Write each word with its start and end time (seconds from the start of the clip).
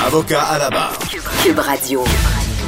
Avocat 0.00 0.42
à 0.42 0.58
la 0.58 0.70
barre. 0.70 0.98
Cube 1.42 1.58
Radio. 1.58 2.04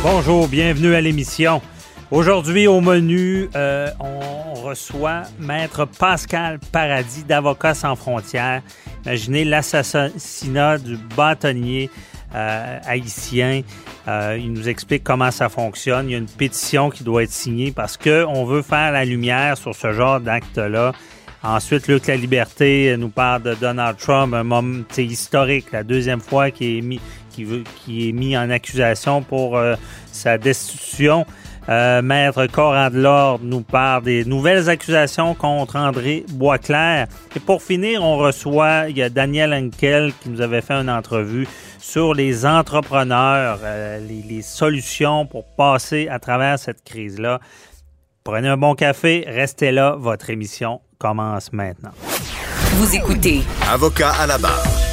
Bonjour, 0.02 0.48
bienvenue 0.48 0.94
à 0.94 1.00
l'émission. 1.00 1.62
Aujourd'hui, 2.10 2.66
au 2.66 2.80
menu, 2.80 3.48
euh, 3.56 3.88
on 3.98 4.54
reçoit 4.54 5.22
Maître 5.38 5.84
Pascal 5.84 6.58
Paradis 6.72 7.24
d'Avocats 7.24 7.74
sans 7.74 7.96
frontières. 7.96 8.62
Imaginez 9.04 9.44
l'assassinat 9.44 10.78
du 10.78 10.96
bâtonnier 11.16 11.90
euh, 12.34 12.78
haïtien. 12.84 13.62
Euh, 14.06 14.36
il 14.38 14.52
nous 14.52 14.68
explique 14.68 15.04
comment 15.04 15.30
ça 15.30 15.48
fonctionne. 15.48 16.08
Il 16.08 16.12
y 16.12 16.14
a 16.14 16.18
une 16.18 16.26
pétition 16.26 16.90
qui 16.90 17.04
doit 17.04 17.22
être 17.22 17.32
signée 17.32 17.72
parce 17.72 17.96
qu'on 17.96 18.44
veut 18.44 18.62
faire 18.62 18.92
la 18.92 19.04
lumière 19.04 19.56
sur 19.56 19.74
ce 19.74 19.92
genre 19.92 20.20
d'acte-là. 20.20 20.92
Ensuite, 21.46 21.88
Luc 21.88 22.06
La 22.06 22.16
Liberté 22.16 22.96
nous 22.98 23.10
parle 23.10 23.42
de 23.42 23.54
Donald 23.54 23.98
Trump, 23.98 24.32
un 24.32 24.44
moment 24.44 24.82
historique, 24.96 25.72
la 25.72 25.82
deuxième 25.82 26.20
fois 26.20 26.50
qu'il 26.50 26.78
est 26.78 26.80
mis, 26.80 27.00
qui, 27.34 27.44
veut, 27.44 27.64
qui 27.84 28.08
est 28.08 28.12
mis 28.12 28.36
en 28.36 28.50
accusation 28.50 29.22
pour 29.22 29.58
sa 30.12 30.38
destitution. 30.38 31.26
Euh, 31.68 32.02
Maître 32.02 32.46
Coran 32.46 32.90
de 32.90 33.00
l'Ordre 33.00 33.44
nous 33.44 33.62
parle 33.62 34.04
des 34.04 34.24
nouvelles 34.24 34.68
accusations 34.68 35.34
contre 35.34 35.76
André 35.76 36.24
Boisclair. 36.30 37.06
Et 37.34 37.40
pour 37.40 37.62
finir, 37.62 38.02
on 38.02 38.18
reçoit, 38.18 38.88
il 38.88 38.98
y 38.98 39.02
a 39.02 39.08
Daniel 39.08 39.54
Henkel 39.54 40.12
qui 40.20 40.28
nous 40.28 40.40
avait 40.40 40.60
fait 40.60 40.74
une 40.74 40.90
entrevue 40.90 41.48
sur 41.78 42.14
les 42.14 42.44
entrepreneurs, 42.44 43.60
euh, 43.62 43.98
les, 44.06 44.22
les, 44.22 44.42
solutions 44.42 45.26
pour 45.26 45.44
passer 45.56 46.08
à 46.08 46.18
travers 46.18 46.58
cette 46.58 46.84
crise-là. 46.84 47.40
Prenez 48.24 48.48
un 48.48 48.56
bon 48.56 48.74
café, 48.74 49.24
restez 49.26 49.70
là, 49.70 49.96
votre 49.98 50.30
émission 50.30 50.80
commence 50.98 51.52
maintenant. 51.52 51.92
Vous 52.76 52.94
écoutez. 52.94 53.42
Avocat 53.70 54.12
à 54.12 54.26
la 54.26 54.38
barre. 54.38 54.83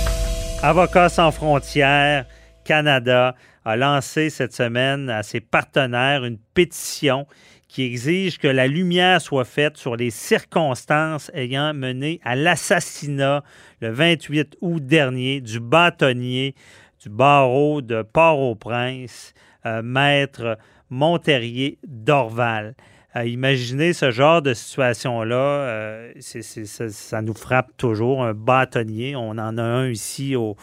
Avocat 0.63 1.09
sans 1.09 1.31
frontières, 1.31 2.27
Canada 2.65 3.33
a 3.65 3.75
lancé 3.75 4.29
cette 4.29 4.53
semaine 4.53 5.09
à 5.09 5.23
ses 5.23 5.39
partenaires 5.39 6.23
une 6.23 6.37
pétition 6.37 7.25
qui 7.67 7.81
exige 7.81 8.37
que 8.37 8.47
la 8.47 8.67
lumière 8.67 9.21
soit 9.21 9.43
faite 9.43 9.77
sur 9.77 9.95
les 9.95 10.11
circonstances 10.11 11.31
ayant 11.33 11.73
mené 11.73 12.19
à 12.23 12.35
l'assassinat 12.35 13.43
le 13.79 13.89
28 13.89 14.57
août 14.61 14.85
dernier 14.85 15.41
du 15.41 15.59
bâtonnier 15.59 16.53
du 17.01 17.09
barreau 17.09 17.81
de 17.81 18.03
Port-au-Prince, 18.03 19.33
euh, 19.65 19.81
maître 19.81 20.59
Monterrier 20.91 21.79
d'Orval. 21.87 22.75
Euh, 23.15 23.25
imaginez 23.25 23.91
ce 23.91 24.09
genre 24.09 24.41
de 24.41 24.53
situation-là, 24.53 25.35
euh, 25.35 26.13
ça, 26.19 27.21
nous 27.21 27.33
frappe 27.33 27.75
toujours. 27.77 28.23
Un 28.23 28.33
bâtonnier, 28.33 29.15
on 29.15 29.31
en 29.31 29.57
a 29.57 29.63
un 29.63 29.89
ici 29.89 30.35
au, 30.35 30.55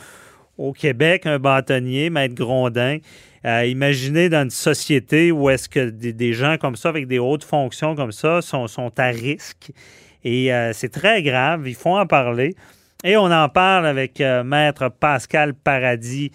Québec, 0.72 1.26
un 1.26 1.38
bâtonnier, 1.38 2.10
Maître 2.10 2.34
Grondin. 2.34 2.98
Imaginez 3.44 4.28
dans 4.28 4.42
une 4.42 4.50
société 4.50 5.30
où 5.30 5.48
est-ce 5.48 5.68
que 5.68 5.88
des, 5.90 6.32
gens 6.32 6.56
comme 6.58 6.76
ça, 6.76 6.88
avec 6.88 7.06
des 7.06 7.18
hautes 7.18 7.44
fonctions 7.44 7.94
comme 7.94 8.12
ça, 8.12 8.42
sont, 8.42 8.66
à 8.98 9.06
risque. 9.06 9.70
Et 10.24 10.52
euh, 10.52 10.72
c'est 10.72 10.88
très 10.88 11.22
grave, 11.22 11.68
il 11.68 11.74
faut 11.74 11.96
en 11.96 12.06
parler. 12.06 12.56
Et 13.04 13.16
on 13.16 13.30
en 13.30 13.48
parle 13.48 13.86
avec 13.86 14.20
euh, 14.20 14.42
Maître 14.42 14.88
Pascal 14.88 15.54
Paradis, 15.54 16.32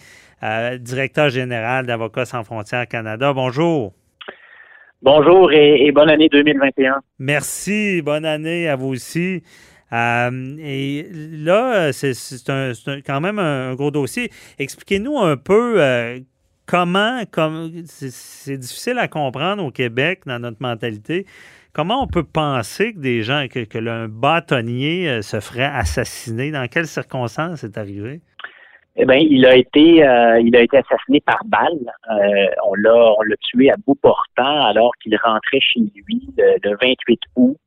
directeur 0.80 1.30
général 1.30 1.86
d'Avocats 1.86 2.26
sans 2.26 2.44
frontières 2.44 2.88
Canada. 2.88 3.32
Bonjour. 3.32 3.94
Bonjour 5.04 5.52
et, 5.52 5.92
bonne 5.92 6.10
année 6.10 6.30
2021. 6.30 7.02
Merci, 7.20 8.02
bonne 8.02 8.24
année 8.24 8.70
à 8.70 8.78
vous 8.78 8.88
aussi. 8.88 9.44
Euh, 9.92 10.56
et 10.60 11.06
là, 11.12 11.92
c'est 11.92 12.14
quand 13.06 13.20
même 13.20 13.38
un, 13.38 13.76
gros 13.76 13.92
dossier. 13.92 14.32
Expliquez-nous 14.60 15.20
un 15.20 15.36
peu 15.36 15.84
euh, 15.84 16.20
comment, 16.66 17.22
comme 17.30 17.84
c'est 17.86 18.58
difficile 18.58 18.98
à 18.98 19.10
comprendre 19.10 19.66
au 19.66 19.72
Québec 19.72 20.22
dans 20.26 20.40
notre 20.40 20.62
mentalité. 20.62 21.26
Comment 21.74 22.02
on 22.02 22.08
peut 22.08 22.24
penser 22.24 22.94
que 22.94 23.00
des 23.00 23.24
gens, 23.24 23.48
que, 23.52 23.66
que 23.66 23.86
un 23.86 24.08
bâtonnier 24.08 25.10
euh, 25.10 25.22
se 25.22 25.42
ferait 25.42 25.66
assassiner? 25.66 26.52
Dans 26.52 26.70
quelles 26.70 26.88
circonstances 26.88 27.60
c'est 27.60 27.78
arrivé? 27.78 28.22
Eh 28.96 29.06
bien, 29.06 29.18
il 29.18 29.46
a 29.46 29.56
été, 29.56 30.08
euh, 30.08 30.40
il 30.40 30.56
a 30.56 30.62
été 30.62 30.78
assassiné 30.78 31.20
par 31.22 31.40
balle. 31.46 31.92
Euh, 32.12 32.46
on 32.68 32.76
l'a, 32.76 33.14
on 33.18 33.22
l'a 33.24 33.36
tué 33.38 33.72
à 33.72 33.76
bout 33.88 33.96
portant 33.96 34.66
alors 34.66 34.92
qu'il 35.02 35.16
rentrait 35.18 35.60
chez 35.60 35.80
lui 35.80 36.22
le, 36.38 36.58
le 36.64 36.78
28 36.80 37.20
août. 37.36 37.58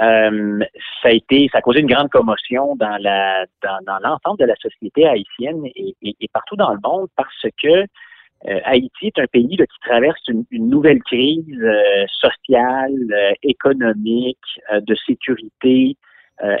Euh, 0.00 0.60
ça 1.02 1.08
a 1.08 1.12
été, 1.12 1.48
ça 1.52 1.58
a 1.58 1.60
causé 1.60 1.80
une 1.80 1.86
grande 1.86 2.08
commotion 2.10 2.74
dans 2.76 2.96
la, 3.00 3.44
dans, 3.62 3.78
dans 3.86 3.98
l'ensemble 3.98 4.38
de 4.38 4.46
la 4.46 4.56
société 4.56 5.06
haïtienne 5.06 5.62
et, 5.76 5.94
et, 6.02 6.28
partout 6.32 6.56
dans 6.56 6.72
le 6.72 6.78
monde 6.82 7.08
parce 7.16 7.46
que 7.62 7.84
euh, 8.48 8.60
Haïti 8.64 9.08
est 9.08 9.18
un 9.18 9.26
pays 9.26 9.56
là, 9.56 9.66
qui 9.66 9.78
traverse 9.80 10.26
une, 10.28 10.44
une 10.50 10.70
nouvelle 10.70 11.02
crise 11.02 11.44
euh, 11.60 12.06
sociale, 12.08 12.94
euh, 13.12 13.32
économique, 13.42 14.38
de 14.72 14.94
sécurité 15.06 15.96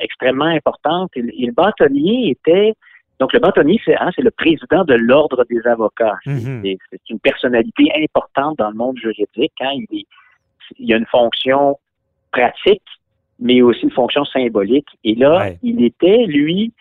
extrêmement 0.02 0.44
importante. 0.44 1.10
Et, 1.16 1.20
et, 1.20 1.46
le 1.46 1.52
bâtonnier 1.52 2.28
était 2.30 2.74
donc 3.20 3.32
le 3.32 3.38
bâtonnier, 3.38 3.80
c'est 3.84 3.96
hein, 3.96 4.10
c'est 4.16 4.22
le 4.22 4.30
président 4.30 4.84
de 4.84 4.94
l'ordre 4.94 5.44
des 5.48 5.64
avocats. 5.66 6.16
C'est 6.24 7.10
une 7.10 7.20
personnalité 7.20 7.92
importante 8.02 8.58
dans 8.58 8.70
le 8.70 8.76
monde 8.76 8.98
juridique. 8.98 9.52
Hein. 9.60 9.72
Il, 9.74 10.00
est, 10.00 10.06
il 10.78 10.88
y 10.88 10.94
a 10.94 10.96
une 10.96 11.06
fonction 11.06 11.78
pratique 12.32 12.82
mais 13.40 13.62
aussi 13.62 13.82
une 13.82 13.90
fonction 13.90 14.24
symbolique. 14.24 14.88
Et 15.02 15.14
là, 15.14 15.38
ouais. 15.38 15.58
il 15.62 15.82
était, 15.82 16.26
lui, 16.26 16.72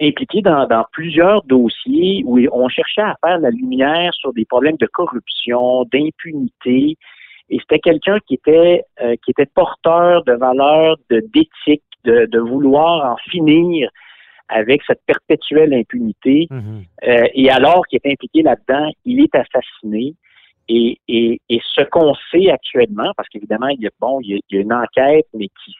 impliqué 0.00 0.40
dans, 0.40 0.66
dans, 0.66 0.84
plusieurs 0.92 1.42
dossiers 1.44 2.22
où 2.24 2.38
on 2.50 2.68
cherchait 2.68 3.02
à 3.02 3.14
faire 3.24 3.38
la 3.38 3.50
lumière 3.50 4.12
sur 4.14 4.32
des 4.32 4.44
problèmes 4.44 4.76
de 4.78 4.86
corruption, 4.86 5.84
d'impunité. 5.92 6.96
Et 7.50 7.58
c'était 7.60 7.78
quelqu'un 7.78 8.18
qui 8.26 8.34
était 8.34 8.84
euh, 9.02 9.14
qui 9.22 9.30
était 9.30 9.46
porteur 9.46 10.24
de 10.24 10.32
valeurs, 10.32 10.96
de 11.10 11.20
d'éthique, 11.32 11.82
de, 12.04 12.26
de, 12.26 12.38
vouloir 12.38 13.12
en 13.12 13.16
finir 13.30 13.90
avec 14.60 14.78
cette 14.86 15.02
perpétuelle 15.12 15.72
impunité. 15.82 16.36
Mm 16.50 16.60
-hmm. 16.60 16.80
euh, 17.10 17.40
et 17.40 17.46
alors 17.58 17.82
qu'il 17.86 17.98
est 18.02 18.12
impliqué 18.14 18.40
là-dedans, 18.42 18.88
il 19.10 19.16
est 19.24 19.34
assassiné. 19.42 20.04
Et, 20.68 20.88
et, 21.08 21.40
et 21.52 21.60
ce 21.74 21.82
qu'on 21.92 22.14
sait 22.30 22.48
actuellement, 22.58 23.10
parce 23.16 23.28
qu'évidemment, 23.30 23.70
il 23.76 23.80
y 23.86 23.88
a 23.92 23.94
bon, 24.04 24.14
il 24.22 24.28
y 24.30 24.34
a, 24.34 24.38
il 24.48 24.50
y 24.54 24.58
a 24.58 24.62
une 24.66 24.76
enquête, 24.84 25.28
mais 25.38 25.48
qui, 25.58 25.70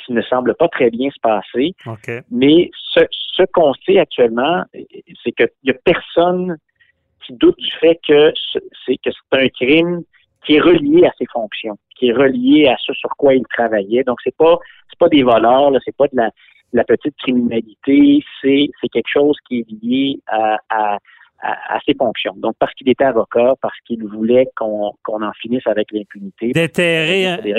qui 0.00 0.12
ne 0.18 0.22
semble 0.22 0.52
pas 0.54 0.68
très 0.76 0.90
bien 0.96 1.08
se 1.16 1.20
passer. 1.20 1.68
Okay. 1.94 2.20
Mais 2.30 2.70
ce, 2.92 3.00
ce 3.36 3.42
qu'on 3.54 3.72
sait 3.84 3.98
actuellement, 3.98 4.56
c'est 5.20 5.32
qu'il 5.36 5.48
n'y 5.64 5.70
a 5.70 5.78
personne 5.92 6.56
qui 7.22 7.32
doute 7.34 7.58
du 7.58 7.72
fait 7.82 7.98
que 8.08 8.32
c'est 8.84 8.98
que 9.04 9.10
c'est 9.10 9.38
un 9.44 9.48
crime 9.60 10.02
qui 10.44 10.54
est 10.56 10.60
relié 10.60 11.06
à 11.06 11.12
ses 11.18 11.26
fonctions, 11.26 11.76
qui 11.96 12.08
est 12.08 12.12
relié 12.24 12.68
à 12.68 12.76
ce 12.84 12.92
sur 12.94 13.10
quoi 13.20 13.34
il 13.34 13.44
travaillait. 13.56 14.04
Donc 14.04 14.18
c'est 14.24 14.36
pas 14.36 14.56
c'est 14.88 14.98
pas 14.98 15.08
des 15.08 15.24
voleurs, 15.32 15.70
là, 15.72 15.78
c'est 15.84 15.96
pas 15.96 16.08
de 16.12 16.16
la, 16.16 16.30
la 16.72 16.84
petite 16.84 17.16
criminalité, 17.16 18.22
c'est 18.40 18.68
c'est 18.80 18.88
quelque 18.88 19.10
chose 19.12 19.36
qui 19.48 19.60
est 19.60 19.70
lié 19.82 20.20
à, 20.26 20.58
à 20.68 20.98
à, 21.40 21.76
à, 21.76 21.80
ses 21.86 21.94
fonctions. 21.94 22.34
Donc, 22.36 22.56
parce 22.58 22.72
qu'il 22.74 22.88
était 22.88 23.04
avocat, 23.04 23.54
parce 23.60 23.78
qu'il 23.86 24.02
voulait 24.04 24.48
qu'on 24.56 24.92
qu 25.04 25.12
en 25.12 25.32
finisse 25.40 25.66
avec 25.66 25.92
l'impunité. 25.92 26.52
Déterrer, 26.52 27.54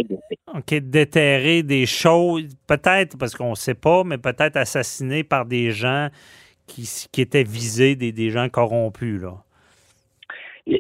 OK, 0.56 0.74
déterrer 0.74 1.64
des 1.64 1.86
choses, 1.86 2.48
peut-être, 2.68 3.18
parce 3.18 3.36
qu'on 3.36 3.52
ne 3.52 3.56
sait 3.56 3.76
pas, 3.76 4.04
mais 4.04 4.18
peut-être 4.18 4.58
assassiné 4.58 5.24
par 5.24 5.46
des 5.46 5.72
gens 5.72 6.08
qui, 6.66 6.90
qui 7.12 7.22
étaient 7.22 7.44
visés, 7.44 7.96
des, 7.96 8.12
des 8.12 8.30
gens 8.30 8.50
corrompus, 8.50 9.22
là. 9.22 9.36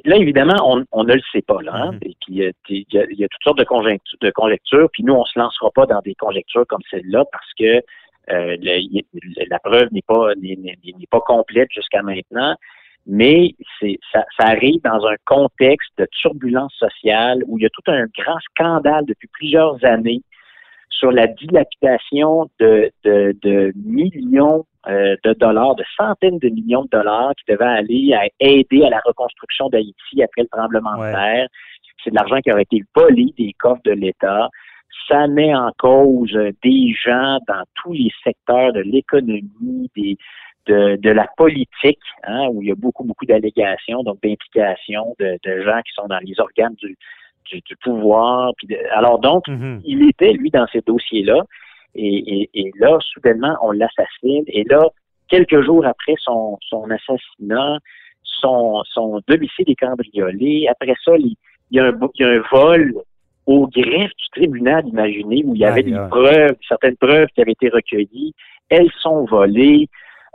là, 0.05 0.17
évidemment, 0.17 0.85
on, 0.91 1.03
ne 1.03 1.13
le 1.13 1.21
sait 1.31 1.43
pas. 1.43 1.61
Là, 1.61 1.73
hein. 1.75 1.91
mm-hmm. 1.91 2.09
Et 2.09 2.15
puis, 2.19 2.85
il 2.91 3.19
y, 3.19 3.23
a, 3.23 3.27
toutes 3.27 3.43
sortes 3.43 3.59
de 3.59 3.63
conjectures, 3.63 4.17
de 4.21 4.31
conjectures. 4.31 4.89
Puis 4.91 5.03
nous, 5.03 5.13
on 5.13 5.25
se 5.25 5.39
lancera 5.39 5.71
pas 5.71 5.85
dans 5.85 6.01
des 6.01 6.15
conjectures 6.15 6.65
comme 6.67 6.81
celle-là 6.89 7.23
parce 7.31 7.53
que 7.57 7.81
la 8.27 9.59
preuve 9.59 9.87
n'est 9.91 10.01
pas 10.01 10.33
n'est 10.35 11.07
pas 11.09 11.21
complète 11.21 11.69
jusqu'à 11.71 12.01
maintenant 12.01 12.55
mais 13.07 13.55
c'est 13.79 13.97
ça, 14.11 14.25
ça, 14.37 14.47
arrive 14.47 14.81
dans 14.83 15.05
un 15.07 15.15
contexte 15.25 15.91
de 15.97 16.05
turbulence 16.11 16.73
sociale 16.73 17.41
où 17.47 17.57
il 17.57 17.63
y 17.63 17.65
a 17.65 17.69
tout 17.69 17.89
un 17.89 18.05
grand 18.17 18.37
scandale 18.51 19.05
depuis 19.05 19.29
plusieurs 19.31 19.83
années 19.85 20.21
sur 20.89 21.11
la 21.11 21.27
dilapidation 21.27 22.49
de, 22.59 22.91
de, 23.05 23.35
de 23.41 23.71
millions 23.75 24.65
euh, 24.89 25.15
de 25.23 25.33
dollars, 25.33 25.75
de 25.75 25.83
centaines 25.95 26.39
de 26.39 26.49
millions 26.49 26.83
de 26.83 26.89
dollars 26.89 27.33
qui 27.35 27.51
devaient 27.51 27.65
aller 27.65 28.13
à 28.13 28.27
aider 28.39 28.83
à 28.83 28.89
la 28.89 28.99
reconstruction 29.05 29.69
d'Haïti 29.69 30.21
après 30.21 30.41
le 30.41 30.49
tremblement 30.49 30.97
de 30.97 31.11
terre. 31.11 31.47
C'est 32.03 32.09
de 32.09 32.15
l'argent 32.15 32.39
qui 32.41 32.51
aurait 32.51 32.63
été 32.63 32.83
volé 32.95 33.33
des 33.37 33.53
coffres 33.57 33.81
de 33.85 33.91
l'État. 33.91 34.49
Ça 35.07 35.27
met 35.27 35.55
en 35.55 35.71
cause 35.77 36.37
des 36.63 36.93
gens 36.93 37.39
dans 37.47 37.63
tous 37.75 37.93
les 37.93 38.11
secteurs 38.23 38.73
de 38.73 38.81
l'économie, 38.81 39.89
des, 39.95 40.17
de, 40.67 41.09
la 41.09 41.27
politique, 41.37 41.99
hein, 42.23 42.47
où 42.51 42.61
il 42.61 42.69
y 42.69 42.71
a 42.71 42.75
beaucoup, 42.75 43.03
beaucoup 43.03 43.25
d'allégations, 43.25 44.03
donc 44.03 44.21
d'implications 44.21 45.15
de, 45.19 45.37
gens 45.63 45.81
qui 45.81 45.93
sont 45.93 46.07
dans 46.07 46.19
les 46.19 46.39
organes 46.39 46.75
du, 46.75 46.97
du, 47.51 47.75
pouvoir. 47.81 48.51
alors 48.91 49.19
donc, 49.19 49.47
mm-hmm. 49.47 49.81
il 49.85 50.09
était, 50.09 50.33
lui, 50.33 50.49
dans 50.49 50.67
ces 50.67 50.81
dossiers-là. 50.81 51.43
Et, 51.95 52.71
là, 52.79 52.97
soudainement, 53.01 53.57
on 53.61 53.71
l'assassine. 53.71 54.43
Et 54.47 54.63
là, 54.65 54.87
quelques 55.29 55.63
jours 55.63 55.85
après 55.85 56.13
son, 56.19 56.57
son 56.61 56.89
assassinat, 56.91 57.79
son, 58.23 58.83
son 58.93 59.21
domicile 59.27 59.65
est 59.67 59.75
cambriolé. 59.75 60.67
Après 60.69 60.93
ça, 61.03 61.13
il, 61.17 61.35
y 61.71 61.79
a 61.79 61.85
un, 61.85 61.99
il 62.15 62.21
y 62.21 62.23
a 62.23 62.29
un 62.29 62.43
vol 62.51 62.93
au 63.47 63.65
greffe 63.67 64.11
du 64.11 64.29
tribunal, 64.33 64.85
imaginez, 64.87 65.43
où 65.45 65.55
il 65.55 65.61
y 65.61 65.65
avait 65.65 65.83
des 65.83 65.97
preuves, 66.09 66.55
certaines 66.67 66.97
preuves 66.97 67.27
qui 67.33 67.41
avaient 67.41 67.53
été 67.53 67.69
recueillies. 67.69 68.33
Elles 68.69 68.91
sont 68.99 69.25
volées. 69.25 69.87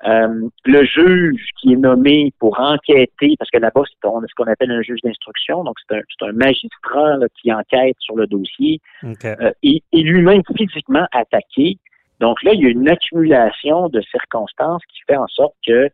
Euh, 0.04 0.48
le 0.64 0.84
juge 0.84 1.40
qui 1.60 1.74
est 1.74 1.76
nommé 1.76 2.32
pour 2.40 2.58
enquêter, 2.58 3.36
parce 3.38 3.50
que 3.52 3.58
là-bas, 3.58 3.82
c'est 3.86 4.08
ce 4.08 4.34
qu'on 4.34 4.50
appelle 4.50 4.72
un 4.72 4.82
juge 4.82 5.00
d'instruction, 5.04 5.62
donc 5.62 5.76
c'est 5.86 5.94
un, 5.94 6.28
un, 6.28 6.32
magistrat 6.32 7.18
qui 7.40 7.52
enquête 7.52 7.94
sur 8.00 8.16
le 8.16 8.26
dossier, 8.26 8.80
euh, 9.04 9.52
et, 9.62 9.80
lui-même 9.92 10.42
physiquement 10.56 11.06
attaqué. 11.12 11.78
Donc 12.18 12.42
là, 12.42 12.52
il 12.52 12.62
y 12.62 12.66
a 12.66 12.70
une 12.70 12.88
accumulation 12.88 13.88
de 13.90 14.00
circonstances 14.10 14.82
qui 14.92 15.02
fait 15.06 15.16
en 15.16 15.28
sorte 15.28 15.54
que 15.64 15.88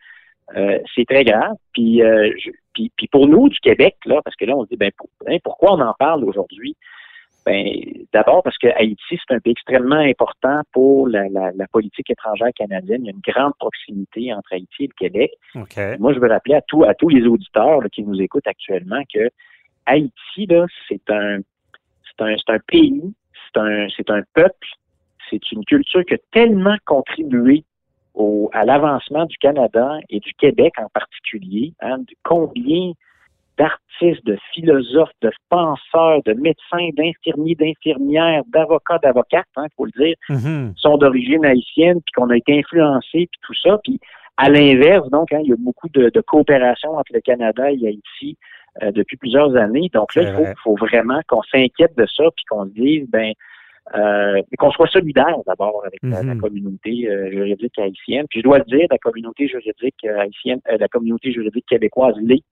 euh, 0.56 0.78
c'est 0.94 1.04
très 1.04 1.24
grave. 1.24 1.56
Puis, 1.74 2.00
puis, 2.72 2.90
puis, 2.96 3.08
pour 3.08 3.28
nous 3.28 3.50
du 3.50 3.58
Québec, 3.58 3.96
là, 4.06 4.22
parce 4.24 4.36
que 4.36 4.46
là, 4.46 4.56
on 4.56 4.64
se 4.64 4.70
dit, 4.70 4.76
ben, 4.76 4.90
hein, 5.26 5.36
pourquoi 5.44 5.74
on 5.74 5.80
en 5.80 5.92
parle 5.98 6.24
aujourd'hui? 6.24 6.76
Ben, 7.48 7.80
d'abord 8.12 8.42
parce 8.42 8.58
que 8.58 8.66
Haïti, 8.66 9.00
c'est 9.08 9.34
un 9.34 9.40
pays 9.40 9.52
extrêmement 9.52 9.96
important 9.96 10.60
pour 10.70 11.08
la, 11.08 11.50
politique 11.72 12.10
étrangère 12.10 12.52
canadienne. 12.54 13.00
Il 13.04 13.06
y 13.06 13.08
a 13.08 13.12
une 13.12 13.34
grande 13.34 13.54
proximité 13.58 14.34
entre 14.34 14.52
Haïti 14.52 14.84
et 14.84 14.88
le 14.88 14.92
Québec. 14.98 15.32
Moi, 15.98 16.12
je 16.12 16.18
veux 16.18 16.28
rappeler 16.28 16.56
à, 16.56 16.62
à 16.86 16.94
tous 16.94 17.08
les 17.08 17.26
auditeurs 17.26 17.80
qui 17.90 18.02
nous 18.02 18.20
écoutent 18.20 18.46
actuellement 18.46 19.00
que 19.14 19.30
Haïti, 19.86 20.46
c'est 20.90 21.10
un, 21.10 21.38
un, 22.18 22.36
un 22.48 22.58
pays, 22.66 23.14
c'est 23.54 23.60
un, 23.60 23.86
un 24.08 24.22
peuple, 24.34 24.68
c'est 25.30 25.50
une 25.50 25.64
culture 25.64 26.04
qui 26.04 26.14
a 26.14 26.18
tellement 26.32 26.76
contribué 26.84 27.64
au, 28.12 28.50
à 28.52 28.66
l'avancement 28.66 29.24
du 29.24 29.38
Canada 29.38 29.96
et 30.10 30.20
du 30.20 30.34
Québec 30.34 30.74
en 30.76 30.90
particulier. 30.90 31.72
Hein, 31.80 32.00
de 32.00 32.14
combien 32.24 32.92
d'artistes, 33.58 34.24
de 34.24 34.38
philosophes, 34.52 35.10
de 35.22 35.30
penseurs, 35.48 36.22
de 36.24 36.32
médecins, 36.34 36.88
d'infirmiers, 36.96 37.56
d'infirmières, 37.56 38.42
d'avocats, 38.52 38.98
d'avocates, 39.02 39.46
il 39.56 39.60
hein, 39.60 39.66
faut 39.76 39.86
le 39.86 40.04
dire, 40.04 40.14
mm-hmm. 40.30 40.76
sont 40.76 40.96
d'origine 40.96 41.44
haïtienne, 41.44 42.00
puis 42.04 42.12
qu'on 42.14 42.30
a 42.30 42.36
été 42.36 42.58
influencés, 42.58 43.28
puis 43.30 43.40
tout 43.42 43.54
ça. 43.54 43.78
Puis 43.82 43.98
à 44.36 44.48
l'inverse, 44.48 45.08
donc, 45.10 45.32
hein, 45.32 45.40
il 45.42 45.50
y 45.50 45.52
a 45.52 45.56
beaucoup 45.58 45.88
de, 45.88 46.20
coopération 46.20 46.96
entre 46.96 47.12
le 47.12 47.20
Canada 47.20 47.70
et 47.70 47.88
Haïti 47.88 48.38
euh, 48.82 48.92
depuis 48.92 49.16
plusieurs 49.16 49.56
années. 49.56 49.90
Donc 49.92 50.14
là, 50.14 50.22
il 50.22 50.54
faut, 50.62 50.76
vraiment 50.76 51.20
qu'on 51.26 51.42
s'inquiète 51.42 51.96
de 51.98 52.06
ça, 52.06 52.24
puis 52.36 52.44
qu'on 52.48 52.64
se 52.66 52.70
dise, 52.70 53.08
ben, 53.10 53.32
euh, 53.96 54.40
qu'on 54.58 54.70
soit 54.70 54.86
solidaire 54.88 55.38
d'abord 55.46 55.82
avec 55.84 55.98
la, 56.02 56.22
mm-hmm. 56.22 56.38
communauté 56.38 57.08
euh, 57.08 57.30
juridique 57.32 57.78
haïtienne. 57.78 58.26
Puis 58.30 58.40
je 58.40 58.44
dois 58.44 58.58
le 58.58 58.64
dire, 58.64 58.86
la 58.90 58.98
communauté 58.98 59.48
juridique 59.48 60.04
haïtienne, 60.04 60.60
la 60.68 60.88
communauté 60.88 61.32
juridique 61.32 61.66
québécoise 61.66 62.14
l'est 62.20 62.44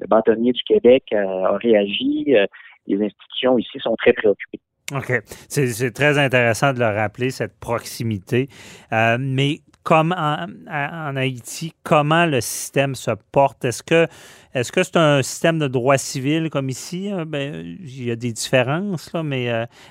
le 0.00 0.06
bâtonnier 0.06 0.52
du 0.52 0.62
Québec 0.62 1.04
euh, 1.12 1.44
a 1.44 1.56
réagi. 1.58 2.24
Euh, 2.28 2.46
les 2.86 3.04
institutions 3.04 3.58
ici 3.58 3.78
sont 3.80 3.94
très 3.96 4.12
préoccupées. 4.12 4.60
OK. 4.92 5.22
C'est 5.48 5.92
très 5.92 6.18
intéressant 6.18 6.72
de 6.72 6.80
le 6.80 6.86
rappeler, 6.86 7.30
cette 7.30 7.58
proximité. 7.60 8.48
Euh, 8.92 9.18
mais 9.20 9.60
comme 9.84 10.12
en, 10.18 11.16
Haïti, 11.16 11.72
comment 11.84 12.26
le 12.26 12.40
système 12.40 12.94
se 12.96 13.12
porte? 13.30 13.64
Est-ce 13.64 13.82
que 13.82 14.06
est-ce 14.52 14.72
que 14.72 14.82
c'est 14.82 14.96
un 14.96 15.22
système 15.22 15.60
de 15.60 15.68
droit 15.68 15.96
civil 15.96 16.50
comme 16.50 16.68
ici? 16.68 17.10
Ben, 17.28 17.78
il 17.80 18.04
y 18.04 18.10
a 18.10 18.16
des 18.16 18.32
différences, 18.32 19.12
là, 19.12 19.22
mais 19.22 19.44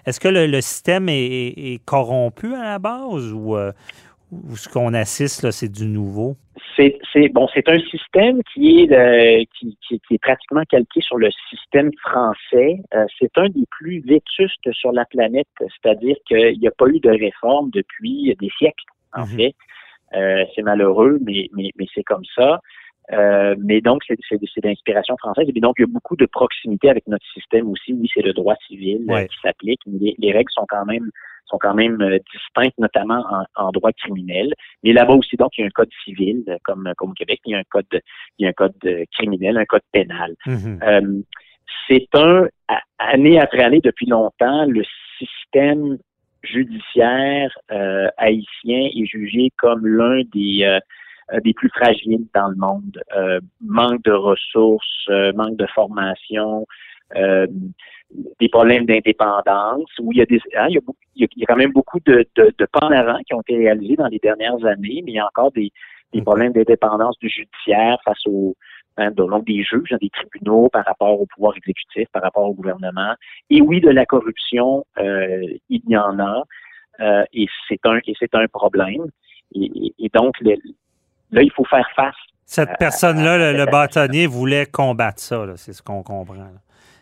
est-ce 0.06 0.20
que 0.20 0.28
le, 0.28 0.62
système 0.62 1.08
est, 1.10 1.82
corrompu 1.86 2.54
à 2.54 2.64
la 2.64 2.80
base 2.80 3.32
ou, 3.32 3.56
ou 4.32 4.56
ce 4.56 4.70
qu'on 4.70 4.94
assiste, 4.94 5.44
là, 5.44 5.52
c'est 5.52 5.72
du 5.72 5.86
nouveau? 5.86 6.38
C'est 6.78 7.28
bon, 7.30 7.48
c'est 7.54 7.68
un 7.68 7.80
système 7.80 8.42
qui 8.54 8.82
est 8.82 8.92
euh, 8.94 9.44
qui, 9.58 9.78
qui, 9.86 10.00
est 10.12 10.22
pratiquement 10.22 10.64
calqué 10.70 11.02
sur 11.02 11.18
le 11.18 11.30
système 11.50 11.92
français. 12.02 12.80
Euh, 12.94 13.06
c'est 13.20 13.38
un 13.38 13.50
des 13.50 13.66
plus 13.70 14.00
vétustes 14.00 14.72
sur 14.72 14.94
la 14.94 15.04
planète, 15.04 15.48
c'est-à-dire 15.60 16.16
qu'il 16.26 16.58
n'y 16.58 16.68
a 16.68 16.72
pas 16.72 16.88
eu 16.88 17.00
de 17.02 17.10
réforme 17.10 17.70
depuis 17.72 18.34
des 18.40 18.50
siècles, 18.58 18.86
en 19.14 19.26
mhm. 19.26 19.36
fait. 19.36 19.56
Euh, 20.16 20.46
c'est 20.56 20.62
malheureux, 20.62 21.20
mais, 21.22 21.50
mais, 21.54 21.72
mais 21.78 21.86
c'est 21.94 22.04
comme 22.04 22.24
ça. 22.34 22.60
mais 23.58 23.82
donc, 23.82 24.04
c'est 24.08 24.62
d'inspiration 24.64 25.18
française. 25.18 25.48
Et 25.54 25.60
donc, 25.60 25.76
il 25.80 25.82
y 25.82 25.84
a 25.84 25.92
beaucoup 25.92 26.16
de 26.16 26.28
proximité 26.28 26.90
avec 26.90 27.06
notre 27.08 27.26
système 27.34 27.68
aussi. 27.70 27.94
Oui, 27.94 28.08
c'est 28.14 28.22
le 28.22 28.34
droit 28.34 28.56
civil 28.68 29.06
qui 29.30 29.38
s'applique, 29.42 29.82
mais 29.86 30.16
les, 30.18 30.32
règles 30.32 30.52
sont 30.52 30.66
quand 30.70 30.86
même 30.86 31.10
sont 31.50 31.58
quand 31.58 31.74
même 31.74 32.02
euh, 32.02 32.20
distinctes, 32.32 32.78
notamment 32.78 33.24
en, 33.56 33.72
droit 33.72 33.92
criminel. 33.94 34.54
Mais 34.84 34.94
là-bas 34.94 35.14
aussi, 35.14 35.36
donc, 35.36 35.58
il 35.58 35.62
y 35.62 35.64
a 35.64 35.68
un 35.68 35.72
code 35.72 35.90
civil, 36.04 36.44
euh, 36.48 36.58
comme, 36.64 36.92
comme 36.98 37.12
au 37.12 37.14
Québec, 37.14 37.40
il 37.46 37.52
y 37.52 37.56
a 37.56 37.60
un 37.60 37.64
code, 37.70 37.86
il 38.38 38.44
y 38.44 38.46
a 38.46 38.50
un 38.50 38.54
code 38.54 38.74
euh, 38.86 39.04
criminel, 39.14 39.58
un 39.58 39.66
code 39.66 39.82
pénal. 39.92 40.36
Mm-hmm. 40.46 41.24
c'est 41.88 42.08
un, 42.14 42.48
année 42.98 43.40
après 43.40 43.64
année, 43.64 43.82
depuis 43.84 44.06
longtemps, 44.06 44.66
le 44.66 44.84
système 45.18 45.98
judiciaire 46.44 47.52
haïtien 48.18 48.90
est 48.96 49.06
jugé 49.06 49.50
comme 49.58 49.86
l'un 49.86 50.22
des 50.34 50.80
des 51.44 51.54
plus 51.54 51.70
fragiles 51.70 52.26
dans 52.34 52.48
le 52.48 52.56
monde. 52.56 53.02
manque 53.62 54.02
de 54.04 54.12
ressources, 54.12 55.10
manque 55.36 55.58
de 55.58 55.68
formation, 55.76 56.66
des 57.16 58.50
problèmes 58.50 58.86
d'indépendance, 58.86 59.90
où 60.00 60.12
il 60.12 60.18
y 60.18 60.22
a 60.22 60.26
des, 60.26 60.42
hein, 60.58 60.68
il, 60.70 60.80
y 61.16 61.44
a, 61.44 61.46
quand 61.48 61.56
même 61.56 61.72
beaucoup 61.72 62.00
de, 62.06 62.26
de, 62.36 62.54
de 62.58 62.66
pas 62.66 62.90
qui 63.26 63.34
ont 63.34 63.42
été 63.42 63.58
réalisés 63.58 63.96
dans 63.96 64.08
les 64.08 64.20
dernières 64.20 64.64
années, 64.66 65.02
mais 65.04 65.12
il 65.12 65.16
y 65.16 65.20
a 65.20 65.26
encore 65.26 65.52
des, 65.52 65.72
des 66.14 66.22
problèmes 66.22 66.54
d'indépendance 66.54 67.18
du 67.20 67.30
judiciaire 67.30 67.98
face 68.04 68.26
aux 68.26 68.56
hein, 68.98 69.12
donc 69.12 69.46
des 69.46 69.64
juges, 69.64 69.96
des 70.02 70.10
tribunaux 70.10 70.70
par 70.70 70.86
rapport 70.86 71.22
au 71.22 71.26
pouvoir 71.28 71.56
exécutif, 71.56 72.08
par 72.12 72.24
rapport 72.24 72.44
au 72.44 72.54
gouvernement. 72.54 73.14
Et 73.50 73.62
oui, 73.62 73.80
de 73.82 73.90
la 73.90 74.06
corruption, 74.06 74.86
euh, 74.98 75.42
il 75.70 75.82
y 75.88 75.98
en 75.98 76.20
a, 76.20 76.44
euh, 77.00 77.24
et 77.34 77.48
c'est 77.68 77.86
un 77.86 78.00
et 78.06 78.14
c'est 78.20 78.34
un 78.36 78.48
problème. 78.48 79.06
Et, 79.54 79.94
et 80.00 80.10
donc 80.14 80.36
là, 80.42 81.42
il 81.42 81.52
faut 81.52 81.66
faire 81.66 81.88
face. 81.96 82.16
Cette 82.46 82.78
personne-là, 82.80 83.54
le, 83.54 83.66
bâtonnier, 83.66 84.26
voulait 84.26 84.66
combattre 84.66 85.20
ça, 85.20 85.46
c'est 85.56 85.74
ce 85.74 85.84
qu'on 85.84 86.02
comprend. 86.02 86.50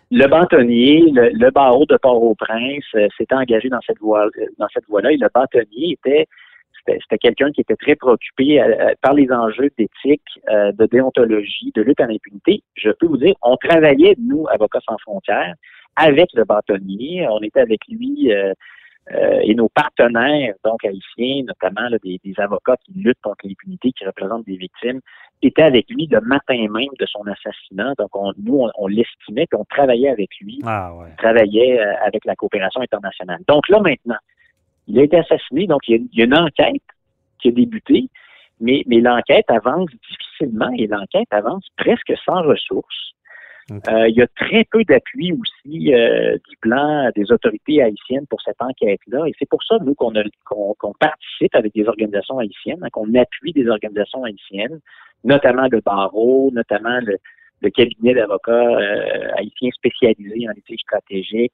Le 0.09 0.25
bâtonnier, 0.27 1.03
le, 1.11 1.49
barreau 1.51 1.85
de 1.85 1.97
Port-au-Prince 1.97 2.85
euh, 2.95 3.07
s'était 3.17 3.35
engagé 3.35 3.67
dans 3.67 3.81
cette 3.85 3.99
voie 3.99 4.27
dans 4.57 4.67
cette 4.73 4.85
voie-là 4.87 5.11
et 5.11 5.17
le 5.17 5.27
bâtonnier 5.33 5.91
était 5.91 6.27
c'était 6.87 7.17
quelqu'un 7.17 7.51
qui 7.51 7.61
était 7.61 7.75
très 7.75 7.95
préoccupé 7.95 8.61
euh, 8.61 8.93
par 9.01 9.13
les 9.13 9.31
enjeux 9.31 9.69
d'éthique, 9.77 10.21
euh, 10.49 10.71
de 10.71 10.85
déontologie, 10.85 11.71
de 11.75 11.81
lutte 11.81 11.99
à 11.99 12.07
l'impunité. 12.07 12.63
Je 12.75 12.91
peux 12.91 13.07
vous 13.07 13.17
dire, 13.17 13.35
on 13.41 13.57
travaillait, 13.57 14.15
nous, 14.19 14.45
Avocats 14.49 14.79
sans 14.87 14.97
frontières, 14.99 15.53
avec 15.95 16.29
le 16.33 16.43
bâtonnier. 16.43 17.27
On 17.29 17.39
était 17.39 17.59
avec 17.59 17.81
lui 17.89 18.31
euh, 18.31 18.53
et 19.41 19.55
nos 19.55 19.69
partenaires, 19.69 20.53
donc 20.65 20.83
haïtiens, 20.83 21.43
notamment 21.45 21.89
des, 22.03 22.33
avocats 22.37 22.75
qui 22.85 22.93
luttent 22.93 23.21
contre 23.21 23.45
l'impunité, 23.45 23.91
qui 23.93 24.05
représentent 24.05 24.45
des 24.45 24.57
victimes, 24.57 24.99
étaient 25.41 25.63
avec 25.63 25.89
lui 25.89 26.07
le 26.07 26.21
matin 26.21 26.57
même 26.69 26.89
de 26.99 27.05
son 27.05 27.23
assassinat. 27.27 27.93
Donc, 27.97 28.09
nous, 28.43 28.67
on, 28.77 28.87
l'estimait, 28.87 29.45
puis 29.49 29.59
on 29.59 29.65
travaillait 29.65 30.09
avec 30.09 30.29
lui, 30.41 30.59
ah, 30.65 30.93
travaillait 31.17 31.79
euh, 31.79 31.93
avec 32.05 32.25
la 32.25 32.35
coopération 32.35 32.81
internationale. 32.81 33.39
Donc 33.47 33.69
là, 33.69 33.79
maintenant, 33.79 34.17
il 34.87 34.99
a 34.99 35.03
été 35.03 35.17
assassiné, 35.17 35.67
donc 35.67 35.81
il 35.87 36.07
y 36.13 36.21
a, 36.21 36.25
une 36.25 36.35
enquête 36.35 36.81
qui 37.39 37.49
a 37.49 37.51
débuté, 37.51 38.09
mais, 38.59 38.83
mais 38.87 38.99
l'enquête 38.99 39.45
avance 39.49 39.89
difficilement 40.09 40.71
et 40.77 40.87
l'enquête 40.87 41.27
avance 41.31 41.67
presque 41.77 42.13
sans 42.25 42.41
ressources. 42.41 43.13
Euh, 43.71 44.07
il 44.07 44.15
y 44.15 44.21
a 44.21 44.27
très 44.27 44.63
peu 44.63 44.83
d'appui 44.85 45.33
aussi 45.33 45.93
euh, 45.93 46.37
du 46.49 46.57
plan 46.61 47.09
des 47.15 47.31
autorités 47.31 47.83
haïtiennes 47.83 48.25
pour 48.27 48.41
cette 48.41 48.61
enquête-là. 48.61 49.25
Et 49.27 49.33
c'est 49.37 49.49
pour 49.49 49.61
ça, 49.63 49.77
nous, 49.81 49.93
qu'on 49.93 50.93
participe 50.99 51.53
avec 51.53 51.73
des 51.73 51.87
organisations 51.87 52.39
haïtiennes, 52.39 52.79
hein, 52.81 52.89
qu'on 52.91 53.13
appuie 53.15 53.51
des 53.51 53.67
organisations 53.67 54.23
haïtiennes, 54.23 54.79
notamment 55.25 55.67
le 55.69 55.81
barreau, 55.81 56.49
notamment 56.53 56.99
le, 57.01 57.17
le 57.61 57.69
cabinet 57.69 58.13
d'avocats 58.13 58.53
euh, 58.53 59.31
haïtiens 59.35 59.71
spécialisés 59.71 60.47
en 60.47 60.53
litige 60.53 60.81
stratégique. 60.81 61.53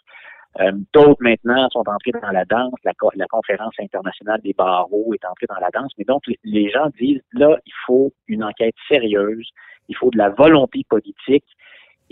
Euh, 0.60 0.72
d'autres 0.94 1.22
maintenant 1.22 1.68
sont 1.72 1.84
entrés 1.88 2.12
dans 2.12 2.32
la 2.32 2.46
danse. 2.46 2.74
La, 2.84 2.92
la, 3.16 3.26
conférence 3.26 3.74
internationale 3.80 4.40
des 4.42 4.54
barreaux 4.54 5.14
est 5.14 5.26
entrée 5.26 5.48
dans 5.48 5.60
la 5.60 5.70
danse. 5.74 5.92
Mais 5.98 6.06
donc, 6.06 6.24
les 6.44 6.70
gens 6.70 6.90
disent, 7.00 7.22
là, 7.34 7.58
il 7.66 7.74
faut 7.88 8.14
une 8.28 8.44
enquête 8.44 8.76
sérieuse, 8.88 9.50
il 9.90 9.96
faut 9.96 10.12
de 10.12 10.18
la 10.18 10.30
volonté 10.30 10.86
politique. 10.88 11.46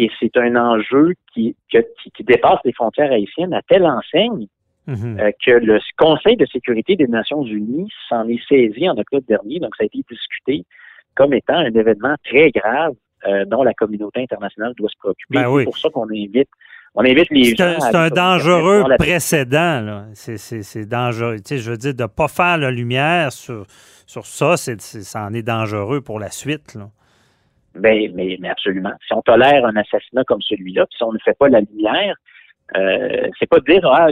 Et 0.01 0.09
c'est 0.19 0.35
un 0.35 0.55
enjeu 0.55 1.13
qui, 1.31 1.55
qui, 1.69 2.23
dépasse 2.23 2.57
les 2.65 2.73
frontières 2.73 3.11
haïtiennes 3.11 3.53
à 3.53 3.61
telle 3.61 3.85
enseigne 3.85 4.47
mhm. 4.87 5.19
euh, 5.19 5.31
que 5.45 5.51
le 5.51 5.79
Conseil 5.95 6.37
de 6.37 6.45
sécurité 6.47 6.95
des 6.95 7.05
Nations 7.05 7.43
Unies 7.43 7.91
s'en 8.09 8.27
est 8.27 8.41
saisi 8.49 8.89
en 8.89 8.97
octobre 8.97 9.27
dernier. 9.27 9.59
Donc, 9.59 9.75
ça 9.75 9.83
a 9.83 9.85
été 9.85 10.03
discuté 10.09 10.65
comme 11.13 11.35
étant 11.35 11.57
un 11.57 11.71
événement 11.71 12.15
très 12.25 12.49
grave 12.49 12.93
euh, 13.27 13.45
dont 13.45 13.61
la 13.61 13.75
communauté 13.75 14.23
internationale 14.23 14.73
doit 14.75 14.89
se 14.89 14.97
préoccuper. 14.97 15.35
Ben 15.35 15.55
c'est 15.55 15.65
pour 15.65 15.77
ça 15.77 15.89
qu'on 15.89 16.09
invite 16.09 16.49
on 16.95 17.05
invite 17.05 17.29
les 17.29 17.55
gens. 17.55 17.79
C'est 17.79 17.95
un 17.95 18.09
dangereux 18.09 18.83
précédent. 18.97 20.07
C'est 20.13 20.85
dangereux. 20.85 21.37
Tu 21.37 21.41
sais, 21.45 21.57
je 21.59 21.71
veux 21.71 21.77
dire, 21.77 21.93
de 21.93 22.01
ne 22.01 22.07
pas 22.07 22.27
faire 22.27 22.57
la 22.57 22.69
lumière 22.69 23.31
sur, 23.31 23.65
sur 24.05 24.25
ça, 24.25 24.57
c'est 24.57 24.81
ça 24.81 25.23
en 25.23 25.33
est 25.33 25.41
dangereux 25.41 26.01
pour 26.01 26.19
la 26.19 26.31
suite. 26.31 26.75
Là. 26.75 26.89
Ben, 27.75 28.11
mais, 28.13 28.37
mais, 28.39 28.49
absolument. 28.49 28.91
Si 29.07 29.13
on 29.13 29.21
tolère 29.21 29.65
un 29.65 29.75
assassinat 29.75 30.23
comme 30.25 30.41
celui-là, 30.41 30.85
puis 30.87 30.97
si 30.97 31.03
on 31.03 31.13
ne 31.13 31.19
fait 31.19 31.37
pas 31.37 31.47
la 31.47 31.61
lumière, 31.61 32.15
euh, 32.77 33.29
c'est 33.39 33.49
pas 33.49 33.59
dire 33.59 33.85
ah, 33.85 34.07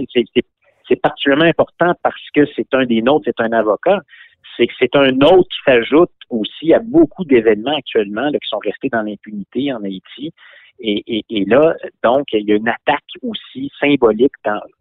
c'est 0.88 1.02
particulièrement 1.02 1.46
important 1.46 1.94
parce 2.04 2.30
que 2.34 2.46
c'est 2.56 2.74
un 2.74 2.86
des 2.86 3.02
nôtres, 3.02 3.26
c'est 3.26 3.44
un 3.44 3.52
avocat. 3.52 4.00
C'est 4.58 4.68
que 4.68 4.74
c'est 4.80 4.96
un 4.96 5.16
autre 5.22 5.48
qui 5.50 5.60
s'ajoute 5.66 6.12
aussi 6.30 6.74
à 6.74 6.80
beaucoup 6.80 7.24
d'événements 7.24 7.78
actuellement 7.78 8.30
qui 8.32 8.48
sont 8.50 8.60
restés 8.60 8.90
dans 8.90 9.02
l'impunité 9.02 9.72
en 9.72 9.84
Haïti. 9.84 10.34
Et, 10.82 11.46
là, 11.46 11.76
donc, 12.04 12.28
il 12.32 12.48
y 12.48 12.54
a 12.54 12.56
une 12.56 12.70
attaque 12.70 13.04
aussi 13.22 13.70
symbolique 13.80 14.32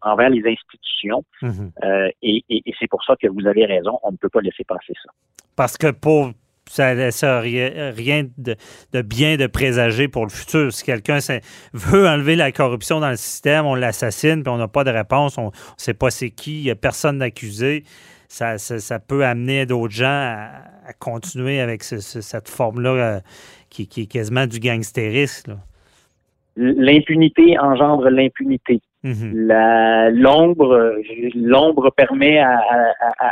envers 0.03 0.31
les 0.31 0.43
institutions. 0.47 1.25
Mhm. 1.43 1.73
Euh, 1.83 2.09
et, 2.23 2.45
c'est 2.79 2.89
pour 2.89 3.03
ça 3.05 3.17
que 3.17 3.27
vous 3.27 3.47
avez 3.47 3.67
raison, 3.67 3.99
on 4.05 4.13
ne 4.13 4.17
peut 4.17 4.29
pas 4.29 4.41
laisser 4.41 4.65
passer 4.65 4.93
ça. 5.03 5.11
Parce 5.57 5.77
que 5.77 5.91
pour 5.91 6.31
ça 6.69 6.95
laisse 6.95 7.25
rien 7.25 8.27
de, 8.37 9.03
bien 9.03 9.37
de 9.37 9.47
présager 9.47 10.09
pour 10.09 10.25
le 10.25 10.31
futur. 10.31 10.73
Si 10.73 10.85
quelqu'un 10.85 11.19
veut 11.73 12.09
enlever 12.09 12.37
la 12.37 12.53
corruption 12.53 13.01
dans 13.01 13.11
le 13.11 13.17
système, 13.17 13.67
on 13.67 13.75
l'assassine, 13.75 14.43
puis 14.43 14.53
on 14.53 14.59
n'a 14.59 14.69
pas 14.69 14.85
de 14.85 14.91
réponse, 14.91 15.39
on 15.39 15.47
ne 15.47 15.51
sait 15.77 15.95
pas 15.95 16.11
c'est 16.11 16.31
qui, 16.31 16.59
il 16.61 16.65
n'y 16.65 16.71
a 16.71 16.77
personne 16.77 17.19
d'accusé. 17.19 17.85
Ça, 18.29 18.59
ça, 18.59 18.99
peut 18.99 19.25
amener 19.25 19.65
d'autres 19.65 19.95
gens 19.95 20.07
à, 20.07 20.93
continuer 20.99 21.61
avec 21.61 21.83
cette 21.83 22.49
forme-là 22.49 22.91
euh, 22.91 23.21
qui, 23.71 23.89
qui, 23.89 24.03
est 24.03 24.07
quasiment 24.07 24.47
du 24.47 24.59
gangstérisme 24.59 25.59
l'impunité 26.59 27.59
engendre 27.59 28.11
l'impunité. 28.11 28.81
Mhm. 29.05 29.49
l'ombre, 30.11 30.97
l'ombre 31.37 31.91
permet 31.91 32.41
à, 32.41 32.61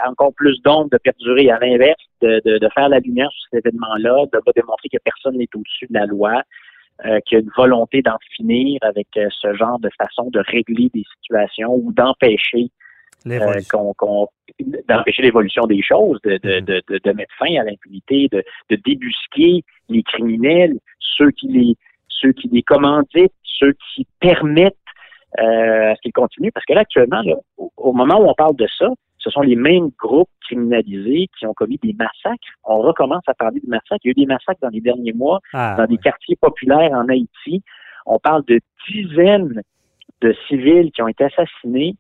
encore 0.08 0.32
plus 0.34 0.62
d'ombre 0.62 0.90
de 0.92 0.98
perdurer. 0.98 1.50
À 1.50 1.58
l'inverse, 1.58 2.00
de, 2.22 2.40
de, 2.44 2.68
faire 2.72 2.88
la 2.88 3.00
lumière 3.00 3.30
sur 3.32 3.48
cet 3.50 3.66
événement-là, 3.66 4.26
de 4.32 4.52
démontrer 4.54 4.88
que 4.92 4.98
personne 5.04 5.36
n'est 5.36 5.48
au-dessus 5.54 5.86
de 5.90 5.94
la 5.94 6.06
loi, 6.06 6.42
euh, 7.04 7.20
qu'il 7.26 7.36
y 7.36 7.40
a 7.40 7.44
une 7.44 7.50
volonté 7.56 8.00
d'en 8.00 8.16
finir 8.36 8.78
avec 8.82 9.08
euh, 9.16 9.28
ce 9.42 9.54
genre 9.54 9.78
de 9.80 9.90
façon 9.98 10.30
de 10.30 10.38
régler 10.38 10.88
des 10.94 11.02
situations 11.20 11.74
ou 11.74 11.92
d'empêcher 11.92 12.70
euh, 13.26 13.60
qu'on, 13.68 14.28
d'empêcher 14.88 15.22
l'évolution 15.22 15.66
des 15.66 15.82
choses, 15.82 16.18
de, 16.22 16.38
de, 16.38 16.60
mhm. 16.60 16.64
de, 16.64 17.00
de, 17.04 17.12
mettre 17.12 17.34
fin 17.38 17.54
à 17.60 17.64
l'impunité, 17.64 18.28
de, 18.32 18.42
de 18.70 18.76
débusquer 18.76 19.62
les 19.88 20.02
criminels, 20.04 20.78
ceux 21.00 21.30
qui 21.32 21.48
les 21.48 21.76
ceux 22.08 22.32
qui 22.32 22.48
les 22.48 22.62
commanditent, 22.62 23.32
ceux 23.42 23.74
qui 23.94 24.06
permettent 24.20 24.76
euh, 25.38 25.92
à 25.92 25.96
ce 25.96 26.00
qu'ils 26.00 26.12
continuent. 26.12 26.50
Parce 26.52 26.64
que 26.64 26.72
là, 26.72 26.80
actuellement, 26.80 27.22
au, 27.76 27.92
moment 27.92 28.20
où 28.20 28.28
on 28.28 28.34
parle 28.34 28.56
de 28.56 28.66
ça, 28.78 28.88
ce 29.18 29.30
sont 29.30 29.42
les 29.42 29.56
mêmes 29.56 29.90
groupes 29.98 30.30
criminalisés 30.42 31.28
qui 31.38 31.46
ont 31.46 31.54
commis 31.54 31.78
des 31.82 31.94
massacres. 31.94 32.48
On 32.64 32.78
recommence 32.78 33.24
à 33.26 33.34
parler 33.34 33.60
de 33.60 33.68
massacres. 33.68 34.00
Il 34.04 34.08
y 34.08 34.10
a 34.10 34.12
eu 34.12 34.14
des 34.14 34.26
massacres 34.26 34.60
dans 34.62 34.68
les 34.68 34.80
derniers 34.80 35.12
mois 35.12 35.40
ah, 35.52 35.74
dans 35.76 35.86
des 35.86 35.98
quartiers 35.98 36.36
populaires 36.36 36.92
en 36.92 37.08
Haïti. 37.08 37.62
On 38.06 38.18
parle 38.18 38.44
de 38.46 38.60
dizaines 38.88 39.62
de 40.22 40.34
civils 40.48 40.92
qui 40.92 41.02
ont 41.02 41.08
été 41.08 41.24
assassinés. 41.24 41.96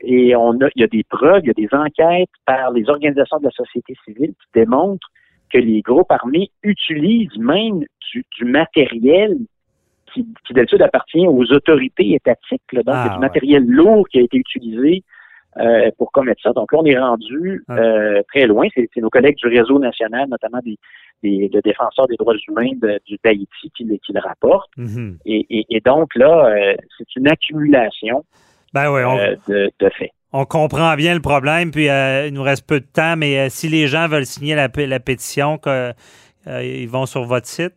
Et 0.00 0.36
on 0.36 0.52
a, 0.60 0.68
il 0.76 0.80
y 0.80 0.84
a 0.84 0.86
des 0.86 1.02
preuves, 1.02 1.40
il 1.42 1.48
y 1.48 1.50
a 1.50 1.54
des 1.54 1.68
enquêtes 1.72 2.30
par 2.46 2.70
les 2.70 2.88
organisations 2.88 3.38
de 3.38 3.44
la 3.44 3.50
société 3.50 3.96
civile 4.04 4.30
qui 4.30 4.48
démontrent 4.54 5.10
que 5.52 5.58
les 5.58 5.82
groupes 5.82 6.12
armés 6.12 6.50
utilisent 6.62 7.36
même 7.38 7.84
du 8.12 8.44
matériel 8.44 9.36
qui, 10.12 10.26
qui 10.46 10.54
d'habitude 10.54 10.82
appartient 10.82 11.26
aux 11.26 11.44
autorités 11.52 12.14
étatiques. 12.14 12.62
donc, 12.72 12.84
ah, 12.88 13.04
c'est 13.06 13.14
du 13.14 13.20
matériel 13.20 13.64
lourd 13.66 14.08
qui 14.08 14.18
a 14.18 14.22
été 14.22 14.36
utilisé 14.36 15.02
euh, 15.58 15.90
pour 15.98 16.12
commettre 16.12 16.40
ça. 16.42 16.52
Donc 16.52 16.72
là, 16.72 16.78
on 16.80 16.84
est 16.84 16.98
rendu 16.98 17.64
ah. 17.68 17.78
euh, 17.78 18.22
très 18.32 18.46
loin. 18.46 18.68
C'est, 18.74 18.88
nos 18.98 19.10
collègues 19.10 19.36
du 19.36 19.48
réseau 19.48 19.78
national, 19.78 20.28
notamment 20.28 20.60
des, 20.64 20.78
des, 21.22 21.50
défenseurs 21.64 22.06
des 22.06 22.16
droits 22.16 22.34
humains 22.48 22.70
de, 22.80 23.00
du 23.06 23.16
d'Haïti 23.24 23.72
qui, 23.76 23.84
qui, 23.86 24.12
le 24.12 24.20
rapportent. 24.20 24.70
Mm-hmm. 24.76 25.16
et, 25.26 25.66
et, 25.68 25.80
donc 25.80 26.14
là, 26.14 26.46
euh, 26.46 26.74
c'est 26.96 27.16
une 27.16 27.28
accumulation 27.28 28.24
ben 28.72 28.92
de, 29.48 29.70
de, 29.80 29.88
faits. 29.98 30.10
On 30.32 30.44
comprend 30.44 30.94
bien 30.94 31.14
le 31.14 31.22
problème, 31.22 31.70
puis 31.70 31.86
il 31.86 32.34
nous 32.34 32.42
reste 32.42 32.66
peu 32.66 32.80
de 32.80 32.86
temps, 32.86 33.16
mais 33.16 33.48
si 33.48 33.68
les 33.68 33.86
gens 33.86 34.06
veulent 34.06 34.26
signer 34.26 34.54
la, 34.54 34.68
la 34.76 35.00
pétition, 35.00 35.56
que, 35.56 35.92
ils 36.46 36.88
vont 36.88 37.06
sur 37.06 37.24
votre 37.24 37.46
site? 37.46 37.74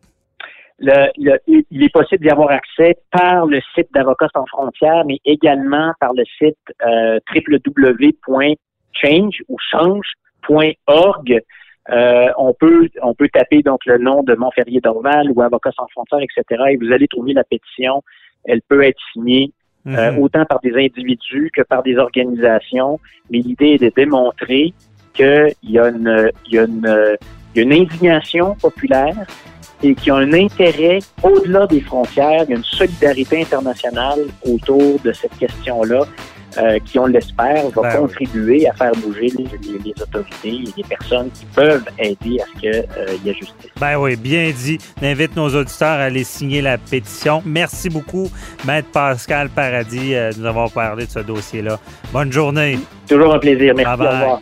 Il 0.81 1.83
est 1.83 1.93
possible 1.93 2.23
d'y 2.23 2.29
avoir 2.29 2.51
accès 2.51 2.97
par 3.11 3.45
le 3.45 3.61
site 3.75 3.89
d'Avocats 3.93 4.29
sans 4.33 4.45
frontières, 4.47 5.03
mais 5.05 5.19
également 5.25 5.93
par 5.99 6.13
le 6.13 6.23
site 6.37 6.57
euh, 6.85 7.19
www.change 7.35 8.55
ou 9.47 9.57
change.org. 9.59 11.41
Euh, 11.89 12.29
on 12.37 12.53
peut 12.53 12.89
on 13.01 13.15
peut 13.15 13.29
taper 13.29 13.63
donc 13.63 13.85
le 13.85 13.97
nom 13.97 14.21
de 14.23 14.35
Montferrier 14.35 14.81
Dorval 14.81 15.31
ou 15.31 15.41
Avocats 15.41 15.71
sans 15.75 15.87
frontières, 15.87 16.21
etc. 16.21 16.63
Et 16.71 16.77
vous 16.77 16.91
allez 16.91 17.07
trouver 17.07 17.33
la 17.33 17.43
pétition. 17.43 18.03
Elle 18.45 18.61
peut 18.61 18.83
être 18.83 18.99
signée 19.13 19.51
euh, 19.87 20.11
mhm. 20.11 20.19
autant 20.19 20.45
par 20.45 20.59
des 20.61 20.73
individus 20.73 21.51
que 21.55 21.61
par 21.61 21.83
des 21.83 21.97
organisations. 21.97 22.99
Mais 23.29 23.39
l'idée 23.39 23.73
est 23.73 23.81
de 23.81 23.91
démontrer 23.95 24.73
qu'il 25.13 25.53
y 25.63 25.79
a 25.79 25.89
une, 25.89 26.31
il 26.47 26.53
y 26.53 26.59
a 26.59 26.63
une, 26.63 27.17
il 27.53 27.59
y 27.59 27.61
a 27.61 27.63
une 27.63 27.81
indignation 27.81 28.55
populaire 28.55 29.15
et 29.83 29.95
qui 29.95 30.11
ont 30.11 30.17
un 30.17 30.33
intérêt 30.33 30.99
au-delà 31.23 31.65
des 31.67 31.81
frontières. 31.81 32.43
Il 32.47 32.51
y 32.51 32.53
a 32.53 32.57
une 32.57 32.63
solidarité 32.63 33.41
internationale 33.41 34.19
autour 34.45 34.99
de 35.03 35.11
cette 35.11 35.37
question-là. 35.37 36.05
Euh, 36.57 36.79
qui, 36.79 36.99
on 36.99 37.05
l'espère, 37.05 37.69
va 37.69 37.81
ben 37.81 37.95
contribuer 37.95 38.67
à 38.67 38.73
faire 38.73 38.91
bouger 38.97 39.31
les, 39.37 39.93
autorités 40.01 40.49
et 40.49 40.73
les 40.75 40.83
personnes 40.83 41.29
qui 41.31 41.45
peuvent 41.45 41.85
aider 41.97 42.41
à 42.41 42.45
ce 42.45 42.59
qu'il 42.59 42.69
euh, 42.69 43.15
y 43.23 43.29
ait 43.29 43.33
justice. 43.33 43.71
Ben 43.79 43.95
oui, 43.97 44.17
bien 44.17 44.51
dit. 44.51 44.77
J'invite 45.01 45.33
nos 45.37 45.47
auditeurs 45.55 45.87
à 45.99 46.03
aller 46.03 46.25
signer 46.25 46.61
la 46.61 46.77
pétition. 46.77 47.41
Merci 47.45 47.89
beaucoup, 47.89 48.29
Maître 48.65 48.89
Pascal 48.91 49.49
Paradis, 49.49 50.13
euh, 50.13 50.33
de 50.33 50.39
nous 50.39 50.45
avoir 50.45 50.69
parlé 50.71 51.05
de 51.05 51.11
ce 51.11 51.19
dossier-là. 51.19 51.79
Bonne 52.11 52.33
journée. 52.33 52.79
Toujours 53.07 53.33
un 53.33 53.39
plaisir. 53.39 53.73
Merci. 53.73 53.89
Au 53.89 54.05
revoir. 54.05 54.41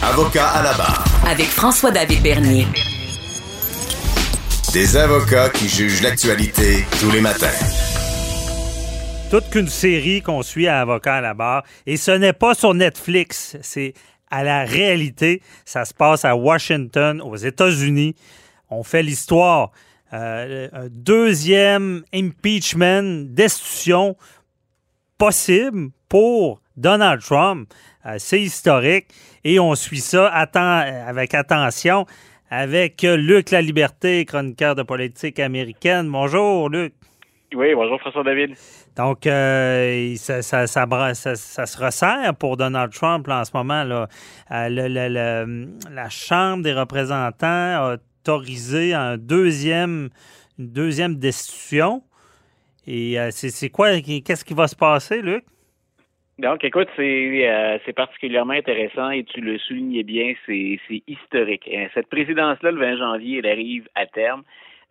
Avocat 0.00 0.46
à 0.50 0.62
la 0.62 0.74
barre. 0.74 1.04
Avec 1.26 1.46
François-David 1.46 2.22
Bernier. 2.22 2.66
Des 4.72 4.96
avocats 4.96 5.50
qui 5.50 5.68
jugent 5.68 6.02
l'actualité 6.02 6.84
tous 7.00 7.10
les 7.10 7.20
matins. 7.20 7.48
Toute 9.28 9.50
qu'une 9.50 9.66
série 9.66 10.22
qu'on 10.22 10.42
suit 10.42 10.68
à 10.68 10.82
Avocat 10.82 11.16
à 11.16 11.20
la 11.20 11.34
barre. 11.34 11.64
Et 11.84 11.96
ce 11.96 12.12
n'est 12.12 12.32
pas 12.32 12.54
sur 12.54 12.74
Netflix, 12.74 13.56
c'est 13.60 13.92
à 14.30 14.44
la 14.44 14.64
réalité. 14.64 15.42
Ça 15.64 15.84
se 15.84 15.92
passe 15.92 16.24
à 16.24 16.36
Washington, 16.36 17.20
aux 17.20 17.36
États-Unis. 17.36 18.14
On 18.70 18.84
fait 18.84 19.02
l'histoire. 19.02 19.72
Euh, 20.12 20.68
un 20.72 20.86
deuxième 20.90 22.04
impeachment, 22.14 23.24
destitution 23.34 24.16
possible 25.18 25.90
pour 26.08 26.60
Donald 26.76 27.20
Trump. 27.20 27.68
Euh, 28.06 28.14
c'est 28.18 28.40
historique 28.40 29.08
et 29.48 29.58
on 29.58 29.74
suit 29.74 30.00
ça 30.00 30.26
avec 30.26 31.34
attention 31.34 32.04
avec 32.50 33.02
Luc 33.02 33.50
La 33.50 33.62
Liberté, 33.62 34.26
chroniqueur 34.26 34.74
de 34.74 34.82
politique 34.82 35.40
américaine. 35.40 36.10
Bonjour, 36.10 36.68
Luc. 36.68 36.92
Oui, 37.54 37.74
bonjour 37.74 37.98
François-David. 38.00 38.56
Donc, 38.94 39.26
euh, 39.26 40.14
ça, 40.16 40.42
ça, 40.42 40.66
se 40.66 41.78
resserre 41.78 42.34
pour 42.38 42.58
Donald 42.58 42.92
Trump 42.92 43.26
en 43.28 43.44
ce 43.44 43.50
moment. 43.54 43.84
Là. 43.84 44.08
Euh, 44.50 45.66
la 45.90 46.08
Chambre 46.10 46.62
des 46.62 46.74
représentants 46.74 47.46
a 47.46 47.94
autorisé 47.94 48.92
un 48.92 49.16
deuxième, 49.16 50.10
une 50.58 50.68
deuxième 50.68 51.14
destitution. 51.14 52.02
Et 52.86 53.18
euh, 53.18 53.30
c'est 53.30 53.70
quoi, 53.70 53.98
qu'est-ce 54.00 54.44
qui 54.44 54.54
va 54.54 54.68
se 54.68 54.76
passer, 54.76 55.22
Luc? 55.22 55.44
Donc, 56.38 56.62
écoute, 56.64 56.88
c'est 56.96 57.92
particulièrement 57.96 58.52
intéressant 58.52 59.10
et 59.10 59.24
tu 59.24 59.40
le 59.40 59.58
soulignais 59.58 60.04
bien, 60.04 60.34
c'est 60.46 60.78
historique. 61.06 61.68
Cette 61.94 62.08
présidence-là, 62.08 62.70
le 62.70 62.78
20 62.78 62.96
janvier, 62.98 63.38
elle 63.38 63.50
arrive 63.50 63.88
à 63.94 64.06
terme. 64.06 64.44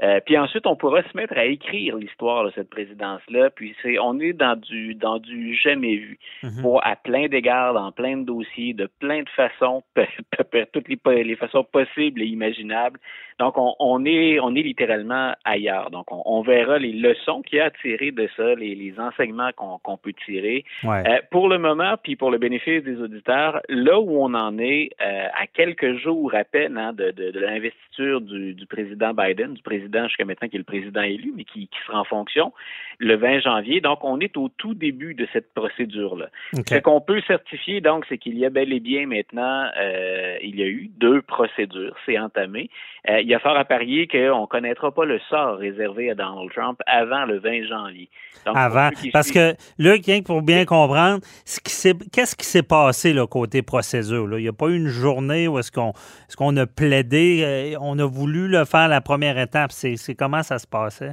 Euh, 0.03 0.19
puis 0.23 0.37
ensuite, 0.37 0.67
on 0.67 0.75
pourra 0.75 1.01
se 1.01 1.17
mettre 1.17 1.35
à 1.37 1.45
écrire 1.45 1.95
l'histoire 1.95 2.45
de 2.45 2.51
cette 2.51 2.69
présidence-là. 2.69 3.49
Puis 3.49 3.75
c'est, 3.81 3.97
on 3.97 4.19
est 4.19 4.33
dans 4.33 4.55
du 4.55 4.93
dans 4.93 5.17
du 5.17 5.55
jamais 5.55 5.95
vu, 5.95 6.19
mhm. 6.43 6.61
pour 6.61 6.85
à 6.85 6.95
plein 6.95 7.27
d'égards, 7.27 7.73
dans 7.73 7.91
plein 7.91 8.17
de 8.17 8.23
dossiers, 8.23 8.73
de 8.73 8.87
plein 8.99 9.23
de 9.23 9.29
façons, 9.29 9.83
toutes 10.73 10.87
les, 10.87 11.23
les 11.23 11.35
façons 11.35 11.63
possibles 11.63 12.21
et 12.21 12.25
imaginables. 12.25 12.99
Donc, 13.39 13.57
on, 13.57 13.75
on 13.79 14.05
est 14.05 14.39
on 14.39 14.55
est 14.55 14.61
littéralement 14.61 15.33
ailleurs. 15.43 15.91
Donc, 15.91 16.11
on, 16.11 16.21
on 16.25 16.41
verra 16.41 16.79
les 16.79 16.93
leçons 16.93 17.41
qu'il 17.41 17.59
y 17.59 17.61
a 17.61 17.65
à 17.65 17.71
tirer 17.71 18.11
de 18.11 18.27
ça, 18.35 18.55
les, 18.55 18.75
les 18.75 18.99
enseignements 18.99 19.51
qu'on, 19.55 19.77
qu'on 19.79 19.97
peut 19.97 20.13
tirer. 20.25 20.65
Euh, 20.85 21.03
pour 21.31 21.49
le 21.49 21.57
moment, 21.57 21.95
puis 22.01 22.15
pour 22.15 22.31
le 22.31 22.37
bénéfice 22.37 22.83
des 22.83 22.99
auditeurs, 23.01 23.61
là 23.69 23.99
où 23.99 24.21
on 24.23 24.33
en 24.33 24.57
est, 24.57 24.89
euh, 25.01 25.27
à 25.39 25.47
quelques 25.47 25.97
jours 25.97 26.33
à 26.33 26.43
peine 26.43 26.77
hein, 26.77 26.93
de, 26.93 27.11
de, 27.11 27.31
de 27.31 27.39
l'investiture 27.39 28.21
du, 28.21 28.53
du 28.53 28.65
président 28.65 29.13
Biden, 29.13 29.53
du 29.53 29.61
président 29.61 30.07
jusqu'à 30.07 30.25
maintenant 30.25 30.47
qui 30.47 30.55
est 30.55 30.59
le 30.59 30.63
président 30.63 31.01
élu, 31.01 31.33
mais 31.35 31.43
qui, 31.43 31.69
sera 31.85 31.99
en 31.99 32.03
fonction 32.03 32.53
le 32.99 33.15
20 33.15 33.41
janvier. 33.41 33.81
Donc, 33.81 33.99
on 34.03 34.19
est 34.19 34.35
au 34.37 34.49
tout 34.49 34.73
début 34.73 35.13
de 35.13 35.27
cette 35.31 35.53
procédure-là. 35.53 36.29
Ce 36.53 36.79
qu'on 36.79 37.01
peut 37.01 37.21
certifier, 37.27 37.81
donc, 37.81 38.05
c'est 38.09 38.17
qu'il 38.17 38.37
y 38.37 38.45
a 38.45 38.49
bel 38.49 38.73
et 38.73 38.79
bien 38.79 39.05
maintenant, 39.05 39.69
euh, 39.79 40.37
il 40.41 40.55
y 40.55 40.63
a 40.63 40.67
eu 40.67 40.89
deux 40.97 41.21
procédures. 41.21 41.95
C'est 42.05 42.17
entamé. 42.17 42.69
Euh, 43.09 43.21
il 43.27 43.31
y 43.31 43.35
a 43.35 43.39
fort 43.39 43.57
à 43.57 43.65
parier 43.65 44.07
qu'on 44.07 44.41
ne 44.43 44.45
connaîtra 44.45 44.89
pas 44.89 45.03
le 45.03 45.19
sort 45.29 45.57
réservé 45.57 46.09
à 46.09 46.15
Donald 46.15 46.49
Trump 46.55 46.79
avant 46.85 47.25
le 47.25 47.39
20 47.39 47.67
janvier. 47.67 48.09
avant, 48.45 48.89
parce 49.11 49.31
que, 49.31 49.53
Luc, 49.77 50.05
pour 50.25 50.41
bien 50.41 50.63
comprendre, 50.63 51.19
qu'est-ce 51.43 52.35
qui 52.37 52.45
s'est 52.45 52.63
passé 52.63 53.11
là, 53.11 53.27
côté 53.27 53.63
procédure? 53.63 54.27
Là? 54.27 54.39
Il 54.39 54.43
n'y 54.43 54.47
a 54.47 54.53
pas 54.53 54.67
eu 54.67 54.77
une 54.77 54.87
journée 54.87 55.49
où 55.49 55.59
est-ce 55.59 55.73
qu'on 55.73 55.89
est 55.89 56.35
qu'on 56.37 56.55
a 56.55 56.65
plaidé, 56.65 57.43
euh, 57.43 57.77
on 57.81 57.99
a 57.99 58.05
voulu 58.05 58.47
le 58.47 58.63
faire 58.63 58.87
la 58.87 59.01
première 59.01 59.37
étape? 59.37 59.73
C'est 59.73 60.15
comment 60.15 60.41
ça 60.41 60.57
se 60.57 60.65
passait? 60.65 61.11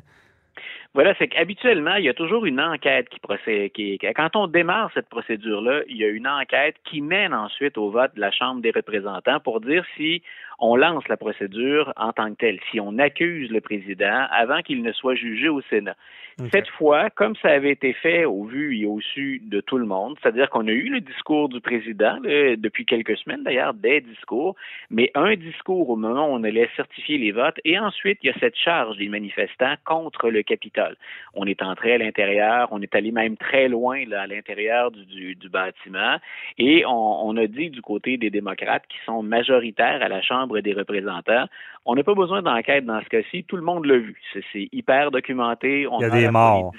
Voilà, 0.95 1.13
c'est 1.19 1.27
qu'habituellement, 1.27 1.97
il 1.97 2.05
y 2.05 2.09
a 2.09 2.15
toujours 2.15 2.47
une 2.47 2.61
enquête 2.61 3.09
qui 3.09 3.19
procède. 3.19 3.73
Qui, 3.73 3.99
quand 4.15 4.37
on 4.37 4.47
démarre 4.47 4.93
cette 4.95 5.09
procédure-là, 5.09 5.81
il 5.89 5.97
y 5.97 6.05
a 6.05 6.09
une 6.09 6.29
enquête 6.29 6.77
qui 6.85 7.01
mène 7.01 7.35
ensuite 7.35 7.77
au 7.77 7.91
vote 7.91 8.15
de 8.15 8.21
la 8.21 8.31
Chambre 8.31 8.63
des 8.63 8.71
représentants 8.71 9.41
pour 9.41 9.61
dire 9.61 9.85
si 9.97 10.23
on 10.59 10.77
lance 10.77 11.07
la 11.09 11.17
procédure 11.17 11.93
en 11.97 12.13
tant 12.13 12.31
que 12.31 12.37
telle, 12.37 12.59
si 12.71 12.81
on 12.81 12.99
accuse 12.99 13.51
le 13.51 13.61
président 13.61 14.27
avant 14.31 14.63
qu'il 14.63 14.83
ne 14.83 14.93
soit 14.93 15.15
jugé 15.15 15.49
au 15.49 15.61
Sénat. 15.63 15.97
Cette 16.51 16.69
fois, 16.69 17.11
comme 17.11 17.37
ça 17.37 17.51
avait 17.51 17.71
été 17.71 17.93
fait 17.93 18.25
au 18.25 18.43
vu 18.45 18.77
et 18.77 18.87
au 18.87 19.01
su 19.01 19.41
de 19.45 19.61
tout 19.61 19.79
le 19.79 19.87
monde, 19.87 20.17
c'est-à-dire 20.21 20.51
qu'on 20.51 20.67
a 20.67 20.73
eu 20.73 20.89
le 20.89 21.01
discours 21.01 21.49
du 21.49 21.61
président 21.61 22.19
depuis 22.21 22.85
quelques 22.85 23.17
semaines 23.19 23.45
d'ailleurs, 23.45 23.73
des 23.73 24.01
discours, 24.01 24.57
mais 24.91 25.13
un 25.15 25.37
discours 25.37 25.89
au 25.91 25.97
moment 25.97 26.27
où 26.27 26.33
on 26.33 26.43
allait 26.43 26.69
certifier 26.75 27.19
les 27.19 27.31
votes, 27.31 27.61
et 27.65 27.79
ensuite 27.79 28.19
il 28.23 28.27
y 28.27 28.31
a 28.31 28.39
cette 28.41 28.57
charge 28.57 28.97
des 28.97 29.09
manifestants 29.09 29.75
contre 29.85 30.29
le 30.29 30.43
Capitole. 30.43 30.97
On 31.35 31.47
est 31.47 31.63
entré 31.63 31.95
à 31.95 31.99
l'intérieur, 31.99 32.69
on 32.73 32.83
est 32.83 32.95
allé 32.97 33.13
même 33.13 33.37
très 33.37 33.69
loin 33.69 34.05
là, 34.07 34.23
à 34.23 34.27
l'intérieur 34.27 34.91
du, 34.91 35.37
du, 35.37 35.49
bâtiment, 35.49 36.17
et 36.59 36.85
on, 36.85 37.29
on 37.29 37.37
a 37.37 37.47
dit 37.47 37.71
du 37.71 37.81
côté 37.81 38.17
des 38.17 38.31
démocrates 38.31 38.87
qui 38.89 38.99
sont 39.07 39.23
majoritaires 39.23 40.03
à 40.03 40.09
la 40.09 40.21
Chambre 40.21 40.44
des 40.47 40.73
représentants, 40.73 41.47
on 41.87 41.95
n'a 41.95 42.03
pas 42.03 42.15
besoin 42.15 42.43
d'enquête 42.43 42.87
dans 42.87 43.01
ce 43.03 43.09
cas-ci, 43.09 43.45
tout 43.45 43.57
le 43.57 43.63
monde 43.63 43.85
l'a 43.85 43.99
vu. 43.99 44.21
C'est 44.53 44.69
hyper 44.73 45.11
documenté. 45.11 45.87
On 45.87 46.01
Il 46.01 46.03
y 46.03 46.07
a, 46.07 46.11
des 46.11 46.31
morts. 46.31 46.73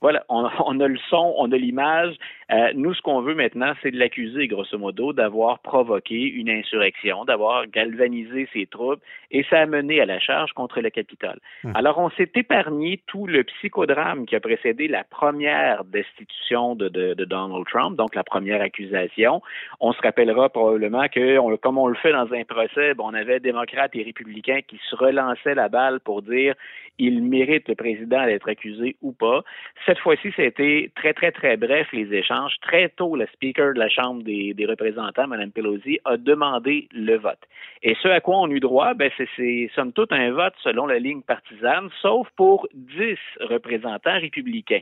Voilà, 0.00 0.24
on, 0.28 0.44
a 0.80 0.88
le 0.88 0.98
son, 1.08 1.34
on 1.36 1.50
a 1.50 1.56
l'image. 1.56 2.14
Euh, 2.52 2.72
nous, 2.74 2.94
ce 2.94 3.02
qu'on 3.02 3.20
veut 3.20 3.34
maintenant, 3.34 3.72
c'est 3.82 3.90
de 3.90 3.98
l'accuser, 3.98 4.48
grosso 4.48 4.76
modo, 4.76 5.12
d'avoir 5.12 5.60
provoqué 5.60 6.16
une 6.16 6.50
insurrection, 6.50 7.24
d'avoir 7.24 7.66
galvanisé 7.66 8.48
ses 8.52 8.66
troupes, 8.66 9.00
et 9.30 9.44
ça 9.48 9.60
a 9.60 9.66
mené 9.66 10.00
à 10.00 10.06
la 10.06 10.18
charge 10.18 10.52
contre 10.52 10.80
le 10.80 10.90
Capitole. 10.90 11.38
Hum. 11.64 11.72
Alors, 11.74 11.98
on 11.98 12.10
s'est 12.10 12.30
épargné 12.34 13.00
tout 13.06 13.26
le 13.26 13.44
psychodrame 13.44 14.26
qui 14.26 14.34
a 14.34 14.40
précédé 14.40 14.88
la 14.88 15.04
première 15.04 15.84
destitution 15.84 16.74
de, 16.74 16.88
Donald 17.24 17.66
Trump, 17.66 17.96
donc 17.96 18.14
la 18.14 18.24
première 18.24 18.60
accusation. 18.60 19.42
On 19.78 19.92
se 19.92 20.00
rappellera 20.02 20.48
probablement 20.48 21.06
que, 21.08 21.56
comme 21.56 21.78
on 21.78 21.86
le 21.86 21.94
fait 21.94 22.12
dans 22.12 22.32
un 22.32 22.44
procès, 22.44 22.92
on 22.98 23.14
avait 23.14 23.40
démocrates 23.40 23.94
et 23.94 24.02
républicains 24.02 24.60
qui 24.66 24.80
se 24.88 24.96
relançaient 24.96 25.54
la 25.54 25.68
balle 25.68 26.00
pour 26.00 26.22
dire 26.22 26.54
il 26.98 27.22
mérite 27.22 27.68
le 27.68 27.74
président 27.74 28.24
d'être 28.26 28.48
accusé 28.48 28.96
ou 29.00 29.12
pas. 29.12 29.42
Cette 29.86 29.98
fois-ci, 29.98 30.32
c'était 30.36 30.90
très, 30.94 31.14
très, 31.14 31.32
très 31.32 31.56
bref 31.56 31.88
les 31.92 32.12
échanges. 32.12 32.39
Très 32.62 32.88
tôt, 32.90 33.16
le 33.16 33.26
speaker 33.32 33.74
de 33.74 33.78
la 33.78 33.88
Chambre 33.88 34.22
des, 34.22 34.54
représentants, 34.68 35.26
Mme 35.26 35.50
Pelosi, 35.50 35.98
a 36.04 36.16
demandé 36.16 36.88
le 36.92 37.16
vote. 37.16 37.40
Et 37.82 37.96
ce 38.02 38.08
à 38.08 38.20
quoi 38.20 38.38
on 38.38 38.46
a 38.46 38.50
eu 38.50 38.60
droit, 38.60 38.94
ben, 38.94 39.10
c'est 39.36 39.70
somme 39.74 39.92
toute 39.92 40.12
un 40.12 40.32
vote 40.32 40.54
selon 40.62 40.86
la 40.86 40.98
ligne 40.98 41.22
partisane, 41.22 41.88
sauf 42.00 42.28
pour 42.36 42.68
dix 42.74 43.18
représentants 43.40 44.18
républicains. 44.20 44.80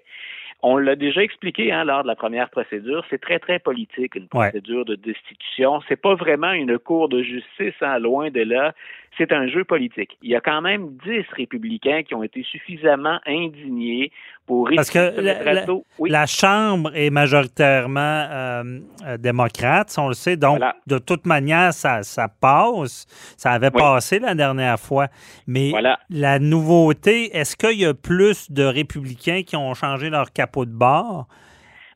On 0.60 0.76
l'a 0.76 0.96
déjà 0.96 1.22
expliqué 1.22 1.70
hein, 1.70 1.84
lors 1.84 2.02
de 2.02 2.08
la 2.08 2.16
première 2.16 2.50
procédure, 2.50 3.04
c'est 3.08 3.20
très, 3.20 3.38
très 3.38 3.60
politique, 3.60 4.16
une 4.16 4.26
procédure 4.26 4.84
de 4.84 4.96
destitution. 4.96 5.80
C'est 5.88 6.00
pas 6.00 6.16
vraiment 6.16 6.50
une 6.50 6.78
cour 6.78 7.08
de 7.08 7.22
justice, 7.22 7.74
hein, 7.80 8.00
loin 8.00 8.30
de 8.30 8.40
là. 8.40 8.74
C'est 9.16 9.32
un 9.32 9.48
jeu 9.48 9.64
politique. 9.64 10.16
Il 10.22 10.30
y 10.30 10.36
a 10.36 10.40
quand 10.40 10.60
même 10.60 10.96
dix 11.04 11.24
républicains 11.32 12.02
qui 12.02 12.14
ont 12.14 12.22
été 12.22 12.42
suffisamment 12.42 13.18
indignés 13.26 14.12
pour 14.46 14.70
Parce 14.74 14.90
que 14.90 15.14
la, 16.06 16.26
Chambre 16.26 16.90
est 16.94 17.10
majoritairement 17.10 18.00
euh, 18.00 18.80
euh, 19.06 19.16
démocrate, 19.16 19.94
on 19.98 20.08
le 20.08 20.14
sait. 20.14 20.36
Donc, 20.36 20.60
de 20.86 20.98
toute 20.98 21.26
manière, 21.26 21.72
ça, 21.72 22.02
ça 22.02 22.28
passe. 22.28 23.06
Ça 23.36 23.52
avait 23.52 23.70
passé 23.70 24.18
la 24.18 24.34
dernière 24.34 24.78
fois. 24.78 25.08
Mais 25.46 25.72
la 26.10 26.38
nouveauté, 26.38 27.36
est-ce 27.36 27.56
qu'il 27.56 27.78
y 27.78 27.86
a 27.86 27.94
plus 27.94 28.50
de 28.50 28.64
républicains 28.64 29.42
qui 29.42 29.56
ont 29.56 29.74
changé 29.74 30.10
leur 30.10 30.32
capot 30.32 30.64
de 30.64 30.72
bord? 30.72 31.28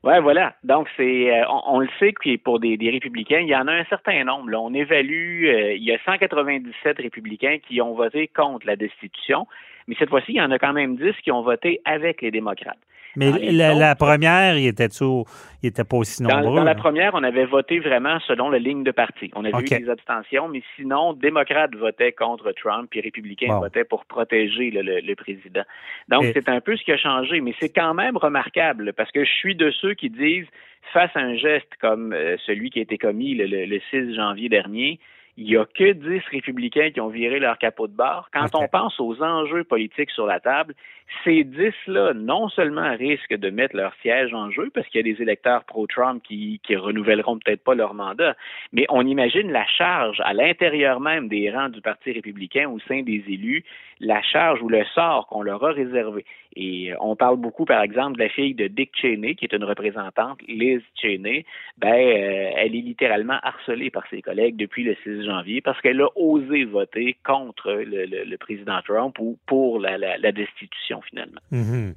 Oui, 0.03 0.15
voilà. 0.21 0.53
Donc, 0.65 0.89
c'est, 0.97 1.31
euh, 1.31 1.45
on, 1.65 1.79
le 1.79 1.87
sait 1.97 2.11
que 2.11 2.35
pour 2.37 2.59
des, 2.59 2.77
républicains, 2.91 3.39
il 3.39 3.47
y 3.47 3.55
en 3.55 3.67
a 3.67 3.71
un 3.71 3.85
certain 3.85 4.21
nombre. 4.25 4.49
Là. 4.49 4.59
On 4.59 4.73
évalue, 4.73 5.45
euh, 5.47 5.73
il 5.75 5.83
y 5.83 5.93
a 5.93 5.97
197 6.03 6.97
républicains 6.97 7.59
qui 7.65 7.81
ont 7.81 7.93
voté 7.93 8.27
contre 8.27 8.67
la 8.67 8.75
destitution, 8.75 9.47
mais 9.87 9.95
cette 9.97 10.09
fois-ci, 10.09 10.33
il 10.33 10.37
y 10.37 10.41
en 10.41 10.51
a 10.51 10.59
quand 10.59 10.73
même 10.73 10.97
10 10.97 11.13
qui 11.23 11.31
ont 11.31 11.41
voté 11.41 11.81
avec 11.85 12.21
les 12.21 12.31
démocrates. 12.31 12.77
Mais 13.15 13.51
la, 13.51 13.95
première, 13.95 14.57
il 14.57 14.67
était, 14.67 14.87
il 14.87 15.67
était 15.67 15.83
pas 15.83 15.97
aussi 15.97 16.23
nombreux. 16.23 16.57
Dans, 16.57 16.63
la 16.63 16.75
première, 16.75 17.13
on 17.13 17.23
avait 17.23 17.45
voté 17.45 17.79
vraiment 17.79 18.19
selon 18.27 18.49
la 18.49 18.59
ligne 18.59 18.83
de 18.83 18.91
parti. 18.91 19.31
On 19.35 19.45
avait 19.45 19.63
eu 19.63 19.81
des 19.81 19.89
abstentions, 19.89 20.47
mais 20.47 20.63
sinon, 20.75 21.13
démocrates 21.13 21.75
votaient 21.75 22.11
contre 22.11 22.51
Trump, 22.53 22.87
puis 22.89 23.01
républicains 23.01 23.59
votaient 23.59 23.83
pour 23.83 24.05
protéger 24.05 24.71
le, 24.71 25.15
président. 25.15 25.63
Donc, 26.09 26.25
c'est 26.33 26.49
un 26.49 26.59
peu 26.59 26.75
ce 26.75 26.83
qui 26.83 26.91
a 26.91 26.97
changé, 26.97 27.39
mais 27.39 27.53
c'est 27.59 27.69
quand 27.69 27.93
même 27.93 28.17
remarquable, 28.17 28.93
parce 28.93 29.11
que 29.11 29.23
je 29.23 29.31
suis 29.31 29.55
de 29.55 29.69
ceux 29.71 29.93
qui 29.93 30.09
disent, 30.09 30.47
face 30.91 31.11
à 31.15 31.19
un 31.19 31.35
geste 31.35 31.69
comme 31.79 32.13
euh, 32.13 32.35
celui 32.45 32.69
qui 32.69 32.79
a 32.79 32.81
été 32.81 32.97
commis 32.97 33.35
le 33.35 33.79
6 33.89 34.15
janvier 34.15 34.49
dernier, 34.49 34.99
il 35.35 35.45
n'y 35.45 35.57
a 35.57 35.65
que 35.65 35.93
10 35.93 36.21
républicains 36.31 36.91
qui 36.91 37.01
ont 37.01 37.07
viré 37.07 37.39
leur 37.39 37.57
capot 37.57 37.87
de 37.87 37.95
barre. 37.95 38.29
Quand 38.31 38.53
on 38.53 38.67
pense 38.67 38.99
aux 38.99 39.21
enjeux 39.23 39.63
politiques 39.63 40.11
sur 40.11 40.27
la 40.27 40.39
table, 40.39 40.75
ces 41.23 41.43
10-là, 41.43 42.13
non 42.13 42.49
seulement 42.49 42.95
risquent 42.95 43.35
de 43.35 43.49
mettre 43.49 43.75
leur 43.75 43.93
siège 44.01 44.33
en 44.33 44.51
jeu, 44.51 44.69
parce 44.73 44.87
qu'il 44.87 45.05
y 45.05 45.09
a 45.09 45.13
des 45.13 45.21
électeurs 45.21 45.63
pro-Trump 45.63 46.21
qui, 46.23 46.59
qui 46.63 46.75
renouvelleront 46.75 47.39
peut-être 47.39 47.63
pas 47.63 47.73
leur 47.73 47.93
mandat, 47.93 48.35
mais 48.71 48.85
on 48.89 49.05
imagine 49.05 49.51
la 49.51 49.65
charge 49.65 50.21
à 50.23 50.33
l'intérieur 50.33 50.99
même 50.99 51.27
des 51.27 51.49
rangs 51.51 51.69
du 51.69 51.81
Parti 51.81 52.11
républicain 52.11 52.69
au 52.69 52.79
sein 52.79 53.01
des 53.01 53.23
élus, 53.27 53.63
la 54.03 54.21
charge 54.21 54.61
ou 54.61 54.69
le 54.69 54.83
sort 54.93 55.27
qu'on 55.27 55.41
leur 55.41 55.63
a 55.63 55.71
réservé. 55.71 56.25
Et 56.55 56.91
euh, 56.91 56.95
on 56.99 57.15
parle 57.15 57.37
beaucoup, 57.37 57.65
par 57.65 57.81
exemple, 57.81 58.17
de 58.17 58.23
la 58.23 58.29
fille 58.29 58.53
de 58.53 58.67
Dick 58.67 58.91
Cheney, 58.95 59.35
qui 59.35 59.45
est 59.45 59.53
une 59.53 59.63
représentante, 59.63 60.39
Liz 60.47 60.81
Cheney. 60.95 61.45
Ben, 61.77 61.93
euh, 61.93 62.51
elle 62.57 62.75
est 62.75 62.81
littéralement 62.81 63.39
harcelée 63.41 63.89
par 63.89 64.03
ses 64.09 64.21
collègues 64.21 64.55
depuis 64.57 64.83
le 64.83 64.95
6 65.03 65.25
janvier 65.25 65.61
parce 65.61 65.79
qu'elle 65.81 66.01
a 66.01 66.07
osé 66.15 66.65
voter 66.65 67.17
contre 67.25 67.71
le, 67.71 68.35
président 68.37 68.79
Trump 68.85 69.17
ou 69.19 69.37
pour 69.45 69.79
la, 69.79 70.31
destitution, 70.31 71.01
finalement. 71.01 71.39
Mhm. 71.51 71.93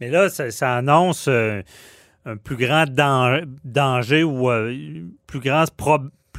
Mais 0.00 0.08
là, 0.08 0.28
ça, 0.28 0.76
annonce 0.76 1.28
euh, 1.28 1.60
un 2.24 2.36
plus 2.36 2.56
grand 2.56 2.84
danger 2.86 4.24
ou 4.24 4.50
plus 5.26 5.40
grand 5.40 5.66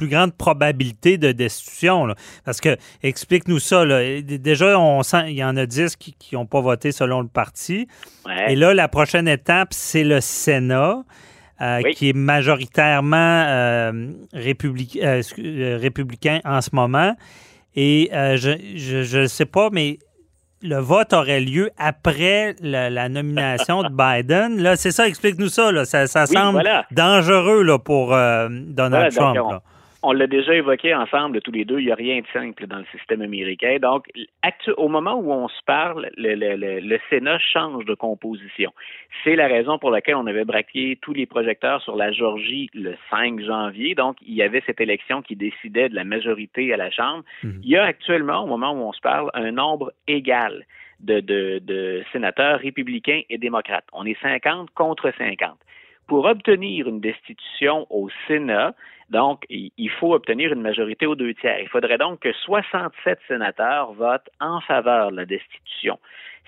plus 0.02 0.08
grande 0.08 0.34
probabilité 0.34 1.16
de 1.16 1.30
destitution. 1.30 2.08
Parce 2.44 2.60
que, 2.60 2.76
explique-nous 3.02 3.60
ça. 3.60 3.84
Déjà, 4.22 4.78
on 4.78 5.02
sent, 5.02 5.24
il 5.28 5.36
y 5.36 5.44
en 5.44 5.56
a 5.56 5.66
10 5.66 5.96
qui 5.96 6.34
n'ont 6.34 6.46
pas 6.46 6.60
voté 6.60 6.90
selon 6.90 7.20
le 7.20 7.28
parti. 7.28 7.86
Et 8.48 8.56
là, 8.56 8.74
la 8.74 8.88
prochaine 8.88 9.28
étape, 9.28 9.68
c'est 9.72 10.04
le 10.04 10.20
Sénat. 10.20 11.04
Euh, 11.60 11.80
qui 11.94 12.08
est 12.08 12.12
majoritairement 12.12 13.44
euh, 13.46 13.92
euh, 14.34 15.78
républicain 15.80 16.40
en 16.44 16.60
ce 16.60 16.70
moment. 16.72 17.14
Et 17.76 18.10
je 18.12 19.18
ne 19.18 19.26
sais 19.26 19.46
pas, 19.46 19.68
mais 19.70 20.00
le 20.62 20.78
vote 20.78 21.12
aurait 21.12 21.40
lieu 21.40 21.70
après 21.78 22.56
la, 22.60 23.08
nomination 23.08 23.84
de 23.84 23.88
Biden. 23.90 24.60
Là, 24.60 24.74
c'est 24.74 24.90
ça, 24.90 25.06
explique-nous 25.06 25.50
ça. 25.50 25.84
Ça, 25.84 26.26
semble 26.26 26.64
dangereux 26.90 27.62
là, 27.62 27.78
pour 27.78 28.08
Donald 28.08 29.14
Trump 29.14 29.62
on 30.02 30.12
l'a 30.12 30.26
déjà 30.26 30.54
évoqué 30.54 30.94
ensemble 30.94 31.40
tous 31.40 31.52
les 31.52 31.64
deux, 31.64 31.78
il 31.78 31.86
n'y 31.86 31.92
a 31.92 31.96
rien 31.96 32.20
de 32.20 32.26
simple 32.32 32.66
dans 32.66 32.78
le 32.78 32.84
système 32.96 33.22
américain. 33.22 33.78
Donc, 33.80 34.06
au 34.76 34.88
moment 34.88 35.14
où 35.14 35.32
on 35.32 35.48
se 35.48 35.62
parle, 35.64 36.10
le, 36.16 36.98
Sénat 37.08 37.38
change 37.38 37.84
de 37.84 37.94
composition. 37.94 38.72
C'est 39.22 39.36
la 39.36 39.46
raison 39.46 39.78
pour 39.78 39.90
laquelle 39.90 40.16
on 40.16 40.26
avait 40.26 40.44
braqué 40.44 40.98
tous 41.00 41.12
les 41.12 41.26
projecteurs 41.26 41.80
sur 41.82 41.96
la 41.96 42.12
Georgie 42.12 42.70
le 42.74 42.94
5 43.10 43.40
janvier. 43.40 43.94
Donc, 43.94 44.16
il 44.22 44.34
y 44.34 44.42
avait 44.42 44.62
cette 44.66 44.80
élection 44.80 45.22
qui 45.22 45.36
décidait 45.36 45.88
de 45.88 45.94
la 45.94 46.04
majorité 46.04 46.72
à 46.72 46.76
la 46.76 46.90
Chambre. 46.90 47.24
Mhm. 47.42 47.60
Il 47.62 47.70
y 47.70 47.76
a 47.76 47.84
actuellement, 47.84 48.44
au 48.44 48.46
moment 48.46 48.72
où 48.72 48.82
on 48.82 48.92
se 48.92 49.00
parle, 49.00 49.30
un 49.34 49.52
nombre 49.52 49.92
égal 50.08 50.66
de, 51.00 51.20
de 51.20 52.02
sénateurs 52.12 52.60
républicains 52.60 53.22
et 53.28 53.38
démocrates. 53.38 53.86
On 53.92 54.04
est 54.04 54.20
50 54.20 54.70
contre 54.70 55.12
50 55.16 55.58
pour 56.06 56.26
obtenir 56.26 56.88
une 56.88 57.00
destitution 57.00 57.86
au 57.90 58.08
Sénat, 58.26 58.74
donc, 59.12 59.44
il 59.50 59.90
faut 60.00 60.14
obtenir 60.14 60.54
une 60.54 60.62
majorité 60.62 61.04
aux 61.04 61.14
deux 61.14 61.34
tiers. 61.34 61.60
Il 61.60 61.68
faudrait 61.68 61.98
donc 61.98 62.20
que 62.20 62.32
67 62.32 63.18
sénateurs 63.28 63.92
votent 63.92 64.30
en 64.40 64.62
faveur 64.62 65.10
de 65.10 65.16
la 65.16 65.26
destitution. 65.26 65.98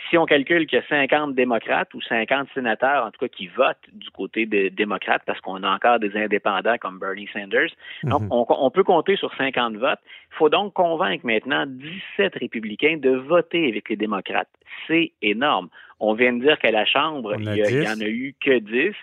Si 0.09 0.17
on 0.17 0.25
calcule 0.25 0.67
qu'il 0.67 0.79
y 0.79 0.83
a 0.83 0.89
50 0.89 1.35
démocrates 1.35 1.93
ou 1.93 2.01
50 2.01 2.49
sénateurs, 2.55 3.05
en 3.05 3.11
tout 3.11 3.21
cas, 3.21 3.29
qui 3.29 3.49
votent 3.49 3.87
du 3.93 4.11
côté 4.11 4.47
des 4.47 4.71
démocrates, 4.71 5.23
parce 5.27 5.41
qu'on 5.43 5.63
a 5.63 5.71
encore 5.71 5.99
des 5.99 6.17
indépendants 6.17 6.79
comme 6.79 6.99
Bernie 6.99 7.29
Sanders, 7.35 7.71
donc 8.03 8.23
mhm. 8.23 8.29
on, 8.33 8.47
on, 8.49 8.71
peut 8.71 8.83
compter 8.83 9.17
sur 9.17 9.33
50 9.37 9.77
votes. 9.77 10.01
Il 10.33 10.37
faut 10.37 10.49
donc 10.49 10.73
convaincre 10.73 11.27
maintenant 11.27 11.67
17 11.67 12.35
républicains 12.41 12.97
de 12.97 13.11
voter 13.11 13.69
avec 13.69 13.91
les 13.91 13.97
démocrates. 13.97 14.49
C'est 14.87 15.13
énorme. 15.21 15.69
On 16.01 16.15
vient 16.15 16.33
de 16.33 16.41
dire 16.41 16.59
qu'à 16.59 16.71
la 16.71 16.87
Chambre, 16.87 17.37
il 17.39 17.51
n'y 17.51 17.87
en 17.87 18.01
a 18.01 18.09
eu 18.09 18.35
que 18.41 18.59
10 18.59 18.95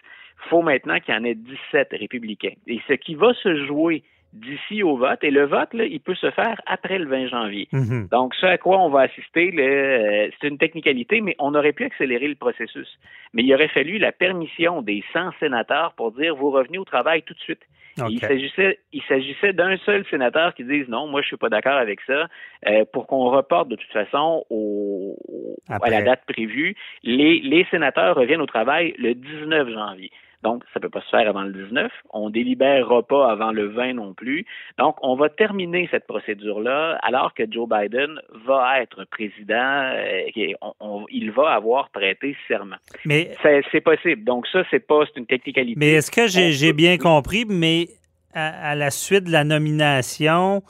faut 0.50 0.62
maintenant 0.62 1.00
qu'il 1.00 1.14
y 1.14 1.18
en 1.18 1.24
ait 1.24 1.36
17 1.36 1.90
républicains. 1.92 2.54
Et 2.68 2.80
ce 2.88 2.94
qui 2.94 3.16
va 3.16 3.34
se 3.34 3.66
jouer 3.66 4.04
d'ici 4.34 4.82
au 4.82 4.96
vote, 4.96 5.24
et 5.24 5.32
le 5.32 5.46
vote, 5.46 5.74
là, 5.74 5.86
il 5.86 6.00
peut 6.00 6.16
se 6.16 6.32
faire 6.32 6.62
après 6.66 6.98
le 6.98 7.06
20 7.06 7.28
janvier. 7.28 7.68
Mhm. 7.74 8.08
Donc, 8.12 8.34
ce 8.36 8.46
à 8.46 8.58
quoi 8.58 8.80
on 8.80 8.90
va 8.90 9.02
assister, 9.02 9.54
euh, 9.58 10.30
c'est 10.40 10.48
une 10.48 10.58
technicalité, 10.58 11.22
mais 11.22 11.36
on 11.40 11.54
aurait 11.54 11.74
pu 11.74 11.84
accélérer 11.84 12.28
le 12.28 12.36
processus. 12.36 12.88
Mais 13.34 13.44
il 13.44 13.54
aurait 13.54 13.68
fallu 13.68 13.98
la 13.98 14.12
permission 14.12 14.82
des 14.82 15.04
100 15.12 15.32
sénateurs 15.40 15.94
pour 15.98 16.14
dire, 16.14 16.36
vous 16.36 16.50
revenez 16.50 16.78
au 16.78 16.86
travail 16.86 17.24
tout 17.24 17.34
de 17.34 17.40
suite. 17.40 17.62
Il 18.10 18.20
s'agissait, 18.20 18.80
il 18.94 19.02
s'agissait 19.04 19.54
d'un 19.54 19.78
seul 19.78 20.06
sénateur 20.10 20.54
qui 20.56 20.64
dise 20.64 20.88
non, 20.88 21.08
moi 21.08 21.22
je 21.22 21.28
suis 21.28 21.38
pas 21.38 21.50
d'accord 21.50 21.76
avec 21.76 22.00
ça, 22.02 22.28
euh, 22.68 22.86
pour 22.92 23.06
qu'on 23.06 23.30
reporte 23.30 23.68
de 23.68 23.76
toute 23.76 23.92
façon 23.92 24.46
au, 24.50 25.18
à 25.68 25.90
la 25.90 26.02
date 26.02 26.24
prévue. 26.26 26.76
Les, 27.04 27.42
les 27.42 27.66
sénateurs 27.70 28.16
reviennent 28.16 28.42
au 28.42 28.46
travail 28.46 28.96
le 28.98 29.14
19 29.14 29.70
janvier. 29.72 30.10
Donc, 30.44 30.64
ça 30.74 30.80
ne 30.80 30.82
peut 30.82 30.90
pas 30.90 31.02
se 31.02 31.10
faire 31.10 31.28
avant 31.28 31.44
le 31.44 31.52
19. 31.52 31.92
On 32.12 32.28
ne 32.28 32.34
délibérera 32.34 33.04
pas 33.04 33.32
avant 33.32 33.52
le 33.52 33.68
20 33.68 33.94
non 33.94 34.14
plus. 34.14 34.46
Donc, 34.78 34.96
on 35.02 35.16
va 35.16 35.30
terminer 35.30 35.88
cette 35.92 36.08
procédure-là 36.08 37.00
alors 37.04 37.34
que 37.34 37.44
Joe 37.50 37.68
Biden 37.70 38.20
va 38.46 38.82
être 38.82 39.06
président. 39.06 39.94
et 40.36 40.56
euh, 40.64 41.06
il 41.10 41.32
va 41.32 41.54
avoir 41.54 41.90
prêté 41.90 42.36
serment. 42.48 42.78
Mais 43.06 43.36
c'est 43.72 43.82
possible. 43.82 44.24
Donc, 44.24 44.48
ça, 44.48 44.64
c'est 44.72 44.86
pas 44.86 45.04
une 45.16 45.26
technicalité. 45.26 45.76
Mais 45.78 45.94
est-ce 45.94 46.12
que 46.12 46.28
j'ai 46.28 46.74
bien 46.74 46.98
compris, 46.98 47.46
mais 47.48 47.88
à, 48.34 48.76
la 48.76 48.92
suite 48.92 49.26
de 49.26 49.32
la 49.32 49.44
nomination 49.44 50.64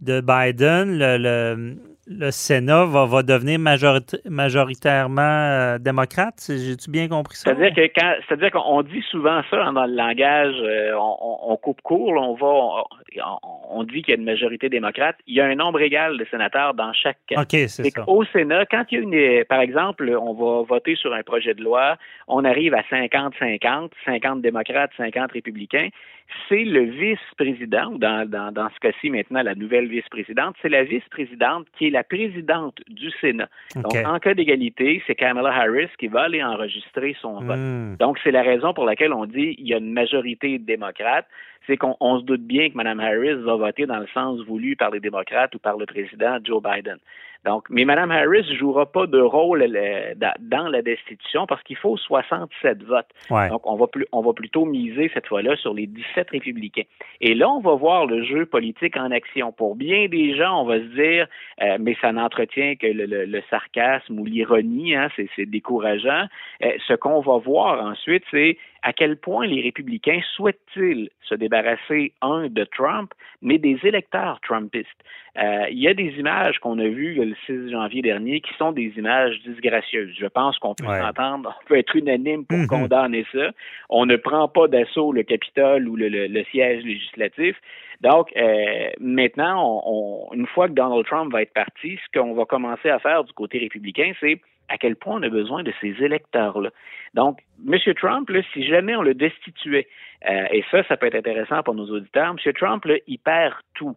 de 0.00 0.20
Biden, 0.20 0.98
le 0.98 1.16
le 1.16 1.95
Sénat 2.30 2.84
va, 2.84 3.22
devenir 3.24 3.58
majoritairement 3.58 5.22
euh, 5.22 5.78
démocrate. 5.78 6.34
J'ai-tu 6.48 6.90
bien 6.90 7.08
compris 7.08 7.36
ça? 7.36 7.50
C'est-à-dire 7.50 7.92
que 7.92 8.00
c'est-à-dire 8.28 8.52
qu'on 8.52 8.82
dit 8.82 9.02
souvent 9.10 9.42
ça 9.50 9.72
dans 9.72 9.86
le 9.86 9.94
langage, 9.94 10.54
euh, 10.62 10.92
on, 10.96 11.56
coupe 11.56 11.80
court, 11.82 12.12
on 12.12 12.34
va, 12.34 12.84
on, 13.70 13.82
dit 13.82 14.02
qu'il 14.02 14.14
y 14.14 14.16
a 14.16 14.20
une 14.20 14.24
majorité 14.24 14.68
démocrate. 14.68 15.16
Il 15.26 15.34
y 15.34 15.40
a 15.40 15.46
un 15.46 15.56
nombre 15.56 15.80
égal 15.80 16.16
de 16.16 16.24
sénateurs 16.30 16.74
dans 16.74 16.92
chaque 16.92 17.18
cas. 17.26 17.42
OK, 17.42 17.50
c'est 17.50 17.90
ça. 17.90 18.04
Au 18.08 18.24
Sénat, 18.26 18.66
quand 18.66 18.84
il 18.90 18.94
y 18.94 19.00
a 19.00 19.02
une, 19.02 19.44
par 19.46 19.60
exemple, 19.60 20.08
on 20.08 20.32
va 20.32 20.62
voter 20.62 20.94
sur 20.94 21.12
un 21.12 21.22
projet 21.22 21.54
de 21.54 21.62
loi, 21.62 21.96
on 22.28 22.44
arrive 22.44 22.74
à 22.74 22.82
50-50, 22.82 23.90
50 24.04 24.42
démocrates, 24.42 24.90
50 24.96 25.32
républicains 25.32 25.88
c'est 26.48 26.64
le 26.64 26.82
vice-président, 26.82 27.90
dans, 27.92 28.28
dans, 28.28 28.52
dans 28.52 28.68
ce 28.70 28.80
cas-ci 28.80 29.10
maintenant 29.10 29.42
la 29.42 29.54
nouvelle 29.54 29.88
vice-présidente, 29.88 30.56
c'est 30.62 30.68
la 30.68 30.84
vice-présidente 30.84 31.66
qui 31.78 31.88
est 31.88 31.90
la 31.90 32.04
présidente 32.04 32.78
du 32.88 33.10
Sénat. 33.20 33.48
Donc, 33.74 33.94
en 34.04 34.18
cas 34.18 34.34
d'égalité, 34.34 35.02
c'est 35.06 35.14
Kamala 35.14 35.50
Harris 35.50 35.88
qui 35.98 36.08
va 36.08 36.22
aller 36.22 36.42
enregistrer 36.42 37.16
son 37.20 37.40
vote. 37.40 37.58
Hmm. 37.58 37.96
Donc, 37.98 38.18
c'est 38.22 38.30
la 38.30 38.42
raison 38.42 38.74
pour 38.74 38.84
laquelle 38.84 39.12
on 39.12 39.26
dit 39.26 39.56
qu'il 39.56 39.68
y 39.68 39.74
a 39.74 39.78
une 39.78 39.92
majorité 39.92 40.58
démocrate 40.58 41.26
c'est 41.66 41.76
qu'on 41.76 42.20
se 42.20 42.24
doute 42.24 42.42
bien 42.42 42.70
que 42.70 42.74
Mme 42.74 43.00
Harris 43.00 43.42
va 43.42 43.56
voter 43.56 43.86
dans 43.86 43.98
le 43.98 44.06
sens 44.14 44.40
voulu 44.46 44.76
par 44.76 44.90
les 44.90 45.00
démocrates 45.00 45.54
ou 45.54 45.58
par 45.58 45.76
le 45.76 45.86
président 45.86 46.38
Joe 46.42 46.62
Biden. 46.62 46.98
Donc, 47.46 47.66
mais 47.70 47.84
Mme 47.84 48.10
Harris 48.10 48.44
ne 48.50 48.56
jouera 48.56 48.86
pas 48.86 49.06
de 49.06 49.20
rôle 49.20 49.62
euh, 49.62 50.14
dans 50.40 50.68
la 50.68 50.82
destitution 50.82 51.46
parce 51.46 51.62
qu'il 51.62 51.76
faut 51.76 51.96
67 51.96 52.82
votes. 52.82 53.06
Donc, 53.30 53.64
on 53.64 53.76
va, 53.76 53.86
plus, 53.86 54.04
on 54.10 54.20
va 54.20 54.32
plutôt 54.32 54.64
miser 54.64 55.10
cette 55.14 55.28
fois-là 55.28 55.54
sur 55.56 55.72
les 55.72 55.86
17 55.86 56.30
républicains. 56.30 56.82
Et 57.20 57.34
là, 57.34 57.48
on 57.48 57.60
va 57.60 57.74
voir 57.74 58.06
le 58.06 58.24
jeu 58.24 58.46
politique 58.46 58.96
en 58.96 59.12
action. 59.12 59.52
Pour 59.52 59.76
bien 59.76 60.08
des 60.08 60.36
gens, 60.36 60.62
on 60.62 60.64
va 60.64 60.78
se 60.78 60.94
dire, 60.96 61.28
euh, 61.62 61.76
mais 61.78 61.96
ça 62.00 62.10
n'entretient 62.10 62.74
que 62.74 62.88
le, 62.88 63.42
sarcasme 63.48 64.18
ou 64.18 64.24
l'ironie, 64.24 64.96
hein, 64.96 65.08
c'est 65.16 65.46
décourageant. 65.46 66.26
Euh, 66.64 66.72
ce 66.88 66.94
qu'on 66.94 67.20
va 67.20 67.38
voir 67.38 67.84
ensuite, 67.84 68.24
c'est 68.32 68.58
à 68.86 68.92
quel 68.92 69.16
point 69.16 69.48
les 69.48 69.62
républicains 69.62 70.20
souhaitent-ils 70.36 71.10
se 71.22 71.34
débarrasser, 71.34 72.12
un, 72.22 72.46
de 72.46 72.62
Trump, 72.62 73.12
mais 73.42 73.58
des 73.58 73.76
électeurs 73.82 74.38
trumpistes. 74.42 74.86
Euh, 75.36 75.66
il 75.70 75.80
y 75.80 75.88
a 75.88 75.94
des 75.94 76.14
images 76.20 76.60
qu'on 76.60 76.78
a 76.78 76.86
vues 76.86 77.14
le 77.16 77.34
6 77.46 77.72
janvier 77.72 78.00
dernier 78.00 78.40
qui 78.40 78.54
sont 78.54 78.70
des 78.70 78.92
images 78.96 79.42
disgracieuses. 79.44 80.14
Je 80.16 80.26
pense 80.26 80.56
qu'on 80.60 80.76
peut 80.76 80.86
s'entendre, 80.86 81.52
on 81.60 81.66
peut 81.66 81.78
être 81.78 81.96
unanime 81.96 82.46
pour 82.46 82.58
mhm. 82.58 82.68
condamner 82.68 83.26
ça. 83.32 83.50
On 83.90 84.06
ne 84.06 84.14
prend 84.14 84.46
pas 84.46 84.68
d'assaut 84.68 85.10
le 85.10 85.24
Capitole 85.24 85.88
ou 85.88 85.96
le, 85.96 86.44
siège 86.52 86.84
législatif. 86.84 87.56
Donc, 88.02 88.28
euh, 88.36 88.90
maintenant, 89.00 89.82
une 90.32 90.46
fois 90.46 90.68
que 90.68 90.74
Donald 90.74 91.04
Trump 91.06 91.32
va 91.32 91.42
être 91.42 91.54
parti, 91.54 91.98
ce 92.06 92.20
qu'on 92.20 92.34
va 92.34 92.44
commencer 92.44 92.88
à 92.88 93.00
faire 93.00 93.24
du 93.24 93.32
côté 93.32 93.58
républicain, 93.58 94.12
c'est 94.20 94.40
à 94.68 94.78
quel 94.78 94.96
point 94.96 95.16
on 95.16 95.22
a 95.22 95.28
besoin 95.28 95.62
de 95.62 95.72
ces 95.80 95.94
électeurs-là. 96.02 96.70
Donc, 97.14 97.38
M. 97.66 97.78
Trump, 97.94 98.30
si 98.52 98.66
jamais 98.66 98.96
on 98.96 99.02
le 99.02 99.14
destituait, 99.14 99.88
euh, 100.28 100.46
et 100.50 100.64
ça, 100.70 100.82
ça 100.88 100.96
peut 100.96 101.06
être 101.06 101.14
intéressant 101.14 101.62
pour 101.62 101.74
nos 101.74 101.88
auditeurs, 101.90 102.34
M. 102.34 102.52
Trump, 102.54 102.86
il 103.06 103.18
perd 103.18 103.54
tout 103.74 103.96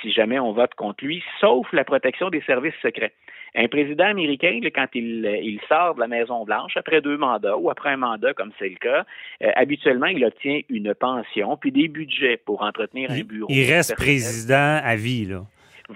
si 0.00 0.12
jamais 0.12 0.38
on 0.38 0.52
vote 0.52 0.74
contre 0.74 1.04
lui, 1.04 1.22
sauf 1.40 1.70
la 1.72 1.84
protection 1.84 2.30
des 2.30 2.40
services 2.42 2.74
secrets. 2.80 3.12
Un 3.54 3.68
président 3.68 4.06
américain, 4.06 4.58
quand 4.74 4.86
il, 4.94 5.60
sort 5.68 5.96
de 5.96 6.00
la 6.00 6.08
Maison-Blanche 6.08 6.76
après 6.76 7.02
deux 7.02 7.18
mandats 7.18 7.58
ou 7.58 7.68
après 7.70 7.90
un 7.90 7.98
mandat, 7.98 8.32
comme 8.32 8.50
c'est 8.58 8.70
le 8.70 8.76
cas, 8.76 9.04
euh, 9.42 9.50
habituellement, 9.54 10.06
il 10.06 10.24
obtient 10.24 10.60
une 10.70 10.94
pension 10.94 11.58
puis 11.58 11.70
des 11.70 11.88
budgets 11.88 12.38
pour 12.38 12.62
entretenir 12.62 13.10
un 13.10 13.20
bureau. 13.20 13.48
Il 13.50 13.70
reste 13.70 13.94
président 13.94 14.80
à 14.82 14.96
vie, 14.96 15.26
là. 15.26 15.42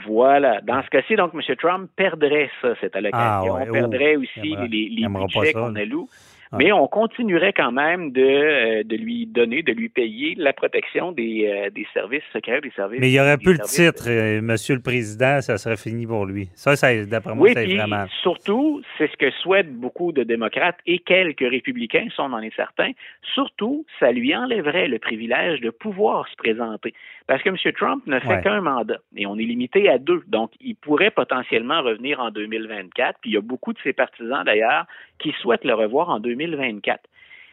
Voilà. 0.07 0.61
Dans 0.63 0.83
ce 0.83 0.89
cas-ci, 0.89 1.17
donc, 1.17 1.33
M. 1.35 1.57
Trump 1.57 1.91
perdrait 1.97 2.51
ça, 2.61 2.75
cette 2.81 2.97
allocation. 2.97 3.21
Ah, 3.21 3.43
on 3.45 3.73
perdrait 3.73 4.17
oh, 4.17 4.23
aussi 4.23 4.57
les, 4.69 5.07
budgets 5.09 5.53
qu'on 5.53 5.75
alloue. 5.75 6.09
Mais 6.53 6.73
on 6.73 6.87
continuerait 6.89 7.53
quand 7.53 7.73
même 7.73 8.13
de, 8.13 8.21
euh, 8.23 8.83
de 8.85 8.97
lui 8.97 9.27
donner, 9.27 9.63
de 9.63 9.73
lui 9.73 9.89
payer 9.89 10.35
la 10.37 10.53
protection 10.53 11.13
des, 11.13 11.47
euh, 11.67 11.71
des 11.71 11.87
services 11.93 12.23
secrets, 12.33 12.61
des 12.61 12.71
services. 12.71 13.01
Mais 13.01 13.09
il 13.11 13.15
y 13.15 13.21
aurait 13.21 13.37
plus 13.39 13.55
le 13.55 13.59
titre, 13.61 14.05
euh, 14.09 14.41
Monsieur 14.43 14.75
le 14.77 14.81
Président, 14.83 15.41
ça 15.41 15.59
serait 15.59 15.77
fini 15.77 16.07
pour 16.07 16.25
lui. 16.27 16.49
Ça, 16.55 16.77
ça 16.77 16.89
d'après 17.05 17.35
moi, 17.35 17.49
Oui, 17.49 17.55
ça 17.55 17.63
est 17.63 17.67
puis 17.67 17.77
vraiment. 17.77 18.05
surtout, 18.23 18.83
c'est 18.99 19.11
ce 19.11 19.17
que 19.17 19.31
souhaitent 19.43 19.75
beaucoup 19.75 20.13
de 20.13 20.23
démocrates 20.23 20.79
et 20.87 20.99
quelques 21.01 21.41
républicains, 21.49 22.07
ça 22.17 22.23
on 22.23 22.33
en 22.33 22.41
est 22.41 22.55
certain. 22.55 22.93
Surtout, 23.35 23.85
ça 24.01 24.13
lui 24.13 24.35
enlèverait 24.35 24.89
le 24.89 24.99
privilège 24.99 25.61
de 25.61 25.71
pouvoir 25.71 26.29
se 26.29 26.37
présenter. 26.37 26.95
Parce 27.27 27.43
que 27.43 27.49
M. 27.49 27.57
Trump 27.75 28.03
ne 28.07 28.21
fait 28.21 28.27
Ouais. 28.37 28.43
qu'un 28.43 28.61
mandat 28.61 28.99
et 29.17 29.27
on 29.27 29.37
est 29.37 29.43
limité 29.45 29.89
à 29.89 29.99
deux. 29.99 30.23
Donc, 30.29 30.53
il 30.61 30.77
pourrait 30.77 31.11
potentiellement 31.11 31.83
revenir 31.83 32.21
en 32.21 32.31
2024. 32.31 33.19
Puis 33.21 33.31
il 33.31 33.35
y 33.35 33.37
a 33.37 33.41
beaucoup 33.41 33.73
de 33.73 33.79
ses 33.83 33.93
partisans 33.93 34.45
d'ailleurs 34.45 34.87
qui 35.19 35.33
souhaitent 35.41 35.65
le 35.65 35.75
revoir 35.75 36.09
en 36.11 36.21
2024. 36.21 37.01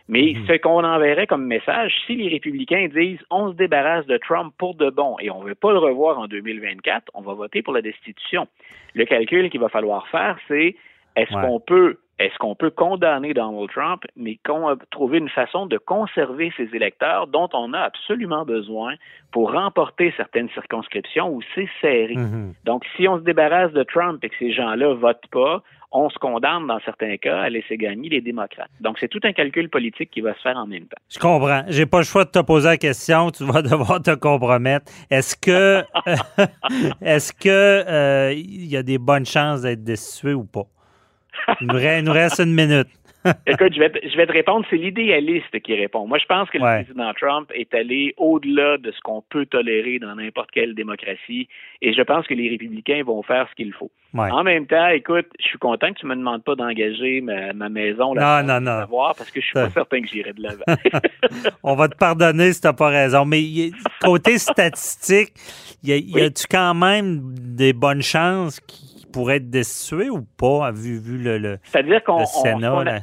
Mais 0.09 0.33
Mhm. 0.35 0.47
ce 0.47 0.57
qu'on 0.57 0.83
enverrait 0.83 1.27
comme 1.27 1.45
message, 1.45 1.93
si 2.05 2.15
les 2.17 2.27
républicains 2.27 2.87
disent 2.93 3.23
on 3.31 3.51
se 3.51 3.55
débarrasse 3.55 4.05
de 4.05 4.17
Trump 4.17 4.53
pour 4.57 4.75
de 4.75 4.89
bon 4.89 5.15
et 5.21 5.29
on 5.31 5.41
ne 5.41 5.47
veut 5.47 5.55
pas 5.55 5.71
le 5.71 5.79
revoir 5.79 6.19
en 6.19 6.27
2024, 6.27 7.09
on 7.13 7.21
va 7.21 7.33
voter 7.33 7.61
pour 7.61 7.73
la 7.73 7.81
destitution. 7.81 8.47
Le 8.95 9.05
calcul 9.05 9.49
qu'il 9.49 9.61
va 9.61 9.69
falloir 9.69 10.05
faire, 10.09 10.37
c'est 10.49 10.75
est-ce 11.15 11.33
Ouais. 11.33 11.41
qu'on 11.41 11.59
peut 11.59 11.97
est-ce 12.19 12.37
qu'on 12.37 12.53
peut 12.53 12.69
condamner 12.69 13.33
Donald 13.33 13.67
Trump, 13.71 14.03
mais 14.15 14.37
qu'on 14.45 14.77
trouver 14.91 15.17
une 15.17 15.29
façon 15.29 15.65
de 15.65 15.79
conserver 15.79 16.53
ses 16.55 16.69
électeurs 16.75 17.25
dont 17.25 17.49
on 17.53 17.73
a 17.73 17.79
absolument 17.79 18.45
besoin 18.45 18.93
pour 19.31 19.51
remporter 19.51 20.13
certaines 20.15 20.47
circonscriptions 20.49 21.29
où 21.33 21.41
c'est 21.55 21.67
serré. 21.81 22.13
Mhm. 22.15 22.53
Donc, 22.65 22.85
si 22.95 23.07
on 23.07 23.17
se 23.17 23.23
débarrasse 23.23 23.73
de 23.73 23.81
Trump 23.81 24.23
et 24.23 24.29
que 24.29 24.35
ces 24.37 24.51
gens-là 24.51 24.93
votent 24.93 25.25
pas, 25.31 25.63
on 25.93 26.09
se 26.09 26.17
condamne 26.17 26.67
dans 26.67 26.79
certains 26.83 27.17
cas 27.17 27.39
à 27.39 27.49
laisser 27.49 27.77
gagner 27.77 28.09
les 28.09 28.21
démocrates. 28.21 28.69
Donc, 28.81 28.97
c'est 28.99 29.07
tout 29.07 29.19
un 29.23 29.31
calcul 29.31 29.69
politique 29.69 30.09
qui 30.11 30.21
va 30.21 30.33
se 30.33 30.41
faire 30.41 30.57
en 30.57 30.65
même 30.65 30.85
temps. 30.85 30.97
Je 31.09 31.19
comprends. 31.19 31.63
J'ai 31.67 31.85
pas 31.85 31.99
le 31.99 32.03
choix 32.03 32.25
de 32.25 32.31
te 32.31 32.39
poser 32.39 32.67
la 32.67 32.77
question. 32.77 33.29
Tu 33.29 33.43
vas 33.45 33.61
devoir 33.61 34.01
te 34.01 34.15
compromettre. 34.15 34.91
Est-ce 35.09 35.37
que, 35.37 35.83
est-ce 37.01 37.31
que 37.31 37.49
euh, 37.49 38.33
il 38.33 38.65
y 38.65 38.75
a 38.75 38.83
des 38.83 38.97
bonnes 38.97 39.25
chances 39.25 39.61
d'être 39.61 39.83
destitué 39.83 40.33
ou 40.33 40.45
pas? 40.45 40.65
Il 41.61 41.67
nous 41.67 41.75
reste, 41.75 41.99
il 41.99 42.05
nous 42.05 42.11
reste 42.11 42.39
une 42.39 42.53
minute. 42.53 42.87
Écoute, 43.47 43.73
je 43.73 43.79
vais, 43.79 43.89
te, 43.89 44.07
je 44.07 44.15
vais 44.17 44.25
te 44.27 44.31
répondre, 44.31 44.65
c'est 44.69 44.75
l'idéaliste 44.77 45.59
qui 45.61 45.75
répond. 45.75 46.05
Moi, 46.07 46.17
je 46.17 46.25
pense 46.25 46.49
que 46.49 46.57
Ouais. 46.57 46.79
le 46.79 46.83
président 46.85 47.13
Trump 47.13 47.49
est 47.53 47.73
allé 47.73 48.13
au-delà 48.17 48.77
de 48.77 48.91
ce 48.91 48.99
qu'on 49.01 49.21
peut 49.21 49.45
tolérer 49.45 49.99
dans 49.99 50.15
n'importe 50.15 50.51
quelle 50.51 50.75
démocratie 50.75 51.47
et 51.81 51.93
je 51.93 52.01
pense 52.01 52.25
que 52.27 52.33
les 52.33 52.49
républicains 52.49 53.01
vont 53.05 53.21
faire 53.23 53.47
ce 53.49 53.55
qu'il 53.55 53.73
faut. 53.73 53.91
Ouais. 54.13 54.29
En 54.29 54.43
même 54.43 54.67
temps, 54.67 54.87
écoute, 54.89 55.25
je 55.39 55.45
suis 55.45 55.57
content 55.57 55.91
que 55.93 55.99
tu 55.99 56.05
me 56.05 56.15
demandes 56.15 56.43
pas 56.43 56.55
d'engager 56.55 57.21
ma, 57.21 57.51
ma 57.53 57.69
maison 57.69 58.13
Non, 58.13 58.21
là 58.21 58.43
non, 58.43 58.59
non. 58.61 58.79
savoir 58.81 59.15
parce 59.15 59.31
que 59.31 59.41
je 59.41 59.45
suis 59.45 59.53
pas 59.53 59.69
certain 59.71 60.01
que 60.01 60.07
j'irai 60.07 60.33
de 60.33 60.41
l'avant. 60.43 60.63
On 61.63 61.75
va 61.75 61.87
te 61.87 61.97
pardonner 61.97 62.53
si 62.53 62.61
tu 62.61 62.67
n'as 62.67 62.73
pas 62.73 62.89
raison. 62.89 63.25
Mais 63.25 63.41
côté 64.01 64.37
statistique, 64.37 65.33
y 65.83 65.91
a- 65.93 65.97
y 65.97 66.21
a-tu 66.21 66.45
quand 66.49 66.73
même 66.75 67.21
des 67.39 67.73
bonnes 67.73 68.01
chances 68.03 68.59
qu'il 68.61 69.07
pourrait 69.07 69.37
être 69.37 69.49
destitué 69.49 70.09
ou 70.09 70.21
pas, 70.37 70.71
vu, 70.71 70.99
vu 70.99 71.17
le, 71.17 71.37
le, 71.37 71.57
C'est-à-dire 71.63 72.03
qu'on 72.03 72.19
le 72.19 72.25
Sénat? 72.25 72.71
a-? 72.81 72.99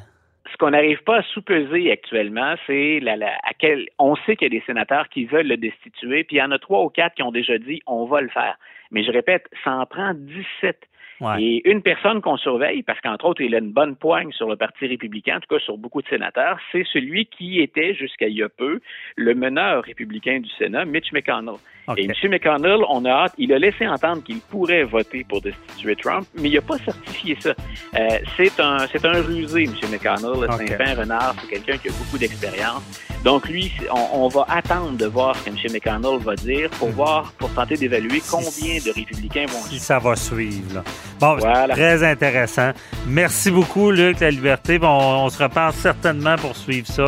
Ce 0.52 0.56
qu'on 0.56 0.70
n'arrive 0.70 1.02
pas 1.04 1.18
à 1.18 1.22
sous-peser 1.22 1.90
actuellement, 1.90 2.54
c'est 2.66 3.00
la, 3.00 3.16
la- 3.16 3.38
à 3.44 3.52
quel, 3.58 3.88
on 3.98 4.16
sait 4.16 4.36
qu'il 4.36 4.52
y 4.52 4.56
a 4.56 4.58
des 4.58 4.64
sénateurs 4.66 5.08
qui 5.08 5.24
veulent 5.24 5.48
le 5.48 5.56
destituer, 5.56 6.24
puis 6.24 6.36
il 6.36 6.38
y 6.40 6.42
en 6.42 6.50
a 6.50 6.58
trois 6.58 6.82
ou 6.84 6.88
quatre 6.88 7.14
qui 7.14 7.22
ont 7.22 7.32
déjà 7.32 7.58
dit 7.58 7.80
on 7.86 8.04
va 8.06 8.20
le 8.20 8.28
faire. 8.28 8.56
Mais 8.90 9.04
je 9.04 9.10
répète, 9.12 9.46
ça 9.64 9.72
en 9.72 9.86
prend 9.86 10.12
17. 10.14 10.78
Ouais. 11.20 11.42
Et 11.42 11.70
une 11.70 11.82
personne 11.82 12.22
qu'on 12.22 12.38
surveille, 12.38 12.82
parce 12.82 12.98
qu'entre 13.02 13.26
autres, 13.26 13.42
il 13.42 13.54
a 13.54 13.58
une 13.58 13.72
bonne 13.72 13.94
poigne 13.94 14.32
sur 14.32 14.48
le 14.48 14.56
Parti 14.56 14.86
républicain, 14.86 15.36
en 15.36 15.40
tout 15.40 15.54
cas 15.54 15.60
sur 15.62 15.76
beaucoup 15.76 16.00
de 16.00 16.08
sénateurs, 16.08 16.58
c'est 16.72 16.84
celui 16.90 17.26
qui 17.26 17.60
était, 17.60 17.92
jusqu'à 17.94 18.26
il 18.26 18.38
y 18.38 18.42
a 18.42 18.48
peu, 18.48 18.80
le 19.16 19.34
meneur 19.34 19.84
républicain 19.84 20.40
du 20.40 20.48
Sénat, 20.50 20.86
Mitch 20.86 21.12
McConnell. 21.12 21.56
Et 21.96 22.04
M. 22.04 22.12
McConnell, 22.30 22.80
on 22.88 23.04
a 23.04 23.10
hâte, 23.10 23.32
il 23.38 23.52
a 23.52 23.58
laissé 23.58 23.86
entendre 23.86 24.22
qu'il 24.22 24.38
pourrait 24.40 24.84
voter 24.84 25.24
pour 25.28 25.40
destituer 25.40 25.96
Trump, 25.96 26.26
mais 26.34 26.48
il 26.48 26.54
n'a 26.54 26.60
pas 26.60 26.78
certifié 26.78 27.36
ça. 27.40 27.50
Euh, 27.98 28.18
c'est 28.36 28.60
un, 28.60 28.86
c'est 28.92 29.04
un 29.04 29.22
rusé, 29.22 29.64
M. 29.64 29.72
McConnell. 29.90 30.48
C'est 30.58 30.74
un 30.74 30.84
fin 30.84 30.94
renard, 31.00 31.34
c'est 31.40 31.48
quelqu'un 31.48 31.78
qui 31.78 31.88
a 31.88 31.92
beaucoup 31.92 32.18
d'expérience. 32.18 32.82
Donc 33.24 33.48
lui, 33.48 33.72
on, 33.92 34.24
on 34.24 34.28
va 34.28 34.46
attendre 34.48 34.92
de 34.96 35.06
voir 35.06 35.36
ce 35.36 35.44
que 35.44 35.50
M. 35.50 35.56
McConnell 35.72 36.18
va 36.20 36.36
dire 36.36 36.70
pour 36.70 36.88
voir, 36.90 37.32
pour 37.38 37.50
tenter 37.52 37.76
d'évaluer 37.76 38.22
combien 38.30 38.76
de 38.84 38.94
républicains 38.94 39.46
vont 39.46 39.60
si 39.68 39.78
ça 39.78 39.98
va 39.98 40.16
suivre. 40.16 40.74
là. 40.74 40.84
Bon, 41.18 41.36
Voilà. 41.36 41.74
très 41.74 42.02
intéressant. 42.02 42.70
Merci 43.06 43.50
beaucoup, 43.50 43.90
Luc, 43.90 44.20
La 44.20 44.30
Liberté. 44.30 44.78
Bon, 44.78 44.88
on, 45.24 45.28
se 45.28 45.42
reparle 45.42 45.72
certainement 45.74 46.36
pour 46.36 46.56
suivre 46.56 46.86
ça. 46.86 47.06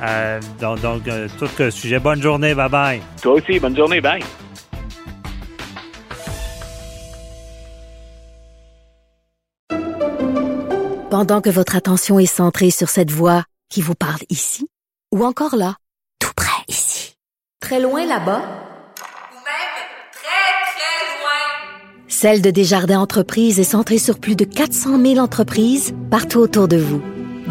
Euh, 0.00 0.40
donc, 0.60 0.80
donc, 0.80 1.08
euh, 1.08 1.28
tout 1.38 1.48
le 1.58 1.70
sujet. 1.70 1.98
Bonne 1.98 2.22
journée. 2.22 2.54
Bye-bye. 2.54 3.00
Toi 3.22 3.34
aussi, 3.34 3.58
bonne 3.58 3.76
journée, 3.76 4.00
bye. 4.00 4.22
Pendant 11.10 11.42
que 11.42 11.50
votre 11.50 11.76
attention 11.76 12.18
est 12.18 12.24
centrée 12.24 12.70
sur 12.70 12.88
cette 12.88 13.10
voix 13.10 13.44
qui 13.68 13.82
vous 13.82 13.94
parle 13.94 14.22
ici, 14.30 14.66
ou 15.14 15.24
encore 15.24 15.56
là, 15.56 15.76
tout 16.18 16.32
près 16.34 16.64
ici, 16.68 17.16
très 17.60 17.80
loin 17.80 18.06
là-bas, 18.06 18.40
ou 18.40 19.36
même 19.36 19.74
très, 20.10 20.72
très 20.72 21.20
loin. 21.20 22.08
Celle 22.08 22.40
de 22.40 22.50
Desjardins 22.50 22.98
Entreprises 22.98 23.60
est 23.60 23.64
centrée 23.64 23.98
sur 23.98 24.18
plus 24.18 24.36
de 24.36 24.44
400 24.46 24.98
000 24.98 25.18
entreprises 25.18 25.94
partout 26.10 26.38
autour 26.38 26.66
de 26.66 26.78
vous. 26.78 27.02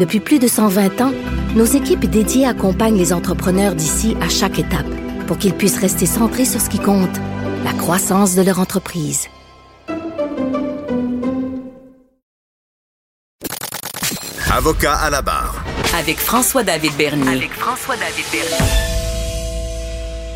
Depuis 0.02 0.18
plus 0.18 0.40
de 0.40 0.48
120 0.48 1.00
ans, 1.00 1.12
nos 1.54 1.64
équipes 1.64 2.06
dédiées 2.06 2.44
accompagnent 2.44 2.98
les 2.98 3.12
entrepreneurs 3.12 3.76
d'ici 3.76 4.16
à 4.20 4.28
chaque 4.28 4.58
étape 4.58 4.92
pour 5.28 5.38
qu'ils 5.38 5.54
puissent 5.54 5.78
rester 5.78 6.06
centrés 6.06 6.44
sur 6.44 6.60
ce 6.60 6.68
qui 6.68 6.80
compte, 6.80 7.20
la 7.62 7.72
croissance 7.72 8.34
de 8.34 8.42
leur 8.42 8.58
entreprise. 8.58 9.28
Avocat 14.50 14.96
à 14.96 15.08
la 15.08 15.22
barre. 15.22 15.64
Avec 15.96 16.18
François-David 16.18 16.96
Bernier. 16.98 17.36
Avec 17.36 17.52
François-David 17.52 18.24
Bernier. 18.32 18.56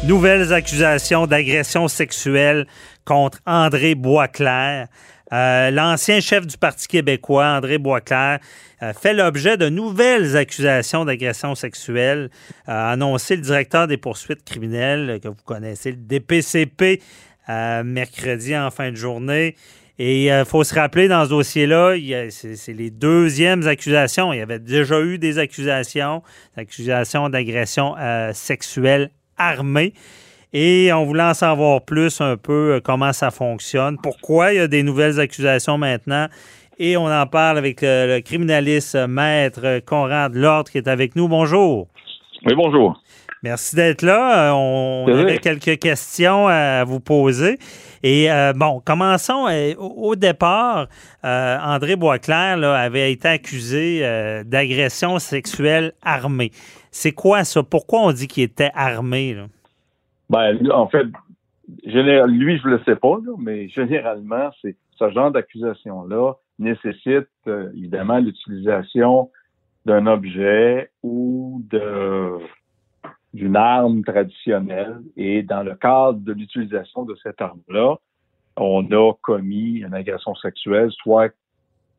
Nouvelles 0.04 0.52
accusations 0.52 1.26
d'agression 1.26 1.88
sexuelle 1.88 2.68
contre 3.04 3.40
André 3.46 3.96
Boisclair. 3.96 4.86
Euh, 5.32 5.70
L'ancien 5.70 6.20
chef 6.20 6.46
du 6.46 6.56
Parti 6.56 6.86
québécois, 6.86 7.46
André 7.46 7.78
Boisclair, 7.78 8.38
euh, 8.82 8.92
fait 8.92 9.12
l'objet 9.12 9.56
de 9.56 9.68
nouvelles 9.68 10.36
accusations 10.36 11.04
d'agression 11.04 11.54
sexuelle, 11.54 12.30
a 12.66 12.92
annoncé 12.92 13.36
le 13.36 13.42
directeur 13.42 13.86
des 13.86 13.96
poursuites 13.96 14.44
criminelles, 14.44 15.18
que 15.20 15.28
vous 15.28 15.34
connaissez, 15.44 15.92
le 15.92 15.96
DPCP, 15.96 17.02
euh, 17.48 17.82
mercredi 17.82 18.56
en 18.56 18.70
fin 18.70 18.90
de 18.90 18.96
journée. 18.96 19.56
Et 19.98 20.26
il 20.26 20.44
faut 20.44 20.62
se 20.62 20.74
rappeler, 20.74 21.08
dans 21.08 21.24
ce 21.24 21.30
dossier-là, 21.30 21.96
c'est 22.28 22.74
les 22.74 22.90
deuxièmes 22.90 23.66
accusations. 23.66 24.30
Il 24.34 24.38
y 24.38 24.42
avait 24.42 24.58
déjà 24.58 25.00
eu 25.00 25.16
des 25.16 25.38
accusations, 25.38 26.22
accusations 26.54 27.30
d'agression 27.30 27.94
sexuelle 28.34 29.10
armée. 29.38 29.94
Et 30.52 30.92
on 30.92 31.04
voulait 31.04 31.22
en 31.22 31.34
savoir 31.34 31.82
plus 31.82 32.20
un 32.20 32.36
peu 32.36 32.74
euh, 32.74 32.80
comment 32.80 33.12
ça 33.12 33.30
fonctionne, 33.30 33.98
pourquoi 34.02 34.52
il 34.52 34.56
y 34.56 34.60
a 34.60 34.68
des 34.68 34.82
nouvelles 34.82 35.20
accusations 35.20 35.78
maintenant. 35.78 36.28
Et 36.78 36.96
on 36.96 37.06
en 37.06 37.26
parle 37.26 37.58
avec 37.58 37.82
le, 37.82 38.16
le 38.16 38.20
criminaliste 38.20 38.94
euh, 38.94 39.06
maître 39.06 39.80
Conrad 39.84 40.34
Lord 40.34 40.64
qui 40.64 40.78
est 40.78 40.88
avec 40.88 41.16
nous. 41.16 41.28
Bonjour. 41.28 41.88
Oui, 42.44 42.54
bonjour. 42.54 43.00
Merci 43.42 43.76
d'être 43.76 44.02
là. 44.02 44.50
Euh, 44.50 44.52
On 44.52 45.06
avait 45.08 45.38
quelques 45.38 45.78
questions 45.78 46.48
à 46.48 46.84
vous 46.84 47.00
poser. 47.00 47.58
Et 48.02 48.30
euh, 48.30 48.52
bon, 48.54 48.80
commençons. 48.84 49.46
Euh, 49.48 49.74
Au 49.78 50.10
au 50.10 50.16
départ, 50.16 50.86
euh, 51.24 51.58
André 51.60 51.96
Boisclair 51.96 52.56
là, 52.56 52.76
avait 52.76 53.12
été 53.12 53.28
accusé 53.28 54.00
euh, 54.02 54.42
d'agression 54.44 55.18
sexuelle 55.18 55.92
armée. 56.02 56.50
C'est 56.90 57.12
quoi 57.12 57.44
ça? 57.44 57.62
Pourquoi 57.62 58.00
on 58.00 58.12
dit 58.12 58.26
qu'il 58.26 58.42
était 58.44 58.70
armé? 58.74 59.34
là? 59.34 59.44
Ben, 60.30 60.70
en 60.70 60.88
fait, 60.88 61.06
lui, 61.84 62.58
je 62.58 62.68
le 62.68 62.80
sais 62.84 62.96
pas, 62.96 63.16
là, 63.24 63.32
mais 63.38 63.68
généralement, 63.68 64.50
c'est 64.62 64.76
ce 64.98 65.10
genre 65.10 65.30
d'accusation-là 65.30 66.34
nécessite 66.58 67.28
euh, 67.48 67.70
évidemment 67.76 68.18
l'utilisation 68.18 69.30
d'un 69.84 70.06
objet 70.06 70.90
ou 71.02 71.62
de 71.70 72.38
d'une 73.34 73.56
arme 73.56 74.02
traditionnelle. 74.02 75.02
Et 75.18 75.42
dans 75.42 75.62
le 75.62 75.74
cadre 75.74 76.18
de 76.20 76.32
l'utilisation 76.32 77.04
de 77.04 77.14
cette 77.22 77.40
arme-là, 77.42 77.96
on 78.56 78.90
a 78.92 79.12
commis 79.20 79.80
une 79.80 79.92
agression 79.92 80.34
sexuelle, 80.36 80.90
soit 80.92 81.28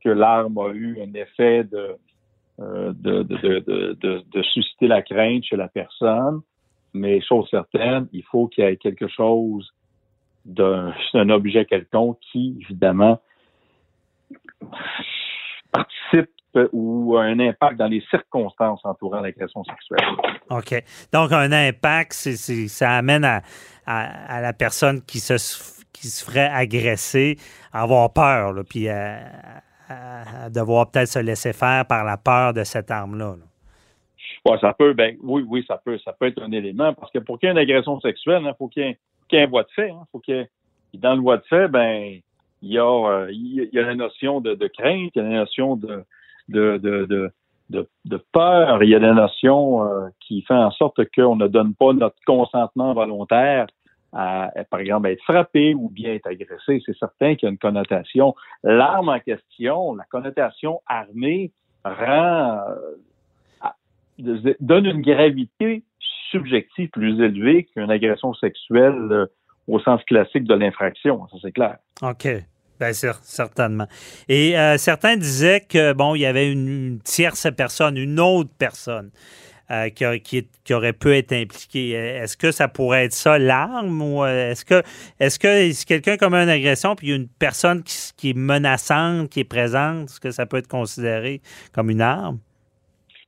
que 0.04 0.10
l'arme 0.10 0.58
a 0.58 0.70
eu 0.74 1.00
un 1.00 1.14
effet 1.14 1.64
de, 1.66 1.96
euh, 2.60 2.92
de, 2.94 3.22
de- 3.22 4.24
de 4.32 4.42
susciter 4.42 4.88
la 4.88 5.04
crainte 5.04 5.44
chez 5.44 5.56
la 5.58 5.68
personne, 5.68 6.42
mais 6.98 7.22
chose 7.22 7.48
certaine, 7.50 8.08
il 8.12 8.24
faut 8.24 8.48
qu'il 8.48 8.64
y 8.64 8.68
ait 8.68 8.78
quelque 8.78 9.08
chose 9.08 9.72
d'un 10.46 10.94
un 11.14 11.30
objet 11.30 11.66
quelconque 11.66 12.20
qui, 12.32 12.58
évidemment, 12.62 13.22
participe 15.72 16.32
ou 16.72 17.18
un 17.18 17.40
impact 17.40 17.78
dans 17.78 17.88
les 17.88 18.04
circonstances 18.10 18.82
entourant 18.84 19.20
l'agression 19.20 19.64
sexuelle. 19.64 20.08
OK. 20.50 20.84
Donc, 21.14 21.32
un 21.32 21.52
impact, 21.52 22.14
ça 22.14 22.92
amène 22.92 23.26
à, 23.26 24.42
la 24.42 24.54
personne 24.54 25.02
qui 25.04 25.20
se, 25.20 25.38
ferait 26.26 26.50
agresser 26.50 27.38
à 27.72 27.84
avoir 27.84 28.12
peur, 28.12 28.54
puis 28.68 28.90
à, 28.90 29.20
devoir 30.50 30.90
peut-être 30.90 31.10
se 31.10 31.20
laisser 31.20 31.54
faire 31.54 31.86
par 31.86 32.04
la 32.04 32.18
peur 32.18 32.54
de 32.54 32.64
cette 32.64 32.92
arme-là. 32.92 33.36
Ça 34.62 34.74
peut, 34.74 34.94
ben, 34.94 35.18
oui, 35.22 35.44
oui, 35.48 35.66
ça 35.68 35.80
peut, 35.84 35.98
ça 36.00 36.14
peut 36.14 36.28
être 36.28 36.42
un 36.42 36.52
élément, 36.52 36.94
parce 36.94 37.12
que 37.12 37.20
pour 37.20 37.40
qu'il 37.40 37.48
y 37.48 37.50
ait 37.50 37.54
une 37.54 37.58
agression 37.58 38.00
sexuelle, 38.00 38.42
il 38.44 38.48
hein, 38.48 38.56
faut 38.58 38.68
qu'il 38.68 38.84
y, 38.84 39.36
ait, 39.36 39.44
un 39.44 39.48
voie 39.48 39.64
de 39.64 39.72
fait. 39.76 39.90
Hein, 39.90 40.04
faut 40.12 40.20
qu'il 40.20 40.48
dans 40.94 41.16
le 41.16 41.22
voie 41.22 41.38
de 41.38 41.44
fait, 41.44 41.68
ben, 41.68 42.20
il 42.62 42.72
y 42.72 42.78
a, 42.78 42.84
euh, 42.84 43.28
il 43.32 43.70
y 43.72 43.80
a 43.80 43.82
la 43.84 43.96
notion 43.96 44.42
de, 44.42 44.56
crainte, 44.68 45.12
il 45.16 45.18
y 45.18 45.20
a 45.20 45.24
la 45.24 45.36
notion 45.40 45.76
de, 45.76 46.04
de, 46.48 46.78
de, 46.78 47.32
de, 47.70 48.18
peur, 48.32 48.82
il 48.84 48.90
y 48.90 48.96
a 48.96 49.00
la 49.00 49.14
notion 49.14 49.84
euh, 49.84 50.08
qui 50.20 50.42
fait 50.44 50.54
en 50.54 50.72
sorte 50.72 51.02
qu'on 51.14 51.36
ne 51.36 51.48
donne 51.48 51.76
pas 51.76 51.94
notre 51.94 52.18
consentement 52.26 52.94
volontaire 52.94 53.68
à, 54.14 54.52
par 54.72 54.80
exemple, 54.80 55.10
être 55.10 55.22
frappé 55.24 55.76
ou 55.76 55.90
bien 55.90 56.14
être 56.14 56.28
agressé. 56.28 56.82
C'est 56.86 56.98
certain 56.98 57.36
qu'il 57.36 57.48
y 57.48 57.50
a 57.50 57.52
une 57.52 57.58
connotation. 57.58 58.36
L'arme 58.64 59.10
en 59.10 59.20
question, 59.20 59.96
la 59.96 60.06
connotation 60.06 60.82
armée, 60.88 61.52
rend, 61.84 62.62
euh, 62.70 62.96
donne 64.18 64.86
une 64.86 65.02
gravité 65.02 65.84
subjective 66.32 66.90
plus 66.90 67.22
élevée 67.22 67.66
qu'une 67.66 67.90
agression 67.90 68.34
sexuelle 68.34 69.28
au 69.68 69.80
sens 69.80 70.04
classique 70.06 70.46
de 70.46 70.54
l'infraction, 70.54 71.28
ça 71.30 71.38
c'est 71.42 71.52
clair. 71.52 71.78
OK. 72.02 72.28
Bien 72.80 72.94
sûr, 72.94 73.16
certainement. 73.24 73.88
Et 74.30 74.58
euh, 74.58 74.78
certains 74.78 75.18
disaient 75.18 75.62
que 75.62 75.94
bon, 75.94 76.16
il 76.16 76.20
y 76.20 76.26
avait 76.26 76.52
une, 76.52 77.00
tierce 77.04 77.48
personne, 77.56 77.98
une 77.98 78.20
autre 78.20 78.52
personne 78.58 79.10
euh, 79.72 79.90
qui, 79.90 80.46
aurait 80.72 80.94
pu 80.94 81.16
être 81.16 81.34
impliquée. 81.34 81.92
Est-ce 81.92 82.38
que 82.38 82.52
ça 82.52 82.68
pourrait 82.68 83.06
être 83.06 83.14
ça 83.14 83.40
l'arme 83.40 84.00
ou 84.02 84.24
euh, 84.24 84.52
est-ce 84.52 84.64
que 84.64 84.84
est-ce 85.20 85.40
que 85.40 85.72
si 85.72 85.86
quelqu'un 85.86 86.18
commet 86.18 86.44
une 86.44 86.50
agression 86.50 86.96
puis 86.96 87.08
il 87.08 87.10
y 87.10 87.14
a 87.14 87.16
une 87.16 87.28
personne 87.28 87.84
qui, 87.84 88.30
est 88.30 88.38
menaçante, 88.38 89.30
qui 89.30 89.40
est 89.40 89.44
présente, 89.44 90.10
est-ce 90.10 90.20
que 90.20 90.32
ça 90.32 90.46
peut 90.46 90.58
être 90.58 90.68
considéré 90.68 91.42
comme 91.74 91.90
une 91.90 92.02
arme? 92.02 92.38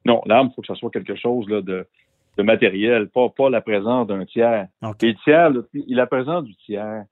Non, 0.05 0.21
l'arme, 0.25 0.49
il 0.51 0.53
faut 0.55 0.61
que 0.61 0.67
ce 0.67 0.75
soit 0.75 0.91
quelque 0.91 1.15
chose 1.15 1.47
là, 1.49 1.61
de, 1.61 1.85
de 2.37 2.43
matériel, 2.43 3.09
pas, 3.09 3.29
pas 3.29 3.49
la 3.49 3.61
présence 3.61 4.07
d'un 4.07 4.25
tiers. 4.25 4.67
Et 5.01 5.07
le 5.07 5.15
tiers, 5.23 5.51
la 5.87 6.07
présence 6.07 6.43
du 6.43 6.55
tiers 6.55 7.03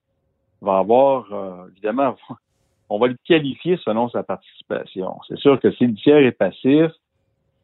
va 0.62 0.78
avoir, 0.78 1.32
euh, 1.32 1.68
évidemment, 1.72 2.16
on 2.90 3.00
va 3.00 3.08
le 3.08 3.18
qualifier 3.26 3.78
selon 3.84 4.10
sa 4.10 4.24
participation. 4.24 5.18
C'est 5.28 5.38
sûr 5.38 5.60
que 5.60 5.72
si 5.72 5.88
le 5.88 5.96
tiers 5.96 6.20
est 6.20 6.32
passif, 6.32 6.92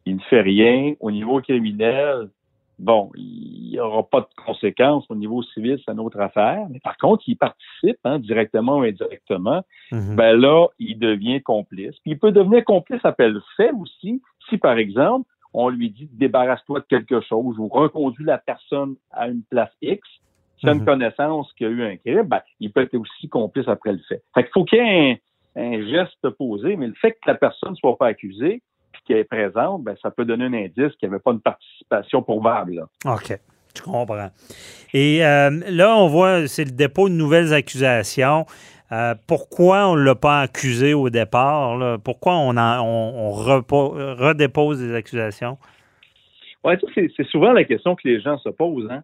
il 0.06 0.16
ne 0.16 0.20
fait 0.20 0.42
rien 0.42 0.94
au 1.00 1.10
niveau 1.10 1.40
criminel, 1.40 2.28
bon, 2.78 3.10
il 3.16 3.70
n'y 3.70 3.80
aura 3.80 4.02
pas 4.02 4.20
de 4.20 4.28
conséquences 4.44 5.04
au 5.08 5.14
niveau 5.14 5.42
civil, 5.42 5.78
c'est 5.84 5.92
une 5.92 6.00
autre 6.00 6.20
affaire. 6.20 6.66
Mais 6.70 6.80
par 6.80 6.96
contre, 6.96 7.24
il 7.26 7.36
participe, 7.36 7.98
hein, 8.04 8.18
directement 8.18 8.78
ou 8.78 8.82
indirectement, 8.82 9.62
mhm. 9.92 10.16
ben 10.16 10.38
là, 10.38 10.66
il 10.78 10.98
devient 10.98 11.40
complice. 11.42 11.98
Puis 12.02 12.12
il 12.12 12.18
peut 12.18 12.32
devenir 12.32 12.64
complice 12.64 13.00
après 13.04 13.28
le 13.28 13.42
fait 13.56 13.70
aussi, 13.72 14.20
si 14.48 14.58
par 14.58 14.78
exemple, 14.78 15.28
on 15.52 15.68
lui 15.68 15.90
dit 15.90 16.08
débarrasse-toi 16.12 16.80
de 16.80 16.84
quelque 16.86 17.20
chose 17.20 17.58
ou 17.58 17.68
reconduis 17.68 18.24
la 18.24 18.38
personne 18.38 18.96
à 19.12 19.28
une 19.28 19.42
place 19.42 19.70
X, 19.80 20.06
si 20.58 20.66
une 20.66 20.80
mhm. 20.80 20.84
connaissance 20.84 21.52
qu'il 21.54 21.66
y 21.66 21.70
a 21.70 21.72
eu 21.72 21.82
un 21.84 21.96
crime, 21.96 22.22
ben, 22.22 22.40
il 22.60 22.72
peut 22.72 22.82
être 22.82 22.94
aussi 22.94 23.28
complice 23.28 23.68
après 23.68 23.92
le 23.92 24.00
fait. 24.08 24.22
Fait 24.34 24.42
qu'il 24.42 24.52
faut 24.52 24.64
qu'il 24.64 24.78
y 24.78 24.82
ait 24.82 25.20
un, 25.56 25.86
geste 25.88 26.28
posé, 26.30 26.76
mais 26.76 26.88
le 26.88 26.94
fait 26.94 27.12
que 27.12 27.18
la 27.26 27.34
personne 27.34 27.70
ne 27.70 27.76
soit 27.76 27.96
pas 27.96 28.08
accusée, 28.08 28.62
puis 28.92 29.02
qu'elle 29.06 29.18
est 29.18 29.24
présente, 29.24 29.82
ben, 29.84 29.96
ça 30.02 30.10
peut 30.10 30.24
donner 30.24 30.46
un 30.46 30.54
indice 30.54 30.94
qu'il 30.96 31.08
n'y 31.08 31.14
avait 31.14 31.22
pas 31.22 31.32
une 31.32 31.40
participation 31.40 32.22
probable. 32.22 32.86
OK. 33.04 33.38
Je 33.76 33.82
comprends. 33.82 34.30
Et 34.92 35.24
euh, 35.24 35.50
là, 35.68 35.96
on 35.96 36.08
voit, 36.08 36.46
c'est 36.46 36.64
le 36.64 36.70
dépôt 36.70 37.08
de 37.08 37.14
nouvelles 37.14 37.52
accusations. 37.52 38.46
Euh, 38.92 39.14
pourquoi 39.26 39.88
on 39.88 39.96
ne 39.96 40.02
l'a 40.02 40.14
pas 40.14 40.40
accusé 40.42 40.94
au 40.94 41.10
départ? 41.10 41.98
Pourquoi 42.04 42.36
on, 42.36 42.56
on, 42.56 43.30
redépose 43.32 44.78
des 44.78 44.94
accusations? 44.94 45.58
Oui, 46.62 46.74
c'est 46.94 47.26
souvent 47.26 47.52
la 47.52 47.64
question 47.64 47.94
que 47.94 48.06
les 48.06 48.20
gens 48.20 48.38
se 48.38 48.48
posent. 48.50 48.88
Hein. 48.90 49.02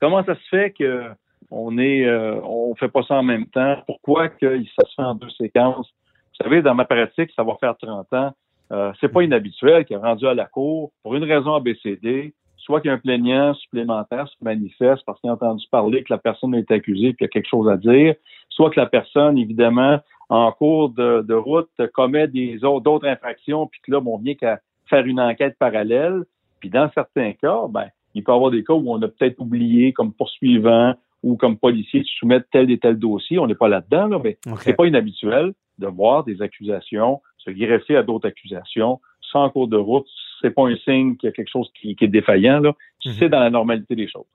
Comment 0.00 0.24
ça 0.24 0.34
se 0.34 0.48
fait 0.50 0.70
que 0.70 1.10
on 1.50 1.76
est 1.76 2.06
euh, 2.06 2.40
on 2.42 2.74
fait 2.74 2.88
pas 2.88 3.02
ça 3.02 3.16
en 3.16 3.22
même 3.22 3.46
temps? 3.46 3.82
Pourquoi 3.86 4.28
que 4.28 4.62
ça 4.64 4.86
se 4.86 4.94
fait 4.94 5.02
en 5.02 5.14
deux 5.14 5.30
séquences? 5.30 5.88
Vous 5.88 6.44
savez, 6.44 6.62
dans 6.62 6.74
ma 6.74 6.86
pratique, 6.86 7.30
ça 7.36 7.42
va 7.42 7.56
faire 7.60 7.76
30 7.76 8.12
ans. 8.14 8.32
Euh, 8.72 8.92
c'est 9.00 9.12
pas 9.12 9.22
inhabituel 9.22 9.84
qu'il 9.84 9.96
est 9.96 10.00
rendu 10.00 10.26
à 10.26 10.34
la 10.34 10.46
cour 10.46 10.92
pour 11.02 11.14
une 11.14 11.24
raison 11.24 11.54
ABCD, 11.54 12.32
soit 12.64 12.80
qu'il 12.80 12.88
y 12.88 12.90
a 12.90 12.94
un 12.94 12.98
plaignant 12.98 13.54
supplémentaire 13.54 14.28
se 14.28 14.44
manifeste 14.44 15.02
parce 15.04 15.20
qu'il 15.20 15.30
a 15.30 15.34
entendu 15.34 15.64
parler 15.70 16.02
que 16.02 16.12
la 16.12 16.18
personne 16.18 16.54
est 16.54 16.70
accusée 16.70 17.08
et 17.08 17.14
qu'il 17.14 17.24
y 17.24 17.24
a 17.24 17.28
quelque 17.28 17.48
chose 17.48 17.68
à 17.68 17.76
dire, 17.76 18.14
soit 18.48 18.70
que 18.70 18.78
la 18.78 18.86
personne, 18.86 19.38
évidemment, 19.38 19.98
en 20.28 20.52
cours 20.52 20.90
de, 20.90 21.34
route, 21.34 21.70
commet 21.92 22.28
des 22.28 22.58
d'autres 22.58 23.06
infractions, 23.06 23.66
puis 23.66 23.80
que 23.84 23.92
là, 23.92 24.00
on 24.04 24.18
vient 24.18 24.34
qu'à 24.34 24.60
faire 24.88 25.04
une 25.04 25.20
enquête 25.20 25.56
parallèle. 25.58 26.24
Puis 26.60 26.70
dans 26.70 26.90
certains 26.94 27.32
cas, 27.32 27.62
ben, 27.68 27.86
il 28.14 28.22
peut 28.22 28.32
y 28.32 28.34
avoir 28.34 28.50
des 28.50 28.62
cas 28.62 28.74
où 28.74 28.90
on 28.90 29.02
a 29.02 29.08
peut-être 29.08 29.40
oublié 29.40 29.92
comme 29.92 30.12
poursuivant 30.12 30.94
ou 31.22 31.36
comme 31.36 31.56
policier 31.56 32.00
de 32.00 32.06
soumettre 32.06 32.46
tel 32.52 32.70
et 32.70 32.78
tel 32.78 32.98
dossier. 32.98 33.38
On 33.38 33.46
n'est 33.46 33.54
pas 33.54 33.68
là-dedans, 33.68 34.06
là, 34.06 34.20
mais 34.22 34.38
c'est 34.58 34.74
pas 34.74 34.86
inhabituel 34.86 35.52
de 35.78 35.86
voir 35.86 36.24
des 36.24 36.42
accusations 36.42 37.20
se 37.38 37.50
greffer 37.50 37.96
à 37.96 38.02
d'autres 38.02 38.28
accusations 38.28 39.00
sans 39.20 39.50
cours 39.50 39.68
de 39.68 39.76
route. 39.76 40.06
C'est 40.42 40.50
pas 40.50 40.68
un 40.68 40.76
signe 40.84 41.16
qu'il 41.16 41.28
y 41.28 41.30
a 41.30 41.32
quelque 41.32 41.50
chose 41.50 41.70
qui, 41.80 41.96
est 41.98 42.08
défaillant. 42.08 42.60
Là. 42.60 42.72
Mhm. 43.04 43.12
C'est 43.18 43.28
dans 43.28 43.40
la 43.40 43.50
normalité 43.50 43.94
des 43.94 44.08
choses. 44.08 44.26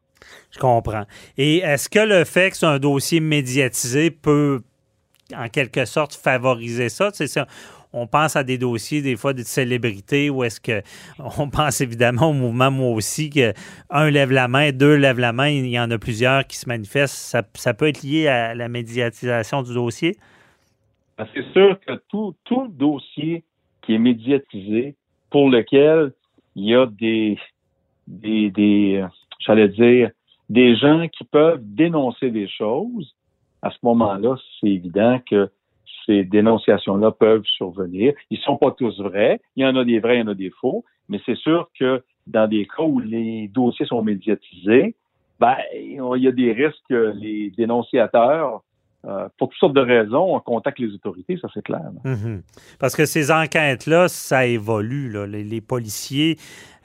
Je 0.52 0.60
comprends. 0.60 1.06
Et 1.38 1.58
est-ce 1.58 1.89
que 1.89 2.00
le 2.00 2.24
fait 2.24 2.52
que 2.52 2.58
c'est 2.58 2.65
un 2.65 2.80
dossier 2.80 3.20
médiatisé 3.20 4.10
peut, 4.10 4.62
en 5.36 5.48
quelque 5.48 5.86
sorte, 5.86 6.15
favoriser 6.15 6.89
ça? 6.89 7.12
C'est 7.13 7.28
ça 7.28 7.46
on 7.93 8.08
pense 8.08 8.36
à 8.36 8.43
des 8.43 8.58
dossiers, 8.58 9.02
des 9.02 9.15
fois, 9.15 9.34
de 9.34 9.41
célébrités, 9.43 10.30
ou 10.30 10.43
est-ce 10.43 10.60
que 10.60 10.82
on 11.39 11.50
pense 11.50 11.82
évidemment 11.82 12.30
au 12.30 12.34
mouvement 12.34 12.72
Moi 12.72 12.91
aussi, 12.91 13.30
que 13.30 13.54
un 13.89 14.10
lève 14.10 14.32
la 14.32 14.48
main, 14.48 14.72
deux 14.72 14.96
lèvent 14.96 15.20
la 15.20 15.34
main, 15.34 15.50
il 15.50 15.67
y 15.67 15.80
en 15.80 15.89
a 15.91 15.98
plusieurs 15.98 16.46
qui 16.46 16.58
se 16.58 16.67
manifestent. 16.67 17.15
Ça, 17.15 17.43
ça 17.56 17.74
peut 17.74 17.88
être 17.88 18.04
lié 18.04 18.28
à 18.28 18.56
la 18.56 18.67
médiatisation 18.67 19.63
du 19.63 19.74
dossier? 19.74 20.17
C'est 21.34 21.52
sûr 21.52 21.80
que 21.86 21.93
tout, 22.10 22.36
tout 22.43 22.67
dossier 22.67 23.43
qui 23.82 23.96
est 23.96 24.00
médiatisé, 24.00 24.96
pour 25.30 25.50
lequel 25.50 26.13
il 26.56 26.66
y 26.66 26.76
a 26.76 26.86
des, 26.86 27.38
des, 28.08 28.50
des 28.52 29.06
j'allais 29.40 29.70
dire, 29.70 30.12
des 30.50 30.76
gens 30.76 31.08
qui 31.08 31.24
peuvent 31.24 31.62
dénoncer 31.62 32.32
des 32.32 32.48
choses, 32.48 33.16
à 33.62 33.72
ce 33.72 33.78
moment-là, 33.84 34.36
c'est 34.60 34.68
évident 34.68 35.20
que 35.30 35.50
ces 36.06 36.24
dénonciations-là 36.24 37.12
peuvent 37.12 37.46
survenir. 37.46 38.13
Ils 38.30 38.40
sont 38.40 38.58
pas 38.58 38.72
tous 38.72 39.00
vrais. 39.02 39.42
Il 39.56 39.63
y 39.63 39.66
en 39.66 39.76
a 39.76 39.84
des 39.84 40.00
vrais, 40.00 40.18
il 40.18 40.20
y 40.20 40.24
en 40.24 40.28
a 40.28 40.36
des 40.36 40.52
faux. 40.62 40.86
Mais 41.10 41.20
c'est 41.26 41.38
sûr 41.38 41.70
que 41.78 42.04
dans 42.28 42.48
des 42.48 42.66
cas 42.66 42.84
où 42.84 43.00
les 43.00 43.48
dossiers 43.50 43.86
sont 43.86 44.02
médiatisés, 44.04 44.96
ben, 45.40 45.56
il 45.74 46.24
y 46.24 46.28
a 46.28 46.32
des 46.32 46.52
risques 46.52 46.82
que 46.90 47.13
les 47.16 47.52
dénonciateurs 47.52 48.63
euh, 49.08 49.30
pour 49.38 49.50
toutes 49.50 49.60
sortes 49.60 49.74
de 49.74 49.82
raisons, 49.82 50.36
on 50.36 50.39
contacte 50.41 50.80
les 50.80 50.93
autorités, 50.93 51.38
ça 51.38 51.48
c'est 51.54 51.63
clair. 51.63 51.91
Mhm. 52.04 52.41
Parce 52.78 52.93
que 52.93 53.06
ces 53.06 53.32
enquêtes-là, 53.32 54.10
ça 54.10 54.46
évolue. 54.46 55.13
Les, 55.28 55.62
policiers, 55.62 56.36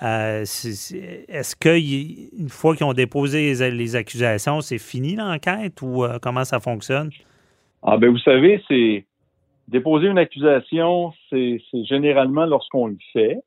euh, 0.03 0.43
est-ce 0.43 1.57
qu'une 1.57 2.49
fois 2.49 2.77
qu'ils 2.77 2.87
ont 2.87 2.93
déposé 2.93 3.55
les, 3.71 3.97
accusations, 3.97 4.61
c'est 4.61 4.79
fini 4.79 5.17
l'enquête 5.17 5.83
ou 5.83 6.05
euh, 6.05 6.19
comment 6.23 6.45
ça 6.45 6.61
fonctionne? 6.61 7.11
Ah 7.83 7.97
ben 7.97 8.11
vous 8.11 8.19
savez, 8.19 8.63
c'est 8.69 9.05
déposer 9.67 10.07
une 10.07 10.19
accusation, 10.19 11.13
c'est 11.29 11.61
généralement 11.89 12.47
lorsqu'on 12.47 12.87
le 12.87 12.99
fait. 13.13 13.39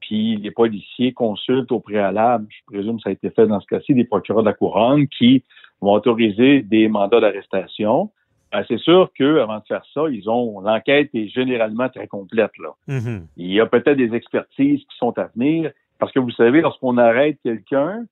Puis 0.00 0.36
les 0.36 0.50
policiers 0.50 1.12
consultent 1.12 1.72
au 1.72 1.80
préalable, 1.80 2.46
je 2.50 2.58
présume 2.66 2.96
que 2.96 3.02
ça 3.04 3.08
a 3.08 3.12
été 3.12 3.30
fait 3.30 3.46
dans 3.46 3.60
ce 3.60 3.66
cas-ci, 3.66 3.94
des 3.94 4.04
procureurs 4.04 4.42
de 4.42 4.48
la 4.48 4.54
couronne 4.54 5.06
qui 5.08 5.44
vont 5.82 5.92
autoriser 5.92 6.62
des 6.62 6.88
mandats 6.88 7.20
d'arrestation. 7.20 8.10
Ben, 8.52 8.64
c'est 8.68 8.78
sûr 8.78 9.10
qu'avant 9.16 9.58
de 9.58 9.64
faire 9.66 9.84
ça, 9.92 10.02
ils 10.10 10.28
ont 10.28 10.60
l'enquête 10.60 11.10
est 11.14 11.28
généralement 11.28 11.88
très 11.88 12.06
complète. 12.06 12.52
Là. 12.58 12.70
Mm-hmm. 12.88 13.22
Il 13.36 13.52
y 13.52 13.60
a 13.60 13.66
peut-être 13.66 13.96
des 13.96 14.14
expertises 14.14 14.80
qui 14.80 14.96
sont 14.98 15.18
à 15.18 15.28
venir. 15.34 15.70
Parce 15.98 16.12
que 16.12 16.18
vous 16.18 16.30
savez, 16.32 16.60
lorsqu'on 16.60 16.98
arrête 16.98 17.38
quelqu'un, 17.42 18.04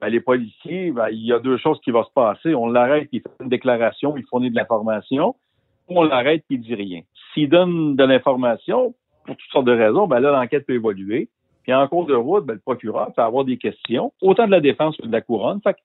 ben, 0.00 0.08
les 0.08 0.20
policiers, 0.20 0.90
ben, 0.90 1.08
il 1.10 1.24
y 1.24 1.32
a 1.32 1.38
deux 1.38 1.56
choses 1.58 1.80
qui 1.80 1.90
vont 1.90 2.04
se 2.04 2.12
passer. 2.12 2.54
On 2.54 2.66
l'arrête, 2.66 3.08
il 3.12 3.20
fait 3.20 3.30
une 3.40 3.48
déclaration, 3.48 4.16
il 4.16 4.24
fournit 4.24 4.50
de 4.50 4.56
l'information, 4.56 5.36
ou 5.88 6.00
on 6.00 6.02
l'arrête, 6.04 6.44
il 6.50 6.60
dit 6.60 6.74
rien. 6.74 7.02
S'il 7.32 7.48
donne 7.48 7.96
de 7.96 8.04
l'information, 8.04 8.94
pour 9.24 9.36
toutes 9.36 9.50
sortes 9.50 9.66
de 9.66 9.72
raisons, 9.72 10.06
ben 10.06 10.20
là, 10.20 10.32
l'enquête 10.32 10.66
peut 10.66 10.74
évoluer. 10.74 11.28
Puis 11.62 11.72
en 11.74 11.86
cours 11.88 12.06
de 12.06 12.14
route, 12.14 12.44
ben, 12.44 12.54
le 12.54 12.60
procureur 12.60 13.12
peut 13.14 13.22
avoir 13.22 13.44
des 13.44 13.56
questions, 13.56 14.12
autant 14.20 14.46
de 14.46 14.50
la 14.50 14.60
défense 14.60 14.96
que 14.96 15.06
de 15.06 15.12
la 15.12 15.20
couronne. 15.20 15.60
Fait 15.62 15.74
que 15.74 15.80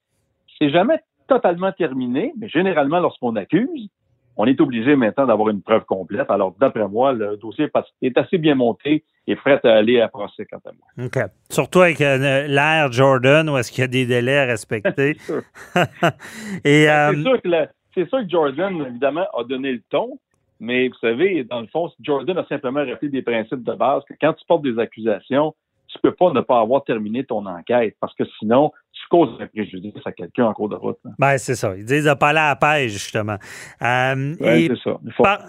c'est 0.59 0.70
jamais 0.70 0.99
totalement 1.32 1.71
terminé, 1.71 2.34
mais 2.38 2.49
généralement, 2.49 2.99
lorsqu'on 2.99 3.38
accuse, 3.38 3.88
on 4.36 4.45
est 4.47 4.59
obligé 4.59 4.97
maintenant 4.97 5.25
d'avoir 5.25 5.47
une 5.49 5.61
preuve 5.61 5.86
complète. 5.86 6.29
Alors, 6.29 6.53
d'après 6.59 6.88
moi, 6.89 7.13
le 7.13 7.38
dossier 7.38 7.69
est 8.01 8.17
assez 8.17 8.38
bien 8.38 8.55
monté 8.55 9.05
et 9.27 9.36
prêt 9.38 9.61
à 9.63 9.75
aller 9.75 10.01
à 10.01 10.09
procès, 10.09 10.45
quant 10.45 10.59
à 10.65 10.71
moi. 10.73 11.05
OK. 11.05 11.17
Surtout 11.49 11.82
avec 11.82 12.01
euh, 12.01 12.47
l'ère 12.47 12.91
Jordan, 12.91 13.49
où 13.49 13.57
est-ce 13.57 13.71
qu'il 13.71 13.82
y 13.82 13.86
a 13.86 13.88
des 13.88 14.05
délais 14.05 14.39
à 14.39 14.45
respecter. 14.45 15.15
et, 16.65 16.86
ben, 16.86 17.13
c'est, 17.13 17.21
sûr 17.21 17.41
que 17.41 17.49
c'est 17.95 18.09
sûr 18.09 18.19
que 18.23 18.29
Jordan, 18.29 18.86
évidemment, 18.88 19.27
a 19.38 19.43
donné 19.45 19.71
le 19.71 19.82
ton, 19.89 20.19
mais 20.59 20.89
vous 20.89 20.97
savez, 20.99 21.45
dans 21.45 21.61
le 21.61 21.67
fond, 21.67 21.89
Jordan 22.01 22.38
a 22.38 22.45
simplement 22.45 22.84
rappelé 22.86 23.09
des 23.09 23.21
principes 23.21 23.63
de 23.63 23.73
base 23.73 24.03
que 24.03 24.15
quand 24.19 24.34
tu 24.34 24.45
portes 24.45 24.63
des 24.63 24.77
accusations, 24.79 25.55
tu 25.88 25.97
peux 25.99 26.13
pas 26.13 26.32
ne 26.34 26.41
pas 26.41 26.59
avoir 26.59 26.84
terminé 26.84 27.23
ton 27.23 27.45
enquête 27.45 27.95
parce 28.01 28.13
que 28.15 28.23
sinon, 28.39 28.71
causes 29.12 29.38
un 29.39 29.47
préjudice 29.47 29.93
à 30.05 30.12
quelqu'un 30.12 30.45
en 30.45 30.53
cours 30.53 30.70
de 30.70 30.76
route. 30.76 30.97
Ben, 31.20 31.38
c'est 31.38 31.55
ça. 31.55 31.76
Ils 31.78 31.86
disent 31.86 32.05
de 32.05 32.14
pas 32.14 32.30
aller 32.30 32.39
à 32.39 32.49
la 32.49 32.55
pêche, 32.55 32.93
justement. 32.93 33.38
Euh, 33.82 34.36
c'est 34.39 34.70
ça. 34.84 35.39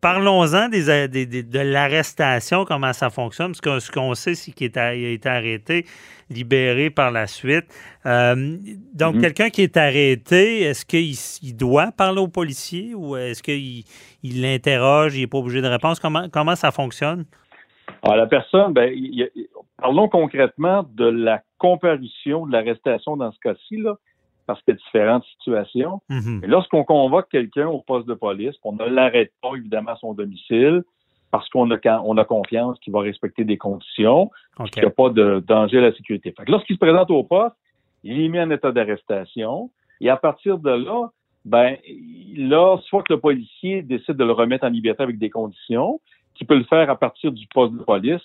Parlons-en 0.00 0.70
des, 0.70 1.26
de 1.26 1.58
l'arrestation, 1.58 2.64
comment 2.64 2.94
ça 2.94 3.10
fonctionne. 3.10 3.52
Ce 3.52 3.60
qu'on, 3.60 3.78
ce 3.80 3.92
qu'on 3.92 4.14
sait, 4.14 4.34
c'est 4.34 4.50
qu'il 4.52 4.78
a 4.78 4.94
été 4.94 5.28
arrêté, 5.28 5.84
libéré 6.30 6.88
par 6.88 7.10
la 7.10 7.26
suite. 7.26 7.66
Euh, 8.06 8.56
donc, 8.94 9.16
mm-hmm. 9.16 9.20
quelqu'un 9.20 9.50
qui 9.50 9.60
est 9.60 9.76
arrêté, 9.76 10.62
est-ce 10.62 10.86
qu'il 10.86 11.54
doit 11.54 11.92
parler 11.92 12.20
au 12.20 12.28
policier 12.28 12.94
ou 12.94 13.14
est-ce 13.14 13.42
qu'il 13.42 13.84
il 14.22 14.40
l'interroge, 14.40 15.16
il 15.16 15.20
n'est 15.20 15.26
pas 15.26 15.36
obligé 15.36 15.60
de 15.60 15.68
répondre? 15.68 15.98
Comment, 16.00 16.30
comment 16.30 16.56
ça 16.56 16.70
fonctionne? 16.70 17.26
Alors, 18.02 18.16
la 18.16 18.26
personne, 18.26 18.72
ben, 18.72 18.90
parlons 19.80 20.08
concrètement 20.08 20.84
de 20.94 21.06
la 21.06 21.42
comparution, 21.58 22.46
de 22.46 22.52
l'arrestation 22.52 23.16
dans 23.16 23.32
ce 23.32 23.38
cas-ci, 23.40 23.76
là, 23.76 23.96
parce 24.46 24.62
qu'il 24.62 24.74
y 24.74 24.76
a 24.76 24.80
différentes 24.80 25.24
situations. 25.36 26.00
Mm-hmm. 26.10 26.46
lorsqu'on 26.46 26.84
convoque 26.84 27.28
quelqu'un 27.30 27.68
au 27.68 27.80
poste 27.80 28.08
de 28.08 28.14
police, 28.14 28.54
on 28.64 28.72
ne 28.72 28.84
l'arrête 28.84 29.32
pas, 29.42 29.54
évidemment, 29.56 29.92
à 29.92 29.96
son 29.96 30.14
domicile, 30.14 30.82
parce 31.30 31.48
qu'on 31.50 31.70
a, 31.70 32.02
on 32.04 32.16
a 32.16 32.24
confiance 32.24 32.78
qu'il 32.80 32.92
va 32.92 33.00
respecter 33.00 33.44
des 33.44 33.56
conditions, 33.56 34.30
qu'il 34.72 34.82
n'y 34.82 34.88
a 34.88 34.90
pas 34.90 35.10
de 35.10 35.42
danger 35.46 35.78
à 35.78 35.82
la 35.82 35.92
sécurité. 35.92 36.34
Lorsqu'il 36.48 36.76
se 36.76 36.80
présente 36.80 37.10
au 37.10 37.22
poste, 37.22 37.54
il 38.02 38.20
est 38.20 38.28
mis 38.28 38.40
en 38.40 38.50
état 38.50 38.72
d'arrestation, 38.72 39.70
et 40.00 40.08
à 40.08 40.16
partir 40.16 40.58
de 40.58 40.70
là, 40.70 41.10
ben, 41.44 41.76
là, 42.36 42.78
soit 42.88 43.02
que 43.02 43.12
le 43.12 43.20
policier 43.20 43.82
décide 43.82 44.16
de 44.16 44.24
le 44.24 44.32
remettre 44.32 44.66
en 44.66 44.70
liberté 44.70 45.02
avec 45.02 45.18
des 45.18 45.30
conditions, 45.30 46.00
qui 46.34 46.44
peut 46.44 46.56
le 46.56 46.64
faire 46.64 46.90
à 46.90 46.96
partir 46.96 47.32
du 47.32 47.46
poste 47.48 47.74
de 47.74 47.82
police, 47.82 48.20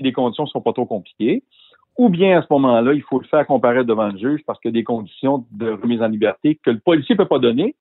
si 0.00 0.04
les 0.04 0.12
conditions 0.12 0.44
ne 0.44 0.48
sont 0.48 0.62
pas 0.62 0.72
trop 0.72 0.86
compliquées, 0.86 1.42
ou 1.98 2.08
bien 2.08 2.38
à 2.38 2.42
ce 2.42 2.46
moment-là, 2.50 2.94
il 2.94 3.02
faut 3.02 3.20
le 3.20 3.26
faire 3.26 3.46
comparer 3.46 3.84
devant 3.84 4.08
le 4.08 4.18
juge 4.18 4.40
parce 4.46 4.58
qu'il 4.60 4.70
y 4.70 4.72
a 4.72 4.80
des 4.80 4.84
conditions 4.84 5.44
de 5.50 5.70
remise 5.70 6.00
en 6.00 6.08
liberté 6.08 6.58
que 6.64 6.70
le 6.70 6.78
policier 6.78 7.14
ne 7.14 7.18
peut 7.18 7.28
pas 7.28 7.38
donner, 7.38 7.74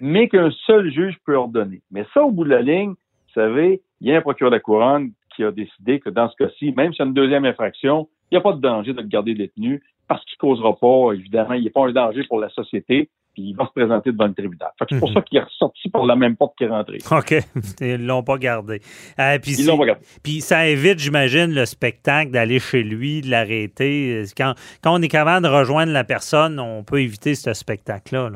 mais 0.00 0.28
qu'un 0.28 0.50
seul 0.66 0.90
juge 0.90 1.16
peut 1.26 1.36
ordonner. 1.36 1.82
Mais 1.90 2.06
ça, 2.14 2.24
au 2.24 2.30
bout 2.30 2.44
de 2.44 2.50
la 2.50 2.62
ligne, 2.62 2.90
vous 2.90 3.34
savez, 3.34 3.82
il 4.00 4.08
y 4.08 4.12
a 4.12 4.16
un 4.16 4.22
procureur 4.22 4.50
de 4.50 4.56
la 4.56 4.60
couronne 4.60 5.10
qui 5.36 5.44
a 5.44 5.50
décidé 5.50 6.00
que 6.00 6.08
dans 6.08 6.30
ce 6.30 6.36
cas-ci, 6.36 6.72
même 6.72 6.92
si 6.94 7.00
y 7.00 7.02
a 7.02 7.04
une 7.04 7.12
deuxième 7.12 7.44
infraction, 7.44 8.08
il 8.30 8.34
n'y 8.34 8.38
a 8.38 8.40
pas 8.40 8.54
de 8.54 8.60
danger 8.60 8.94
de 8.94 9.02
le 9.02 9.06
garder 9.06 9.34
détenu 9.34 9.82
parce 10.08 10.24
qu'il 10.24 10.36
ne 10.36 10.48
causera 10.48 10.74
pas, 10.74 11.12
évidemment, 11.12 11.52
il 11.52 11.64
n'est 11.64 11.70
pas 11.70 11.86
un 11.86 11.92
danger 11.92 12.24
pour 12.24 12.40
la 12.40 12.48
société, 12.48 13.10
il 13.38 13.54
va 13.54 13.66
se 13.66 13.72
présenter 13.72 14.12
devant 14.12 14.26
le 14.26 14.34
tribunal. 14.34 14.70
c'est 14.78 14.98
pour 14.98 15.08
mhm. 15.08 15.14
ça 15.14 15.22
qu'il 15.22 15.38
est 15.38 15.42
ressorti 15.42 15.88
par 15.88 16.04
la 16.04 16.16
même 16.16 16.36
porte 16.36 16.56
qu'il 16.56 16.66
est 16.66 16.70
rentré. 16.70 16.98
OK. 17.10 17.34
Ils 17.80 18.04
l'ont 18.04 18.22
pas 18.22 18.38
gardé. 18.38 18.80
Euh, 19.18 19.38
puis 19.38 19.56
Ils 19.58 19.66
l'ont 19.66 19.78
pas 19.78 19.86
gardé. 19.86 20.04
Puis 20.22 20.40
ça 20.40 20.66
évite, 20.66 20.98
j'imagine, 20.98 21.52
le 21.52 21.64
spectacle 21.64 22.30
d'aller 22.30 22.58
chez 22.58 22.82
lui, 22.82 23.20
de 23.20 23.30
l'arrêter. 23.30 24.24
Quand, 24.36 24.54
on 24.86 25.00
est 25.02 25.08
capable 25.08 25.46
de 25.46 25.52
rejoindre 25.52 25.92
la 25.92 26.04
personne, 26.04 26.58
on 26.58 26.82
peut 26.82 27.00
éviter 27.00 27.34
ce 27.34 27.52
spectacle-là. 27.52 28.30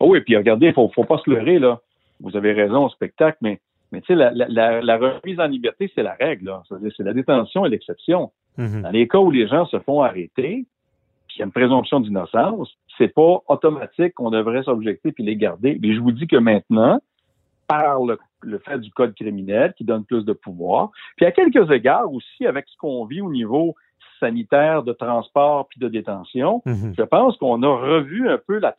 Oh 0.00 0.08
oui, 0.10 0.20
puis 0.20 0.36
regardez, 0.36 0.66
il 0.66 0.80
ne 0.80 0.88
faut, 0.88 1.04
pas 1.04 1.18
se 1.24 1.30
leurrer, 1.30 1.58
là. 1.58 1.80
Vous 2.20 2.36
avez 2.36 2.52
raison 2.52 2.84
au 2.84 2.88
spectacle, 2.88 3.38
mais, 3.40 3.60
mais 3.92 4.00
tu 4.00 4.14
sais, 4.14 4.14
la, 4.14 4.96
remise 4.96 5.40
en 5.40 5.46
liberté, 5.46 5.90
c'est 5.94 6.02
la 6.02 6.14
règle. 6.14 6.52
C'est 6.96 7.02
la 7.02 7.12
détention 7.12 7.66
et 7.66 7.68
l'exception. 7.68 8.30
Mhm. 8.56 8.82
Dans 8.82 8.90
les 8.90 9.08
cas 9.08 9.18
où 9.18 9.30
les 9.30 9.48
gens 9.48 9.66
se 9.66 9.78
font 9.80 10.02
arrêter, 10.02 10.64
puis 11.28 11.36
il 11.36 11.38
y 11.40 11.42
a 11.42 11.46
une 11.46 11.52
présomption 11.52 12.00
d'innocence, 12.00 12.70
c'est 12.98 13.08
pas 13.08 13.42
automatique 13.48 14.14
qu'on 14.14 14.30
devrait 14.30 14.62
s'objecter 14.62 15.12
puis 15.12 15.24
les 15.24 15.36
garder. 15.36 15.78
Mais 15.82 15.94
je 15.94 16.00
vous 16.00 16.12
dis 16.12 16.26
que 16.26 16.36
maintenant, 16.36 17.00
par 17.66 18.00
le, 18.04 18.18
fait 18.58 18.78
du 18.78 18.90
code 18.90 19.14
criminel 19.14 19.72
qui 19.76 19.84
donne 19.84 20.04
plus 20.04 20.24
de 20.24 20.32
pouvoir, 20.32 20.90
puis 21.16 21.26
à 21.26 21.32
quelques 21.32 21.70
égards 21.70 22.12
aussi 22.12 22.46
avec 22.46 22.66
ce 22.68 22.76
qu'on 22.76 23.04
vit 23.06 23.20
au 23.20 23.30
niveau 23.30 23.74
sanitaire, 24.20 24.82
de 24.82 24.92
transport 24.92 25.66
puis 25.68 25.80
de 25.80 25.88
détention, 25.88 26.62
mhm. 26.66 26.94
je 26.96 27.02
pense 27.02 27.36
qu'on 27.38 27.62
a 27.62 27.68
revu 27.68 28.28
un 28.28 28.38
peu 28.38 28.58
la 28.58 28.74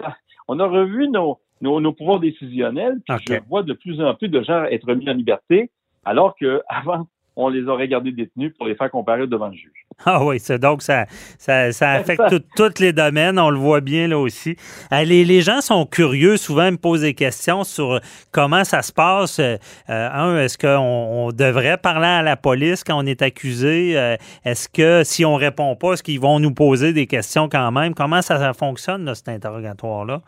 on 0.47 0.59
a 0.59 0.67
revu 0.67 1.07
nos, 1.09 1.39
nos, 1.61 1.91
pouvoirs 1.91 2.19
décisionnels, 2.19 2.99
puis 3.07 3.17
je 3.27 3.35
vois 3.49 3.63
de 3.63 3.73
plus 3.73 4.01
en 4.01 4.13
plus 4.13 4.29
de 4.29 4.41
gens 4.43 4.63
être 4.65 4.93
mis 4.93 5.09
en 5.09 5.13
liberté, 5.13 5.71
alors 6.03 6.35
que 6.35 6.61
avant 6.69 7.07
on 7.35 7.49
les 7.49 7.67
aurait 7.67 7.87
gardés 7.87 8.11
détenus 8.11 8.53
pour 8.57 8.67
les 8.67 8.75
faire 8.75 8.89
comparer 8.89 9.27
devant 9.27 9.47
le 9.47 9.55
juge. 9.55 9.84
Ah 10.05 10.23
oui, 10.23 10.37
donc 10.61 10.81
ça, 10.81 11.05
ça, 11.37 11.91
affecte 11.91 12.21
tous 12.55 12.79
les 12.79 12.91
domaines, 12.91 13.39
on 13.39 13.49
le 13.49 13.57
voit 13.57 13.81
bien 13.81 14.07
là 14.07 14.19
aussi. 14.19 14.55
Euh, 14.91 15.03
les, 15.03 15.41
gens 15.41 15.61
sont 15.61 15.85
curieux, 15.85 16.37
souvent 16.37 16.69
me 16.71 16.77
posent 16.77 17.01
des 17.01 17.13
questions 17.13 17.63
sur 17.63 17.99
comment 18.31 18.63
ça 18.63 18.81
se 18.81 18.91
passe. 18.91 19.39
Euh, 19.39 19.57
un, 19.87 20.37
est-ce 20.37 20.57
qu'on 20.57 21.31
devrait 21.31 21.77
parler 21.77 22.07
à 22.07 22.21
la 22.21 22.35
police 22.35 22.83
quand 22.83 22.97
on 23.01 23.05
est 23.05 23.21
accusé? 23.21 23.97
Euh, 23.97 24.17
est-ce 24.43 24.67
que 24.67 25.03
si 25.03 25.23
on 25.23 25.35
répond 25.35 25.75
pas, 25.75 25.93
est-ce 25.93 26.03
qu'ils 26.03 26.19
vont 26.19 26.39
nous 26.39 26.53
poser 26.53 26.91
des 26.91 27.07
questions 27.07 27.47
quand 27.47 27.71
même? 27.71 27.93
Comment 27.95 28.21
ça, 28.21 28.53
fonctionne, 28.53 29.13
cet 29.15 29.29
interrogatoire-là? 29.29 30.21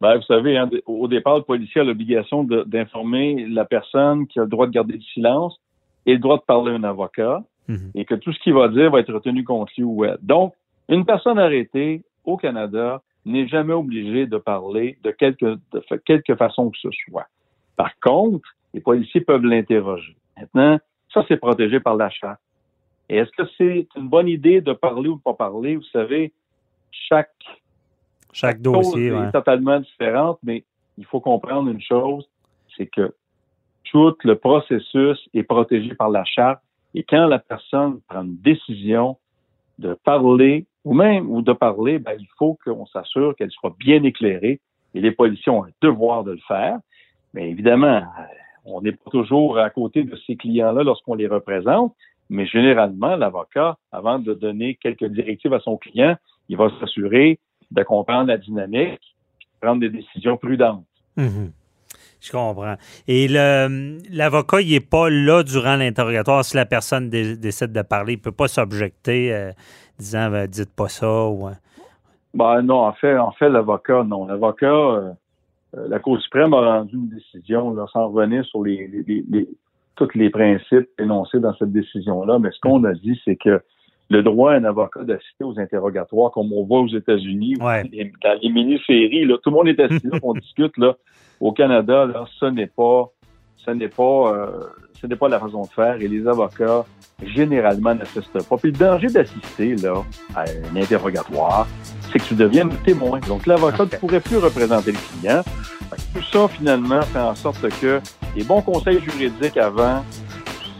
Ben, 0.00 0.16
vous 0.16 0.22
savez, 0.22 0.56
hein, 0.56 0.68
au 0.86 1.08
départ, 1.08 1.38
le 1.38 1.44
policier 1.44 1.80
a 1.80 1.84
l'obligation 1.84 2.44
d'informer 2.44 3.46
la 3.48 3.64
personne 3.64 4.26
qui 4.26 4.38
a 4.38 4.42
le 4.42 4.48
droit 4.48 4.66
de 4.66 4.72
garder 4.72 4.94
le 4.94 5.02
silence 5.14 5.58
et 6.06 6.12
le 6.12 6.18
droit 6.18 6.36
de 6.36 6.42
parler 6.42 6.72
à 6.72 6.74
un 6.74 6.84
avocat 6.84 7.42
mhm. 7.70 7.90
et 7.94 8.04
que 8.04 8.14
tout 8.14 8.32
ce 8.32 8.38
qu'il 8.40 8.54
va 8.54 8.68
dire 8.68 8.90
va 8.90 9.00
être 9.00 9.12
retenu 9.12 9.44
contre 9.44 9.72
lui 9.76 9.84
ou 9.84 10.04
elle. 10.04 10.18
Donc, 10.22 10.54
une 10.88 11.04
personne 11.04 11.38
arrêtée 11.38 12.02
au 12.24 12.36
Canada 12.36 13.02
n'est 13.24 13.48
jamais 13.48 13.74
obligée 13.74 14.26
de 14.26 14.38
parler 14.38 14.98
de 15.02 15.10
quelque, 15.10 15.58
de 15.72 15.96
quelque 16.04 16.34
façon 16.34 16.70
que 16.70 16.78
ce 16.78 16.88
soit. 17.04 17.26
Par 17.76 17.98
contre, 18.00 18.48
les 18.74 18.80
policiers 18.80 19.20
peuvent 19.20 19.44
l'interroger. 19.44 20.16
Maintenant, 20.38 20.78
ça, 21.12 21.24
c'est 21.28 21.36
protégé 21.36 21.80
par 21.80 21.96
la 21.96 22.08
charte. 22.10 22.40
Et 23.08 23.16
est-ce 23.16 23.30
que 23.32 23.42
c'est 23.58 23.88
une 23.96 24.08
bonne 24.08 24.28
idée 24.28 24.60
de 24.60 24.72
parler 24.72 25.08
ou 25.08 25.16
de 25.16 25.22
pas 25.22 25.34
parler? 25.34 25.76
Vous 25.76 25.90
savez, 25.92 26.32
chaque, 26.90 27.30
chaque, 28.32 28.60
dossier 28.60 29.08
est 29.08 29.32
totalement 29.32 29.80
différente, 29.80 30.38
mais 30.42 30.64
il 30.96 31.04
faut 31.04 31.20
comprendre 31.20 31.70
une 31.70 31.80
chose, 31.80 32.28
c'est 32.76 32.86
que 32.86 33.12
tout 33.90 34.14
le 34.22 34.36
processus 34.36 35.18
est 35.34 35.42
protégé 35.42 35.94
par 35.94 36.10
la 36.10 36.24
charte. 36.24 36.62
Et 36.94 37.02
quand 37.04 37.26
la 37.26 37.38
personne 37.38 38.00
prend 38.08 38.22
une 38.22 38.36
décision 38.38 39.16
de 39.78 39.94
parler 39.94 40.66
ou 40.84 40.94
même 40.94 41.30
ou 41.30 41.42
de 41.42 41.52
parler, 41.52 41.98
ben, 41.98 42.14
il 42.18 42.26
faut 42.38 42.58
qu'on 42.64 42.86
s'assure 42.86 43.34
qu'elle 43.36 43.50
soit 43.50 43.74
bien 43.78 44.02
éclairée. 44.02 44.60
Et 44.94 45.00
les 45.00 45.12
policiers 45.12 45.52
ont 45.52 45.64
un 45.64 45.70
devoir 45.82 46.24
de 46.24 46.32
le 46.32 46.40
faire. 46.48 46.78
Mais 47.34 47.50
évidemment, 47.50 47.98
euh, 47.98 48.24
on 48.64 48.80
n'est 48.80 48.92
pas 48.92 49.10
toujours 49.10 49.58
à 49.58 49.70
côté 49.70 50.02
de 50.02 50.16
ces 50.26 50.36
clients-là 50.36 50.82
lorsqu'on 50.82 51.14
les 51.14 51.28
représente. 51.28 51.94
Mais 52.28 52.46
généralement, 52.46 53.16
l'avocat, 53.16 53.76
avant 53.92 54.18
de 54.18 54.34
donner 54.34 54.76
quelques 54.76 55.06
directives 55.06 55.52
à 55.52 55.60
son 55.60 55.76
client, 55.76 56.16
il 56.48 56.56
va 56.56 56.70
s'assurer 56.80 57.38
de 57.70 57.82
comprendre 57.82 58.28
la 58.28 58.38
dynamique, 58.38 59.00
de 59.40 59.60
prendre 59.60 59.80
des 59.80 59.90
décisions 59.90 60.36
prudentes. 60.36 60.84
Mm-hmm. 61.16 61.50
Je 62.20 62.30
comprends. 62.32 62.76
Et 63.08 63.28
l'avocat, 63.28 64.60
il 64.60 64.72
n'est 64.72 64.80
pas 64.80 65.08
là 65.08 65.42
durant 65.42 65.76
l'interrogatoire. 65.76 66.44
Si 66.44 66.54
la 66.56 66.66
personne 66.66 67.08
décide 67.08 67.72
de 67.72 67.82
parler, 67.82 68.14
il 68.14 68.18
ne 68.18 68.22
peut 68.22 68.32
pas 68.32 68.48
s'objecter 68.48 69.34
euh, 69.34 69.52
disant 69.98 70.30
ben, 70.30 70.46
dites 70.46 70.74
pas 70.74 70.88
ça. 70.88 71.06
Hein. 71.06 71.52
Ben, 72.34 72.62
non, 72.62 72.80
en 72.86 72.92
fait, 72.92 73.16
en 73.16 73.32
fait, 73.32 73.48
l'avocat, 73.48 74.04
non. 74.04 74.26
L'avocat, 74.26 74.66
euh, 74.66 75.10
euh, 75.76 75.88
la 75.88 75.98
Cour 75.98 76.20
suprême 76.20 76.52
a 76.54 76.78
rendu 76.78 76.94
une 76.94 77.08
décision 77.08 77.72
là, 77.74 77.86
sans 77.92 78.08
revenir 78.08 78.44
sur 78.44 78.62
les, 78.62 78.86
les, 79.06 79.48
tous 79.96 80.08
les 80.14 80.30
principes 80.30 80.88
énoncés 80.98 81.40
dans 81.40 81.54
cette 81.54 81.72
décision-là. 81.72 82.38
Mais 82.38 82.50
ce 82.52 82.60
qu'on 82.60 82.84
a 82.84 82.92
dit, 82.92 83.20
c'est 83.24 83.36
que 83.36 83.60
le 84.10 84.22
droit 84.24 84.52
à 84.52 84.56
un 84.56 84.64
avocat 84.64 85.04
d'assister 85.04 85.44
aux 85.44 85.58
interrogatoires, 85.58 86.32
comme 86.32 86.52
on 86.52 86.64
voit 86.64 86.80
aux 86.80 86.88
États-Unis, 86.88 87.54
dans 87.54 88.38
les 88.42 88.48
mini-séries, 88.48 89.24
là, 89.24 89.36
tout 89.42 89.50
le 89.50 89.56
monde 89.56 89.68
est 89.68 89.80
assis 89.80 90.00
là, 90.04 90.18
on 90.22 90.34
discute 90.34 90.76
là. 90.76 90.96
Au 91.40 91.52
Canada, 91.52 92.04
là, 92.06 92.26
ce 92.38 92.46
n'est 92.46 92.66
pas, 92.66 93.08
ce 93.56 93.70
n'est 93.70 93.88
pas, 93.88 94.34
euh, 94.34 94.66
ce 95.00 95.06
n'est 95.06 95.16
pas 95.16 95.28
la 95.28 95.38
façon 95.38 95.62
de 95.62 95.68
faire 95.68 95.94
et 96.02 96.08
les 96.08 96.26
avocats 96.26 96.84
généralement 97.22 97.94
n'assistent 97.94 98.46
pas. 98.46 98.56
Puis 98.56 98.72
le 98.72 98.78
danger 98.78 99.06
d'assister 99.06 99.76
là 99.76 100.02
à 100.34 100.42
un 100.42 100.76
interrogatoire, 100.76 101.66
c'est 102.10 102.18
que 102.18 102.24
tu 102.24 102.34
deviens 102.34 102.68
témoin. 102.84 103.20
Donc 103.28 103.46
l'avocat 103.46 103.84
ne 103.84 103.96
pourrait 103.98 104.20
plus 104.20 104.38
représenter 104.38 104.92
le 104.92 104.98
client. 104.98 105.42
Tout 106.14 106.22
ça 106.22 106.48
finalement 106.48 107.02
fait 107.02 107.20
en 107.20 107.34
sorte 107.34 107.66
que 107.80 108.00
les 108.36 108.42
bons 108.42 108.62
conseils 108.62 109.00
juridiques 109.00 109.56
avant, 109.56 110.04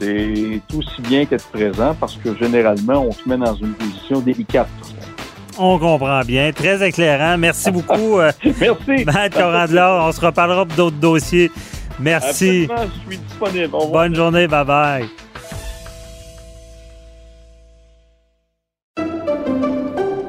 c'est 0.00 0.60
aussi 0.76 1.02
bien 1.02 1.26
qu'être 1.26 1.46
présent 1.48 1.94
parce 1.98 2.16
que 2.16 2.34
généralement 2.36 3.04
on 3.06 3.12
se 3.12 3.28
met 3.28 3.36
dans 3.36 3.54
une 3.54 3.72
position 3.74 4.20
délicate. 4.20 4.68
On 5.58 5.78
comprend 5.78 6.22
bien. 6.22 6.52
Très 6.52 6.86
éclairant. 6.86 7.36
Merci 7.36 7.70
beaucoup. 7.76 8.18
euh, 8.18 8.32
Merci. 8.60 9.04
Matt. 9.04 9.36
On 9.36 10.12
se 10.12 10.20
reparlera 10.20 10.64
pour 10.64 10.76
d'autres 10.76 10.96
dossiers. 10.96 11.50
Merci. 11.98 12.66
Absolument, 12.70 12.92
je 13.04 13.10
suis 13.10 13.18
disponible. 13.18 13.68
Bonne 13.92 14.14
journée. 14.14 14.46
Bye 14.46 14.64
bye. 14.64 15.08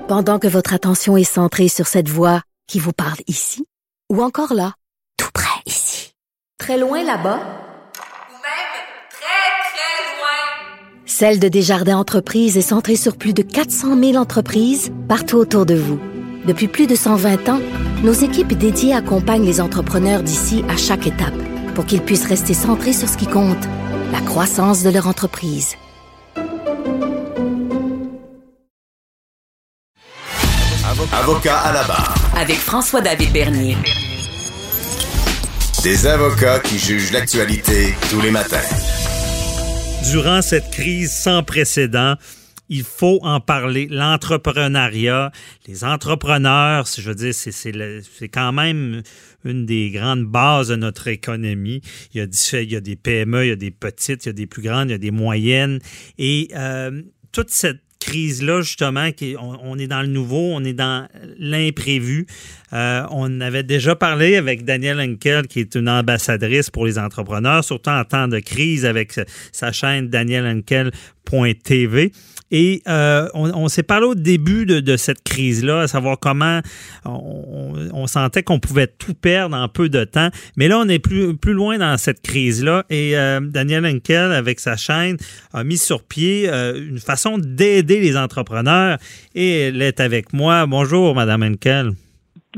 Pendant 0.08 0.40
que 0.40 0.48
votre 0.48 0.74
attention 0.74 1.16
est 1.16 1.24
centrée 1.24 1.70
sur 1.70 1.88
cette 1.88 2.10
voix 2.10 2.42
qui 2.68 2.80
vous 2.80 2.92
parle 2.92 3.20
ici, 3.28 3.66
ou 4.12 4.22
encore 4.22 4.54
là, 4.54 4.74
tout 5.18 5.30
près 5.34 5.62
ici, 5.66 6.14
très 6.58 6.78
loin 6.78 7.04
là-bas, 7.04 7.40
Ou 7.40 8.34
même 8.34 8.72
très, 9.10 9.52
très 9.72 10.18
loin. 10.18 11.06
Celle 11.22 11.38
de 11.38 11.50
Desjardins 11.50 12.00
Entreprises 12.00 12.58
est 12.58 12.62
centrée 12.64 12.96
sur 12.96 13.16
plus 13.16 13.36
de 13.36 13.44
400 13.44 13.96
000 13.96 14.16
entreprises 14.16 14.92
partout 15.08 15.38
autour 15.38 15.68
de 15.68 15.76
vous. 15.76 16.00
Depuis 16.48 16.68
plus 16.68 16.88
de 16.88 16.96
120 16.96 17.48
ans, 17.48 17.60
nos 18.04 18.12
équipes 18.12 18.58
dédiées 18.58 18.96
accompagnent 18.96 19.46
les 19.46 19.62
entrepreneurs 19.62 20.24
d'ici 20.24 20.66
à 20.68 20.78
chaque 20.78 21.06
étape 21.06 21.36
pour 21.76 21.86
qu'ils 21.86 22.02
puissent 22.02 22.26
rester 22.26 22.56
centrés 22.56 22.94
sur 22.94 23.08
ce 23.08 23.18
qui 23.18 23.28
compte, 23.28 23.64
la 24.12 24.20
croissance 24.22 24.82
de 24.82 24.90
leur 24.90 25.06
entreprise. 25.06 25.76
Avocat 31.14 31.60
à 31.60 31.72
la 31.72 31.84
barre. 31.84 32.16
Avec 32.36 32.58
François-David 32.58 33.32
Bernier. 33.32 33.78
Des 35.84 36.08
avocats 36.08 36.60
qui 36.62 36.80
jugent 36.80 37.12
l'actualité 37.12 37.94
tous 38.10 38.22
les 38.22 38.32
matins. 38.32 38.58
Durant 40.10 40.42
cette 40.42 40.72
crise 40.72 41.12
sans 41.12 41.44
précédent, 41.44 42.16
il 42.70 42.84
faut 42.84 43.20
en 43.22 43.40
parler. 43.40 43.88
L'entrepreneuriat, 43.90 45.32
les 45.68 45.84
entrepreneurs, 45.84 46.86
je 46.86 47.02
veux 47.02 47.16
dire, 47.16 47.34
c'est, 47.34 48.30
quand 48.30 48.52
même 48.52 49.04
une 49.46 49.66
des 49.66 49.92
grandes 49.92 50.26
bases 50.26 50.70
de 50.70 50.76
notre 50.76 51.08
économie. 51.08 51.82
Il 52.14 52.18
y, 52.18 52.22
a, 52.22 52.62
il 52.62 52.72
y 52.72 52.76
a 52.76 52.82
des 52.82 52.96
PME, 52.96 53.46
il 53.46 53.50
y 53.50 53.52
a 53.52 53.56
des 53.56 53.72
petites, 53.72 54.26
il 54.26 54.30
y 54.30 54.32
a 54.32 54.34
des 54.34 54.48
plus 54.48 54.62
grandes, 54.62 54.90
il 54.90 54.94
y 54.94 54.96
a 54.96 54.98
des 54.98 55.12
moyennes. 55.12 55.80
Et 56.18 56.50
euh, 56.56 57.02
toute 57.32 57.50
cette 57.50 57.82
crise-là, 58.02 58.62
justement, 58.62 59.10
on 59.40 59.80
est 59.80 59.88
dans 59.88 60.02
le 60.02 60.08
nouveau, 60.08 60.52
on 60.54 60.62
est 60.64 60.74
dans 60.74 61.08
l'imprévu. 61.38 62.26
Euh, 62.74 63.06
on 63.12 63.42
avait 63.42 63.64
déjà 63.64 63.96
parlé 63.96 64.36
avec 64.36 64.66
Danielle 64.66 65.00
Henkel, 65.00 65.48
qui 65.48 65.60
est 65.60 65.76
une 65.76 65.88
ambassadrice 65.88 66.70
pour 66.70 66.86
les 66.86 67.00
entrepreneurs, 67.00 67.64
surtout 67.64 67.92
en 67.92 68.04
temps 68.04 68.28
de 68.28 68.40
crise 68.40 68.86
avec 68.86 69.18
sa 69.52 69.72
chaîne 69.72 70.10
danielhenkel.tv. 70.10 72.12
Et 72.52 72.82
euh, 72.88 73.28
on, 73.34 73.68
s'est 73.70 73.84
parlé 73.84 74.06
au 74.06 74.16
début 74.16 74.66
de, 74.66 74.98
cette 74.98 75.24
crise-là, 75.24 75.82
à 75.82 75.88
savoir 75.88 76.20
comment 76.20 76.60
on, 77.06 77.74
on 77.94 78.08
sentait 78.08 78.44
qu'on 78.44 78.60
pouvait 78.60 78.88
tout 78.88 79.14
perdre 79.14 79.56
en 79.56 79.68
peu 79.70 79.90
de 79.90 80.04
temps. 80.04 80.30
Mais 80.58 80.68
là, 80.68 80.80
on 80.80 80.88
est 80.90 81.00
plus, 81.00 81.36
plus 81.36 81.54
loin 81.54 81.78
dans 81.78 81.98
cette 81.98 82.22
crise-là. 82.22 82.86
Et 82.90 83.18
euh, 83.18 83.40
Daniel 83.40 83.86
Henkel, 83.86 84.32
avec 84.32 84.60
sa 84.60 84.76
chaîne, 84.76 85.18
a 85.54 85.64
mis 85.64 85.78
sur 85.78 86.04
pied 86.04 86.50
euh, 86.50 86.90
une 86.90 87.00
façon 87.00 87.38
d'aider 87.38 88.00
les 88.02 88.18
entrepreneurs. 88.18 88.98
Et 89.34 89.68
elle 89.68 89.82
est 89.82 90.00
avec 90.00 90.34
moi. 90.34 90.66
Bonjour, 90.66 91.16
Madame 91.16 91.44
Henkel. 91.44 91.94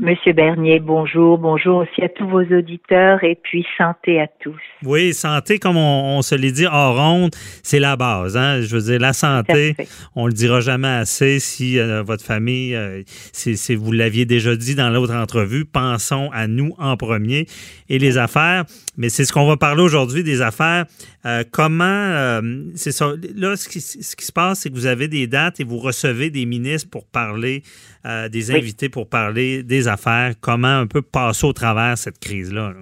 Monsieur 0.00 0.32
Bernier, 0.32 0.80
bonjour, 0.80 1.38
bonjour 1.38 1.76
aussi 1.76 2.02
à 2.02 2.08
tous 2.08 2.26
vos 2.26 2.42
auditeurs 2.42 3.22
et 3.22 3.38
puis 3.40 3.64
santé 3.78 4.20
à 4.20 4.26
tous. 4.40 4.58
Oui, 4.82 5.14
santé, 5.14 5.60
comme 5.60 5.76
on, 5.76 6.18
on 6.18 6.22
se 6.22 6.34
l'est 6.34 6.50
dit 6.50 6.66
hors 6.66 6.96
ronde, 6.96 7.30
c'est 7.62 7.78
la 7.78 7.94
base. 7.94 8.36
Hein? 8.36 8.60
Je 8.62 8.74
veux 8.74 8.82
dire, 8.82 8.98
la 8.98 9.12
santé, 9.12 9.76
on 10.16 10.26
le 10.26 10.32
dira 10.32 10.60
jamais 10.60 10.88
assez 10.88 11.38
si 11.38 11.78
euh, 11.78 12.02
votre 12.02 12.24
famille, 12.24 12.74
euh, 12.74 13.02
si, 13.32 13.56
si 13.56 13.76
vous 13.76 13.92
l'aviez 13.92 14.24
déjà 14.24 14.56
dit 14.56 14.74
dans 14.74 14.90
l'autre 14.90 15.14
entrevue, 15.14 15.64
pensons 15.64 16.28
à 16.32 16.48
nous 16.48 16.74
en 16.78 16.96
premier 16.96 17.46
et 17.88 18.00
les 18.00 18.18
affaires. 18.18 18.64
Mais 18.96 19.08
c'est 19.08 19.24
ce 19.24 19.32
qu'on 19.32 19.46
va 19.46 19.56
parler 19.56 19.82
aujourd'hui, 19.82 20.24
des 20.24 20.42
affaires. 20.42 20.86
Euh, 21.24 21.44
comment, 21.52 22.40
c'est 22.74 22.92
ça, 22.92 23.12
là, 23.36 23.56
ce 23.56 23.68
qui, 23.68 23.80
ce 23.80 24.16
qui 24.16 24.24
se 24.26 24.32
passe, 24.32 24.60
c'est 24.60 24.70
que 24.70 24.74
vous 24.74 24.86
avez 24.86 25.06
des 25.06 25.28
dates 25.28 25.60
et 25.60 25.64
vous 25.64 25.78
recevez 25.78 26.30
des 26.30 26.46
ministres 26.46 26.90
pour 26.90 27.06
parler, 27.06 27.62
des 28.04 28.50
Oui. 28.50 28.56
invités 28.58 28.88
pour 28.88 29.08
parler 29.08 29.62
des 29.62 29.83
affaires, 29.88 30.32
comment 30.40 30.78
un 30.80 30.86
peu 30.86 31.02
passer 31.02 31.46
au 31.46 31.52
travers 31.52 31.96
cette 31.98 32.18
crise-là. 32.18 32.68
là? 32.70 32.80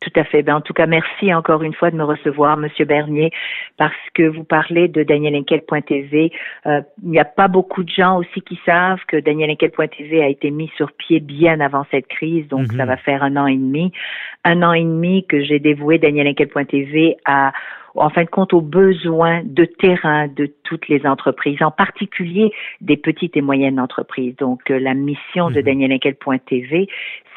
Tout 0.00 0.20
à 0.20 0.24
fait. 0.24 0.42
Ben, 0.42 0.56
en 0.56 0.60
tout 0.60 0.74
cas, 0.74 0.84
merci 0.86 1.32
encore 1.32 1.62
une 1.62 1.72
fois 1.72 1.90
de 1.90 1.96
me 1.96 2.04
recevoir, 2.04 2.58
Monsieur 2.58 2.84
Bernier, 2.84 3.30
parce 3.78 3.94
que 4.12 4.24
vous 4.28 4.44
parlez 4.44 4.86
de 4.86 5.02
danielenkel.tv. 5.02 6.30
Euh, 6.66 6.82
il 7.02 7.10
n'y 7.10 7.18
a 7.18 7.24
pas 7.24 7.48
beaucoup 7.48 7.82
de 7.82 7.88
gens 7.88 8.18
aussi 8.18 8.42
qui 8.42 8.58
savent 8.66 9.00
que 9.08 9.16
danielenkel.tv 9.16 10.22
a 10.22 10.28
été 10.28 10.50
mis 10.50 10.70
sur 10.76 10.92
pied 10.92 11.20
bien 11.20 11.58
avant 11.60 11.86
cette 11.90 12.06
crise, 12.08 12.46
donc 12.48 12.70
Mhm. 12.70 12.76
ça 12.76 12.84
va 12.84 12.98
faire 12.98 13.22
un 13.22 13.36
an 13.36 13.46
et 13.46 13.56
demi. 13.56 13.92
Un 14.44 14.62
an 14.62 14.74
et 14.74 14.82
demi 14.84 15.26
que 15.26 15.42
j'ai 15.42 15.58
dévoué 15.58 15.96
danielenkel.tv 15.98 17.16
à 17.24 17.52
en 17.94 18.10
fin 18.10 18.24
de 18.24 18.28
compte 18.28 18.52
aux 18.52 18.60
besoins 18.60 19.42
de 19.44 19.64
terrain 19.64 20.28
de 20.28 20.52
toutes 20.64 20.88
les 20.88 21.06
entreprises, 21.06 21.62
en 21.62 21.70
particulier 21.70 22.52
des 22.80 22.96
petites 22.96 23.36
et 23.36 23.40
moyennes 23.40 23.78
entreprises. 23.80 24.34
Donc 24.36 24.70
euh, 24.70 24.78
la 24.78 24.94
mission 24.94 25.50
de 25.50 25.60
Mhm. 25.60 25.62
danielenkel.tv, 25.62 26.88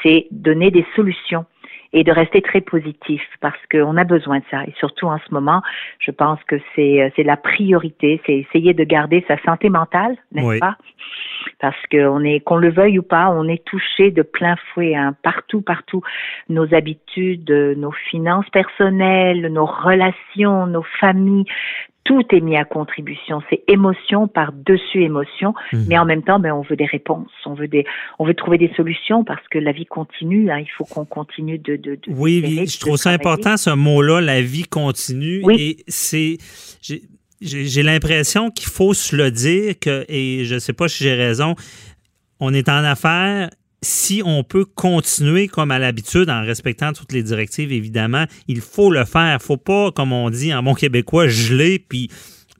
c'est 0.03 0.27
donner 0.31 0.71
des 0.71 0.85
solutions 0.95 1.45
et 1.93 2.03
de 2.03 2.11
rester 2.11 2.41
très 2.41 2.61
positif 2.61 3.21
parce 3.41 3.59
qu'on 3.71 3.97
a 3.97 4.03
besoin 4.03 4.39
de 4.39 4.43
ça. 4.51 4.63
Et 4.65 4.73
surtout 4.77 5.07
en 5.07 5.17
ce 5.19 5.33
moment, 5.33 5.61
je 5.99 6.11
pense 6.11 6.39
que 6.45 6.55
c'est 6.75 7.01
euh, 7.01 7.23
la 7.23 7.37
priorité, 7.37 8.21
c'est 8.25 8.35
essayer 8.35 8.73
de 8.73 8.83
garder 8.83 9.23
sa 9.27 9.37
santé 9.43 9.69
mentale, 9.69 10.17
n'est-ce 10.31 10.47
Oui. 10.47 10.59
pas? 10.59 10.77
Parce 11.59 11.77
qu'on 11.91 12.23
est, 12.23 12.39
qu'on 12.41 12.57
le 12.57 12.69
veuille 12.69 12.99
ou 12.99 13.03
pas, 13.03 13.29
on 13.29 13.47
est 13.47 13.63
touché 13.65 14.11
de 14.11 14.21
plein 14.21 14.55
fouet 14.73 14.95
hein, 14.95 15.15
partout, 15.23 15.61
partout. 15.61 16.01
Nos 16.49 16.73
habitudes, 16.73 17.49
nos 17.49 17.91
finances 17.91 18.49
personnelles, 18.49 19.47
nos 19.51 19.65
relations, 19.65 20.67
nos 20.67 20.83
familles. 20.99 21.45
Tout 22.07 22.23
est 22.31 22.39
mis 22.41 22.55
à 22.57 22.63
contribution. 22.65 23.41
C'est 23.49 23.61
émotion 23.67 24.27
par 24.27 24.53
dessus 24.53 25.03
émotion, 25.03 25.53
Mhm. 25.73 25.85
mais 25.87 25.97
en 25.97 26.05
même 26.05 26.23
temps, 26.23 26.39
ben, 26.39 26.53
on 26.53 26.61
veut 26.61 26.75
des 26.77 26.85
réponses, 26.85 27.29
on 27.45 27.53
veut 27.53 27.67
des, 27.67 27.85
on 28.17 28.25
veut 28.25 28.33
trouver 28.33 28.57
des 28.57 28.71
solutions 28.75 29.23
parce 29.23 29.45
que 29.49 29.59
la 29.59 29.73
vie 29.73 29.85
continue. 29.85 30.49
Hein, 30.49 30.59
il 30.59 30.69
faut 30.77 30.85
qu'on 30.85 31.05
continue 31.05 31.57
de, 31.59 31.75
de, 31.75 31.95
de 31.95 31.99
Oui, 32.07 32.41
de 32.41 32.65
je 32.69 32.79
trouve 32.79 32.95
ça 32.97 33.17
travailler. 33.17 33.19
important, 33.41 33.57
ce 33.57 33.71
mot-là, 33.71 34.21
la 34.21 34.41
vie 34.41 34.63
continue. 34.63 35.41
Oui. 35.43 35.55
Et 35.59 35.83
c'est. 35.89 36.37
j'ai 37.41 37.83
l'impression 37.83 38.49
qu'il 38.51 38.69
faut 38.69 38.93
se 38.93 39.15
le 39.15 39.29
dire, 39.29 39.75
que, 39.79 40.05
et 40.09 40.45
je 40.45 40.55
ne 40.55 40.59
sais 40.59 40.73
pas 40.73 40.87
si 40.87 41.03
j'ai 41.03 41.13
raison, 41.13 41.55
on 42.39 42.53
est 42.53 42.69
en 42.69 42.83
affaires. 42.83 43.49
Si 43.81 44.21
on 44.25 44.43
peut 44.43 44.65
continuer 44.65 45.47
comme 45.47 45.71
à 45.71 45.79
l'habitude 45.79 46.29
en 46.29 46.41
respectant 46.41 46.93
toutes 46.93 47.11
les 47.13 47.23
directives, 47.23 47.71
évidemment, 47.71 48.25
il 48.47 48.61
faut 48.61 48.91
le 48.91 49.05
faire. 49.05 49.39
faut 49.41 49.57
pas, 49.57 49.91
comme 49.91 50.13
on 50.13 50.29
dit 50.29 50.53
en 50.53 50.63
bon 50.63 50.73
québécois, 50.73 51.27
geler 51.27 51.79
puis 51.79 52.09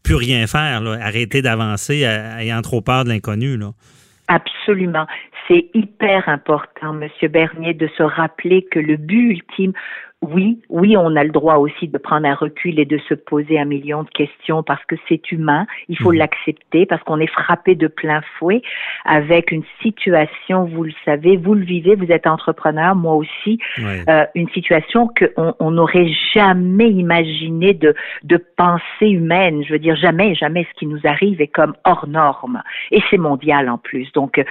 plus 0.04 0.16
rien 0.16 0.48
faire, 0.48 0.84
arrêter 1.02 1.42
d'avancer 1.42 2.04
ayant 2.04 2.62
trop 2.62 2.82
peur 2.82 3.04
de 3.04 3.10
l'inconnu. 3.10 3.58
Absolument. 4.28 5.08
C'est 5.48 5.70
hyper 5.74 6.28
important, 6.28 6.94
Monsieur 6.94 7.30
Bernier, 7.30 7.74
de 7.74 7.90
se 7.98 8.04
rappeler 8.04 8.66
que 8.70 8.80
le 8.80 8.98
but 8.98 9.32
ultime, 9.32 9.74
oui, 10.24 10.60
oui, 10.70 10.98
on 10.98 11.16
a 11.16 11.24
le 11.24 11.30
droit 11.30 11.56
aussi 11.58 11.88
de 11.88 11.98
prendre 12.00 12.26
un 12.28 12.34
recul 12.34 12.80
et 12.80 12.86
de 12.86 12.98
se 13.08 13.14
poser 13.14 13.60
un 13.60 13.66
million 13.66 14.02
de 14.02 14.10
questions 14.10 14.64
parce 14.64 14.84
que 14.86 14.96
c'est 15.08 15.32
humain. 15.32 15.68
Il 15.90 15.98
faut 15.98 16.12
Mhm. 16.12 16.18
l'accepter 16.18 16.86
parce 16.88 17.04
qu'on 17.04 17.20
est 17.20 17.32
frappé 17.32 17.76
de 17.76 17.86
plein 17.86 18.22
fouet 18.40 18.64
avec 19.06 19.52
une 19.52 19.64
situation, 19.84 20.66
vous 20.66 20.84
le 20.86 20.94
savez, 21.06 21.38
vous 21.38 21.54
le 21.54 21.64
vivez, 21.64 21.94
vous 21.96 22.12
êtes 22.12 22.26
entrepreneur, 22.26 22.96
moi 22.96 23.14
aussi, 23.14 23.60
Ouais. 23.78 24.04
euh, 24.10 24.26
une 24.34 24.50
situation 24.50 25.08
qu'on 25.08 25.54
on 25.60 25.72
n'aurait 25.72 26.10
jamais 26.34 26.90
imaginé 26.90 27.76
de, 27.76 27.94
de 28.24 28.38
pensée 28.58 28.82
humaine. 29.12 29.64
Je 29.66 29.74
veux 29.74 29.80
dire, 29.80 29.96
jamais, 29.98 30.34
jamais 30.34 30.66
ce 30.74 30.80
qui 30.80 30.88
nous 30.88 31.00
arrive 31.04 31.42
est 31.42 31.48
comme 31.48 31.76
hors 31.86 32.08
norme. 32.08 32.64
Et 32.90 33.02
c'est 33.12 33.18
mondial 33.20 33.70
en 33.70 33.78
plus. 33.78 34.12
Donc, 34.14 34.40
euh, 34.40 34.44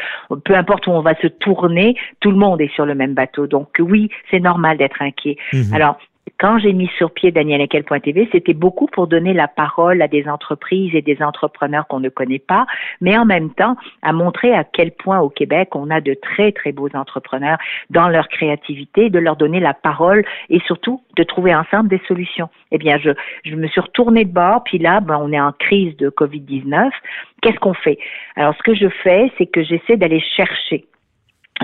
peu 0.45 0.55
importe 0.55 0.87
où 0.87 0.93
on 0.93 1.01
va 1.01 1.17
se 1.17 1.27
tourner, 1.27 1.97
tout 2.21 2.31
le 2.31 2.37
monde 2.39 2.61
est 2.61 2.73
sur 2.75 2.87
le 2.87 2.95
même 2.95 3.15
bateau. 3.15 3.49
Donc, 3.49 3.69
oui, 3.81 4.11
c'est 4.31 4.41
normal 4.41 4.79
d'être 4.79 5.03
inquiet. 5.03 5.37
Mhm. 5.57 5.75
Alors, 5.75 5.99
quand 6.39 6.59
j'ai 6.59 6.73
mis 6.73 6.91
sur 6.99 7.13
pied 7.13 7.31
danielenkel.tv, 7.31 8.29
c'était 8.31 8.53
beaucoup 8.53 8.87
pour 8.87 9.07
donner 9.07 9.33
la 9.33 9.49
parole 9.49 10.03
à 10.03 10.09
des 10.09 10.29
entreprises 10.29 10.95
et 10.95 11.01
des 11.01 11.23
entrepreneurs 11.23 11.87
qu'on 11.87 12.01
ne 12.01 12.11
connaît 12.11 12.41
pas, 12.41 12.67
mais 13.01 13.17
en 13.17 13.25
même 13.25 13.51
temps 13.51 13.77
à 14.03 14.13
montrer 14.13 14.53
à 14.53 14.65
quel 14.65 14.93
point 14.93 15.21
au 15.21 15.31
Québec 15.31 15.75
on 15.75 15.89
a 15.89 16.01
de 16.01 16.15
très 16.15 16.53
très 16.53 16.73
beaux 16.73 16.91
entrepreneurs 16.95 17.59
dans 17.89 18.09
leur 18.09 18.29
créativité, 18.29 19.09
de 19.09 19.19
leur 19.19 19.37
donner 19.37 19.61
la 19.61 19.73
parole 19.73 20.25
et 20.51 20.61
surtout 20.67 21.01
de 21.17 21.23
trouver 21.23 21.55
ensemble 21.55 21.89
des 21.89 22.03
solutions. 22.07 22.51
Eh 22.71 22.79
bien, 22.79 22.99
je, 22.99 23.11
je 23.45 23.55
me 23.55 23.67
suis 23.69 23.81
retournée 23.81 24.25
de 24.25 24.33
bord, 24.33 24.63
puis 24.65 24.79
là, 24.79 25.01
ben, 25.01 25.19
on 25.21 25.33
est 25.33 25.41
en 25.41 25.53
crise 25.53 25.97
de 25.97 26.11
Covid-19. 26.11 26.91
Qu'est-ce 27.41 27.59
qu'on 27.59 27.75
fait? 27.75 27.99
Alors, 28.35 28.55
ce 28.57 28.63
que 28.63 28.75
je 28.75 28.89
fais, 29.03 29.33
c'est 29.39 29.47
que 29.47 29.63
j'essaie 29.63 29.97
d'aller 29.97 30.21
chercher 30.37 30.85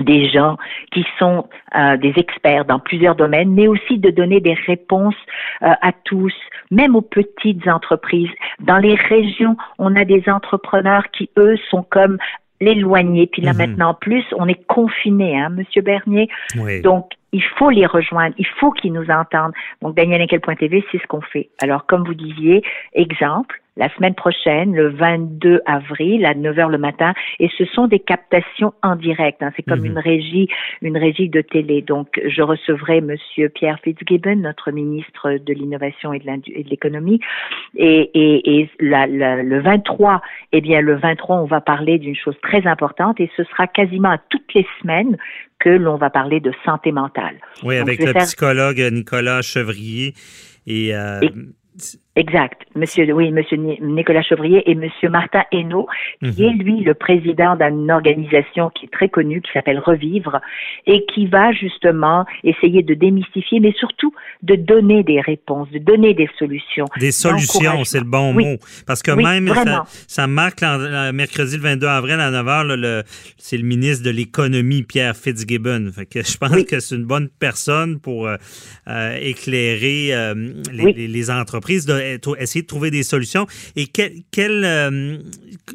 des 0.01 0.27
gens 0.29 0.57
qui 0.91 1.05
sont 1.19 1.47
euh, 1.75 1.97
des 1.97 2.13
experts 2.17 2.65
dans 2.65 2.79
plusieurs 2.79 3.15
domaines, 3.15 3.53
mais 3.53 3.67
aussi 3.67 3.97
de 3.99 4.09
donner 4.09 4.39
des 4.39 4.55
réponses 4.65 5.15
euh, 5.61 5.67
à 5.81 5.91
tous, 6.03 6.33
même 6.71 6.95
aux 6.95 7.01
petites 7.01 7.67
entreprises. 7.67 8.31
Dans 8.59 8.77
les 8.77 8.95
régions, 8.95 9.55
on 9.77 9.95
a 9.95 10.05
des 10.05 10.23
entrepreneurs 10.27 11.03
qui, 11.11 11.29
eux, 11.37 11.57
sont 11.69 11.83
comme 11.83 12.17
l'éloigner. 12.59 13.27
Puis 13.27 13.41
là, 13.41 13.51
Mhm. 13.51 13.57
maintenant, 13.57 13.89
en 13.89 13.93
plus, 13.93 14.23
on 14.37 14.47
est 14.47 14.65
confiné, 14.67 15.39
hein, 15.39 15.49
Monsieur 15.49 15.81
Bernier. 15.81 16.29
Oui. 16.57 16.81
Donc, 16.81 17.11
il 17.31 17.43
faut 17.43 17.69
les 17.69 17.85
rejoindre, 17.85 18.35
il 18.37 18.47
faut 18.59 18.71
qu'ils 18.71 18.93
nous 18.93 19.09
entendent. 19.09 19.53
Donc, 19.81 19.95
Daniel 19.95 20.25
TV, 20.27 20.85
c'est 20.91 21.01
ce 21.01 21.07
qu'on 21.07 21.21
fait. 21.21 21.49
Alors, 21.61 21.85
comme 21.87 22.03
vous 22.03 22.13
disiez, 22.13 22.63
exemple, 22.93 23.59
la 23.75 23.89
semaine 23.95 24.13
prochaine, 24.13 24.75
le 24.75 24.89
22 24.89 25.61
avril, 25.65 26.25
à 26.25 26.33
9 26.35 26.59
heures 26.59 26.69
le 26.69 26.77
matin, 26.77 27.13
et 27.39 27.49
ce 27.57 27.65
sont 27.65 27.87
des 27.87 27.99
captations 27.99 28.73
en 28.83 28.95
direct. 28.95 29.41
hein. 29.41 29.51
C'est 29.55 29.63
comme 29.63 29.79
Mhm. 29.79 29.85
une 29.85 29.97
régie, 29.99 30.47
une 30.81 30.97
régie 30.97 31.29
de 31.29 31.41
télé. 31.41 31.81
Donc, 31.81 32.21
je 32.25 32.41
recevrai 32.41 33.01
Monsieur 33.01 33.49
Pierre 33.49 33.79
Fitzgibbon, 33.83 34.35
notre 34.35 34.71
ministre 34.71 35.37
de 35.43 35.53
l'innovation 35.53 36.13
et 36.13 36.19
de 36.19 36.69
l'économie, 36.69 37.19
et, 37.75 38.11
et, 38.13 38.59
et 38.59 38.69
la- 38.79 39.07
la- 39.07 39.41
le 39.41 39.59
23, 39.61 40.21
eh 40.51 40.61
bien, 40.61 40.81
le 40.81 40.95
23, 40.95 41.37
on 41.37 41.45
va 41.45 41.61
parler 41.61 41.97
d'une 41.97 42.15
chose 42.15 42.35
très 42.43 42.65
importante, 42.67 43.19
et 43.19 43.29
ce 43.35 43.43
sera 43.45 43.67
quasiment 43.67 44.09
à 44.11 44.17
toutes 44.29 44.53
les 44.53 44.67
semaines 44.81 45.17
que 45.59 45.69
l'on 45.69 45.95
va 45.95 46.09
parler 46.09 46.39
de 46.41 46.51
santé 46.65 46.91
mentale. 46.91 47.37
Oui, 47.63 47.77
Donc, 47.79 47.87
avec 47.87 47.99
le 48.03 48.11
faire- 48.11 48.23
psychologue 48.23 48.79
Nicolas 48.91 49.41
Chevrier 49.41 50.13
et, 50.67 50.93
euh, 50.95 51.21
Et- 51.21 51.29
Exact. 52.15 52.61
Monsieur, 52.75 53.11
oui, 53.11 53.31
Monsieur 53.31 53.57
Ni- 53.57 53.79
Nicolas 53.81 54.21
Chevrier 54.21 54.69
et 54.69 54.75
Monsieur 54.75 55.09
Martin 55.09 55.43
Hainaut, 55.51 55.87
qui 56.21 56.43
Mhm. 56.43 56.47
est 56.49 56.63
lui 56.63 56.81
le 56.81 56.93
président 56.93 57.55
d'une 57.55 57.89
organisation 57.89 58.69
qui 58.69 58.85
est 58.85 58.89
très 58.91 59.09
connue, 59.09 59.41
qui 59.41 59.51
s'appelle 59.51 59.79
Revivre, 59.79 60.39
et 60.85 61.05
qui 61.11 61.25
va 61.25 61.51
justement 61.53 62.23
essayer 62.43 62.83
de 62.83 62.93
démystifier, 62.93 63.59
mais 63.59 63.73
surtout 63.79 64.13
de 64.43 64.53
donner 64.55 65.01
des 65.03 65.21
réponses, 65.21 65.71
de 65.71 65.79
donner 65.79 66.13
des 66.13 66.29
solutions. 66.37 66.85
Des 66.99 67.11
solutions, 67.11 67.83
c'est 67.83 67.97
le 67.99 68.05
bon 68.05 68.35
Oui. 68.35 68.45
mot. 68.45 68.57
Parce 68.85 69.01
que 69.01 69.09
Oui, 69.11 69.23
même, 69.23 69.51
ça, 70.07 70.27
marque 70.27 70.61
le 70.61 71.11
mercredi 71.13 71.55
le 71.57 71.63
22 71.63 71.87
avril 71.87 72.19
à 72.19 72.29
9h, 72.29 72.63
là, 72.63 72.75
le- 72.75 73.03
c'est 73.37 73.57
le 73.57 73.63
ministre 73.63 74.05
de 74.05 74.11
l'Économie, 74.11 74.83
Pierre 74.83 75.15
Fitzgibbon. 75.15 75.89
Fait 75.95 76.05
que 76.05 76.21
je 76.23 76.37
pense 76.37 76.51
Oui. 76.51 76.65
que 76.65 76.79
c'est 76.79 76.95
une 76.95 77.05
bonne 77.05 77.29
personne 77.39 77.99
pour 77.99 78.27
euh, 78.27 78.35
euh, 78.87 79.17
éclairer 79.19 80.09
euh, 80.13 80.35
les, 80.71 80.83
Oui. 80.83 80.93
les- 80.95 81.07
les 81.07 81.31
entreprises, 81.31 81.87
de, 81.87 82.02
essayer 82.39 82.61
de 82.61 82.67
trouver 82.67 82.91
des 82.91 83.03
solutions. 83.03 83.47
Et 83.75 83.87
quel, 83.87 84.13
quel, 84.31 84.63
euh, 84.65 85.17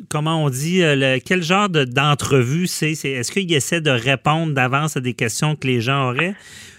comment 0.08 0.44
on 0.44 0.50
dit, 0.50 0.82
euh, 0.82 0.94
le- 0.96 1.18
quel 1.20 1.42
genre 1.42 1.68
de- 1.68 1.84
d'entrevue 1.84 2.66
c'est 2.66 2.92
Est-ce 2.92 3.30
qu'il 3.32 3.52
essaie 3.52 3.80
de 3.80 3.90
répondre 3.90 4.52
d'avance 4.54 4.96
à 4.96 5.00
des 5.00 5.14
questions 5.14 5.56
que 5.56 5.66
les 5.66 5.80
gens 5.80 6.10
auraient? 6.10 6.34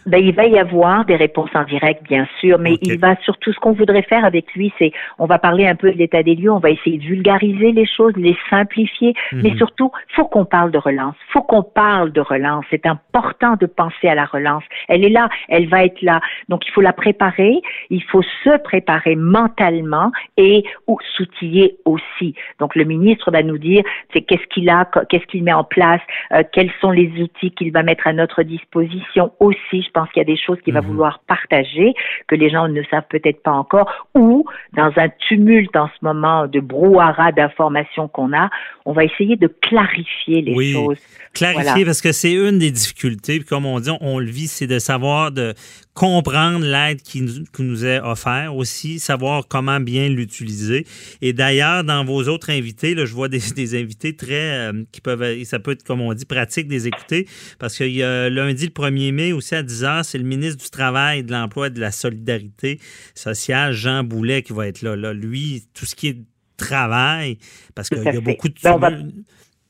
Ben, 0.06 0.24
il 0.24 0.34
va 0.34 0.46
y 0.46 0.58
avoir 0.58 1.06
des 1.06 1.16
réponses 1.16 1.50
en 1.54 1.64
direct, 1.64 2.04
bien 2.04 2.28
sûr, 2.40 2.58
mais 2.58 2.78
il 2.82 3.00
va 3.00 3.16
surtout, 3.24 3.52
ce 3.54 3.60
qu'on 3.60 3.74
voudrait 3.74 4.02
faire 4.04 4.26
avec 4.26 4.52
lui, 4.54 4.74
c'est, 4.80 4.92
on 5.18 5.26
va 5.26 5.40
parler 5.40 5.68
un 5.68 5.76
peu 5.76 5.92
de 5.92 5.98
l'état 5.98 6.24
des 6.24 6.36
lieux, 6.36 6.52
on 6.52 6.60
va 6.60 6.70
essayer 6.70 6.98
de 6.98 7.04
vulgariser 7.04 7.72
les 7.72 7.86
choses, 7.86 8.14
les 8.16 8.36
simplifier, 8.50 9.14
mais 9.34 9.52
Mhm. 9.52 9.58
surtout, 9.58 9.92
faut 10.16 10.26
qu'on 10.26 10.46
parle 10.46 10.72
de 10.72 10.78
relance, 10.78 11.16
faut 11.32 11.42
qu'on 11.42 11.64
parle 11.64 12.12
de 12.12 12.22
relance. 12.22 12.66
C'est 12.70 12.86
important 12.86 13.56
de 13.60 13.66
penser 13.66 14.08
à 14.08 14.16
la 14.16 14.26
relance. 14.26 14.64
Elle 14.88 15.04
est 15.04 15.10
là, 15.10 15.30
elle 15.48 15.68
va 15.68 15.84
être 15.84 16.02
là. 16.02 16.22
Donc, 16.48 16.66
il 16.68 16.72
faut 16.72 16.82
la 16.82 16.94
préparer, 16.94 17.62
il 17.90 18.04
faut 18.04 18.24
se 18.44 18.58
préparer 18.64 19.16
mentalement 19.16 20.12
et 20.38 20.64
ou 20.88 20.98
s'outiller 21.16 21.78
aussi. 21.86 22.36
Donc, 22.60 22.76
le 22.76 22.84
ministre 22.84 23.32
va 23.32 23.44
nous 23.44 23.58
dire, 23.58 23.84
c'est 24.14 24.22
qu'est-ce 24.22 24.48
qu'il 24.48 24.70
a, 24.70 24.90
qu'est-ce 25.10 25.26
qu'il 25.26 25.44
met 25.44 25.54
en 25.54 25.64
place, 25.64 26.02
euh, 26.34 26.44
quels 26.52 26.72
sont 26.82 26.92
les 26.92 27.12
outils 27.22 27.52
qu'il 27.52 27.72
va 27.72 27.84
mettre 27.84 28.08
à 28.08 28.14
notre 28.14 28.44
disposition 28.44 29.32
aussi. 29.40 29.82
Je 29.82 29.92
pense 30.00 30.10
qu'il 30.12 30.22
y 30.22 30.26
a 30.30 30.32
des 30.36 30.38
choses 30.46 30.58
qu'il 30.64 30.74
va 30.74 30.82
Mhm. 30.82 30.88
vouloir 30.88 31.20
partager 31.28 31.94
que 32.28 32.36
les 32.36 32.50
gens 32.50 32.68
ne 32.68 32.82
savent 32.90 33.08
peut-être 33.10 33.42
pas 33.44 33.52
encore 33.52 33.88
ou 34.16 34.46
dans 34.74 34.92
un 34.98 35.10
tumulte 35.28 35.76
en 35.76 35.88
ce 35.88 36.06
moment 36.06 36.48
de 36.48 36.60
brouhaha 36.60 37.32
d'informations 37.32 38.08
qu'on 38.08 38.32
a, 38.34 38.50
on 38.86 38.94
va 38.94 39.04
essayer 39.04 39.36
de 39.36 39.48
clarifier 39.48 40.42
les 40.42 40.54
Oui. 40.56 40.74
choses. 40.74 41.00
Clarifier, 41.34 41.64
Voilà. 41.72 41.86
parce 41.86 42.02
que 42.02 42.12
c'est 42.12 42.34
une 42.34 42.58
des 42.60 42.72
difficultés, 42.72 43.40
puis 43.40 43.48
comme 43.48 43.66
on 43.66 43.80
dit, 43.80 43.92
on 44.02 44.20
le 44.20 44.26
vit, 44.26 44.48
c'est 44.48 44.68
de 44.68 44.80
savoir, 44.80 45.32
de 45.32 45.54
comprendre 46.00 46.66
l'aide 46.66 47.02
qui 47.02 47.20
nous, 47.20 47.44
qui 47.54 47.62
nous 47.62 47.84
est 47.84 48.00
offerte, 48.00 48.56
aussi 48.56 49.00
savoir 49.00 49.50
comment 49.50 49.82
bien 49.82 50.08
l'utiliser. 50.08 50.88
Et 51.22 51.34
d'ailleurs, 51.34 51.84
dans 51.84 52.06
vos 52.06 52.24
autres 52.30 52.52
invités, 52.52 52.96
là, 52.96 53.06
je 53.06 53.14
vois 53.14 53.28
des, 53.28 53.42
des 53.56 53.78
invités 53.78 54.16
très, 54.16 54.70
euh, 54.70 54.84
qui 54.94 55.02
peuvent, 55.02 55.22
et 55.24 55.44
ça 55.44 55.60
peut 55.60 55.72
être, 55.72 55.84
comme 55.84 56.00
on 56.00 56.14
dit, 56.14 56.24
pratique 56.24 56.70
des 56.70 56.88
écouter, 56.88 57.28
parce 57.60 57.76
qu'il 57.76 57.92
y 57.92 58.02
a 58.02 58.30
lundi, 58.30 58.64
le 58.68 58.72
1er 58.72 59.12
mai, 59.12 59.34
aussi 59.34 59.56
à 59.56 59.62
10 59.62 59.84
h, 59.84 60.04
c'est 60.04 60.18
le 60.18 60.24
ministre 60.24 60.64
du 60.64 60.70
Travail, 60.70 61.26
de 61.26 61.34
l'Emploi 61.34 61.68
et 61.68 61.72
de 61.72 61.82
la 61.82 61.92
Solidarité 61.92 62.80
sociale, 63.14 63.74
Jean 63.74 64.06
Boulet, 64.06 64.42
qui 64.42 64.54
va 64.54 64.70
être 64.70 64.82
là. 64.82 64.96
là. 64.96 65.12
Lui, 65.12 65.66
tout 65.74 65.86
ce 65.86 65.96
qui 65.96 66.08
est 66.08 66.18
travail, 66.56 67.40
parce 67.76 67.90
qu'il 67.90 68.04
y 68.04 68.08
a 68.08 68.22
beaucoup 68.22 68.48
de... 68.48 68.80
Ben, 68.80 69.12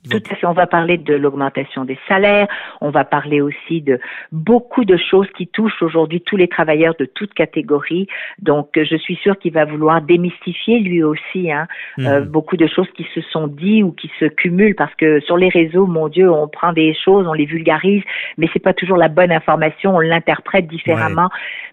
Tout 0.10 0.24
à 0.32 0.36
fait. 0.36 0.48
On 0.48 0.54
va 0.54 0.66
parler 0.66 0.98
de 0.98 1.14
l'augmentation 1.14 1.84
des 1.84 2.00
salaires. 2.08 2.48
On 2.80 2.90
va 2.90 3.04
parler 3.04 3.42
aussi 3.42 3.82
de 3.82 4.00
beaucoup 4.32 4.86
de 4.86 4.96
choses 4.96 5.28
qui 5.38 5.48
touchent 5.48 5.82
aujourd'hui 5.82 6.22
tous 6.22 6.38
les 6.38 6.48
travailleurs 6.48 6.96
de 6.98 7.04
toutes 7.04 7.34
catégories. 7.34 8.08
Donc, 8.42 8.78
euh, 8.78 8.86
je 8.90 8.96
suis 8.96 9.18
sûre 9.18 9.38
qu'il 9.38 9.52
va 9.52 9.66
vouloir 9.66 10.02
démystifier 10.02 10.80
lui 10.80 11.04
aussi 11.04 11.52
hein, 11.52 11.68
euh, 12.00 12.22
Mhm. 12.22 12.30
beaucoup 12.30 12.56
de 12.56 12.66
choses 12.68 12.88
qui 12.96 13.06
se 13.14 13.20
sont 13.22 13.48
dites 13.48 13.84
ou 13.84 13.92
qui 13.92 14.10
se 14.20 14.26
cumulent 14.26 14.76
parce 14.76 14.96
que 14.96 15.20
sur 15.20 15.36
les 15.36 15.50
réseaux, 15.50 15.86
mon 15.86 16.08
Dieu, 16.08 16.32
on 16.32 16.48
prend 16.48 16.72
des 16.72 16.94
choses, 16.94 17.28
on 17.28 17.34
les 17.34 17.46
vulgarise, 17.46 18.04
mais 18.38 18.48
c'est 18.54 18.64
pas 18.64 18.74
toujours 18.74 18.98
la 18.98 19.10
bonne 19.10 19.34
information. 19.34 19.98
On 19.98 20.00
l'interprète 20.00 20.68
différemment. 20.68 21.30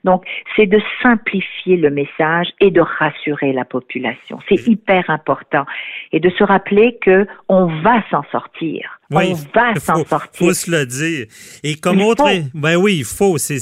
Donc, 0.07 0.25
c'est 0.55 0.67
de 0.67 0.81
simplifier 1.03 1.77
le 1.77 1.91
message 1.91 2.47
et 2.61 2.71
de 2.71 2.81
rassurer 2.81 3.53
la 3.53 3.65
population. 3.65 4.39
C'est 4.49 4.69
hyper 4.69 5.11
important 5.11 5.65
et 6.13 6.21
de 6.21 6.31
se 6.31 6.45
rappeler 6.45 6.97
que 7.03 7.27
on 7.49 7.67
va 7.83 8.03
s'en 8.11 8.23
sortir. 8.31 8.96
Oui, 9.11 9.33
on 9.33 9.35
va 9.35 9.75
s'en 9.79 10.05
sortir. 10.05 10.31
faut 10.35 10.53
se 10.53 10.71
le 10.71 10.85
dire. 10.85 11.27
Et 11.63 11.77
comme 11.77 11.99
Il 11.99 12.05
autre, 12.05 12.29
faut. 12.29 12.43
ben 12.55 12.77
oui, 12.77 12.97
il 12.99 13.05
faut. 13.05 13.39
C'est, 13.39 13.59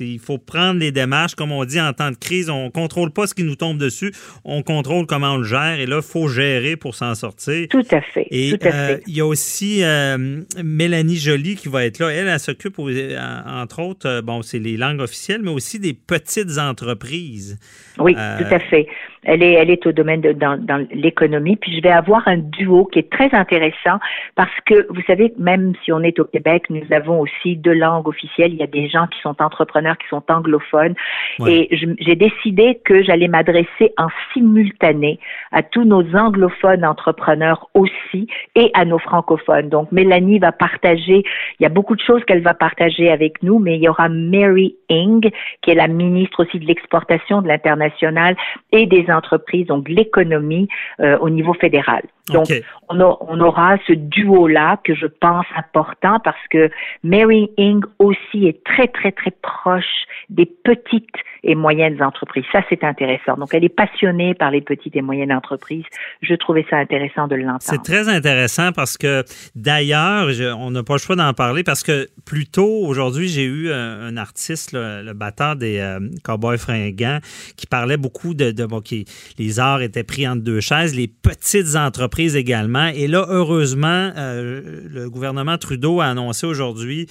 il 0.00 0.18
faut 0.18 0.38
prendre 0.38 0.80
les 0.80 0.90
démarches. 0.92 1.34
Comme 1.34 1.52
on 1.52 1.64
dit 1.64 1.80
en 1.80 1.92
temps 1.92 2.10
de 2.10 2.16
crise, 2.16 2.50
on 2.50 2.70
contrôle 2.70 3.12
pas 3.12 3.26
ce 3.26 3.34
qui 3.34 3.44
nous 3.44 3.56
tombe 3.56 3.78
dessus, 3.78 4.12
on 4.44 4.62
contrôle 4.62 5.06
comment 5.06 5.34
on 5.34 5.38
le 5.38 5.44
gère. 5.44 5.78
Et 5.78 5.86
là, 5.86 5.96
il 5.96 6.02
faut 6.02 6.28
gérer 6.28 6.76
pour 6.76 6.94
s'en 6.94 7.14
sortir. 7.14 7.68
Tout 7.68 7.86
à 7.90 8.00
fait. 8.00 8.26
Et 8.30 8.58
tout 8.58 8.66
à 8.66 8.70
euh, 8.72 8.86
fait. 8.96 9.02
il 9.06 9.16
y 9.16 9.20
a 9.20 9.26
aussi 9.26 9.84
euh, 9.84 10.42
Mélanie 10.62 11.16
Joly 11.16 11.56
qui 11.56 11.68
va 11.68 11.84
être 11.84 11.98
là. 11.98 12.08
Elle, 12.10 12.28
elle 12.28 12.40
s'occupe, 12.40 12.78
entre 12.78 13.80
autres, 13.80 14.08
euh, 14.08 14.22
bon, 14.22 14.42
c'est 14.42 14.58
les 14.58 14.76
langues 14.76 15.00
officielles, 15.00 15.42
mais 15.42 15.50
aussi 15.50 15.78
des 15.78 15.94
petites 15.94 16.58
entreprises. 16.58 17.58
Oui, 17.98 18.14
euh, 18.16 18.38
tout 18.38 18.54
à 18.54 18.58
fait. 18.58 18.86
Elle 19.26 19.42
est, 19.42 19.52
elle 19.54 19.70
est 19.70 19.84
au 19.86 19.92
domaine 19.92 20.20
de 20.20 20.32
dans, 20.32 20.56
dans 20.56 20.86
l'économie. 20.92 21.56
Puis 21.56 21.76
je 21.76 21.82
vais 21.82 21.90
avoir 21.90 22.26
un 22.28 22.38
duo 22.38 22.86
qui 22.86 23.00
est 23.00 23.10
très 23.10 23.34
intéressant 23.34 23.98
parce 24.36 24.54
que 24.64 24.86
vous 24.88 25.02
savez, 25.06 25.32
même 25.36 25.74
si 25.84 25.92
on 25.92 26.00
est 26.00 26.18
au 26.18 26.24
Québec, 26.24 26.64
nous 26.70 26.86
avons 26.92 27.20
aussi 27.20 27.56
deux 27.56 27.74
langues 27.74 28.08
officielles. 28.08 28.52
Il 28.52 28.58
y 28.58 28.62
a 28.62 28.68
des 28.68 28.88
gens 28.88 29.06
qui 29.08 29.20
sont 29.20 29.34
entrepreneurs, 29.42 29.98
qui 29.98 30.06
sont 30.08 30.22
anglophones. 30.28 30.94
Ouais. 31.40 31.68
Et 31.70 31.96
j'ai 31.98 32.14
décidé 32.14 32.80
que 32.84 33.02
j'allais 33.02 33.28
m'adresser 33.28 33.92
en 33.98 34.08
simultané 34.32 35.18
à 35.52 35.62
tous 35.62 35.84
nos 35.84 36.04
anglophones 36.16 36.84
entrepreneurs 36.84 37.68
aussi 37.74 38.28
et 38.54 38.70
à 38.74 38.84
nos 38.84 38.98
francophones. 38.98 39.68
Donc 39.68 39.90
Mélanie 39.92 40.38
va 40.38 40.52
partager. 40.52 41.24
Il 41.58 41.62
y 41.62 41.66
a 41.66 41.70
beaucoup 41.70 41.96
de 41.96 42.00
choses 42.00 42.24
qu'elle 42.24 42.42
va 42.42 42.54
partager 42.54 43.10
avec 43.10 43.42
nous, 43.42 43.58
mais 43.58 43.76
il 43.76 43.82
y 43.82 43.88
aura 43.88 44.08
Mary 44.08 44.76
Ing, 44.88 45.28
qui 45.62 45.70
est 45.70 45.74
la 45.74 45.88
ministre 45.88 46.44
aussi 46.44 46.58
de 46.58 46.66
l'exportation, 46.66 47.42
de 47.42 47.48
l'international 47.48 48.36
et 48.72 48.86
des 48.86 49.10
entreprises, 49.16 49.66
donc 49.66 49.88
l'économie 49.88 50.68
euh, 51.00 51.18
au 51.18 51.30
niveau 51.30 51.54
fédéral. 51.54 52.02
Donc, 52.32 52.50
on, 52.88 53.00
a- 53.00 53.18
on 53.20 53.40
aura 53.40 53.76
ce 53.86 53.92
duo-là 53.92 54.78
que 54.84 54.94
je 54.94 55.06
pense 55.06 55.46
important 55.56 56.18
parce 56.24 56.44
que 56.50 56.70
Mary 57.04 57.50
Ing 57.56 57.82
aussi 57.98 58.46
est 58.46 58.64
très, 58.64 58.88
très, 58.88 59.12
très 59.12 59.32
proche 59.42 60.04
des 60.28 60.46
petites 60.46 61.06
et 61.44 61.54
moyennes 61.54 62.02
entreprises. 62.02 62.44
Ça, 62.52 62.60
c'est 62.68 62.82
intéressant. 62.84 63.36
Donc, 63.36 63.54
elle 63.54 63.64
est 63.64 63.68
passionnée 63.68 64.34
par 64.34 64.50
les 64.50 64.60
petites 64.60 64.96
et 64.96 65.02
moyennes 65.02 65.32
entreprises. 65.32 65.84
Je 66.22 66.34
trouvais 66.34 66.64
ça 66.70 66.76
intéressant 66.78 67.26
de 67.28 67.36
C'est 67.36 67.42
l'entendre. 67.42 67.82
très 67.82 68.08
intéressant 68.08 68.72
parce 68.72 68.96
que 68.96 69.24
d'ailleurs, 69.54 70.28
on 70.58 70.70
n'a 70.70 70.82
pas 70.82 70.94
le 70.94 70.98
choix 70.98 71.16
d'en 71.16 71.32
parler 71.34 71.62
parce 71.64 71.82
que 71.82 72.08
plus 72.24 72.46
tôt 72.46 72.84
aujourd'hui, 72.86 73.28
j'ai 73.28 73.44
eu 73.44 73.70
un, 73.72 74.00
un 74.02 74.16
artiste, 74.16 74.72
le, 74.72 75.02
le 75.02 75.12
batteur 75.12 75.56
des 75.56 75.78
euh, 75.78 76.00
Cowboys 76.24 76.58
fringants, 76.58 77.18
qui 77.56 77.66
parlait 77.66 77.96
beaucoup 77.96 78.34
de, 78.34 78.50
de 78.50 78.64
bon, 78.66 78.80
qui- 78.80 79.04
les 79.38 79.58
arts 79.60 79.82
étaient 79.82 80.04
pris 80.04 80.26
entre 80.28 80.42
deux 80.42 80.60
chaises, 80.60 80.94
les 80.94 81.08
petites 81.08 81.76
entreprises 81.76 82.36
également. 82.36 82.86
Et 82.94 83.06
là, 83.08 83.24
heureusement, 83.28 84.10
euh, 84.16 84.80
le 84.88 85.10
gouvernement 85.10 85.58
Trudeau 85.58 86.00
a 86.00 86.06
annoncé 86.06 86.46
aujourd'hui 86.46 87.06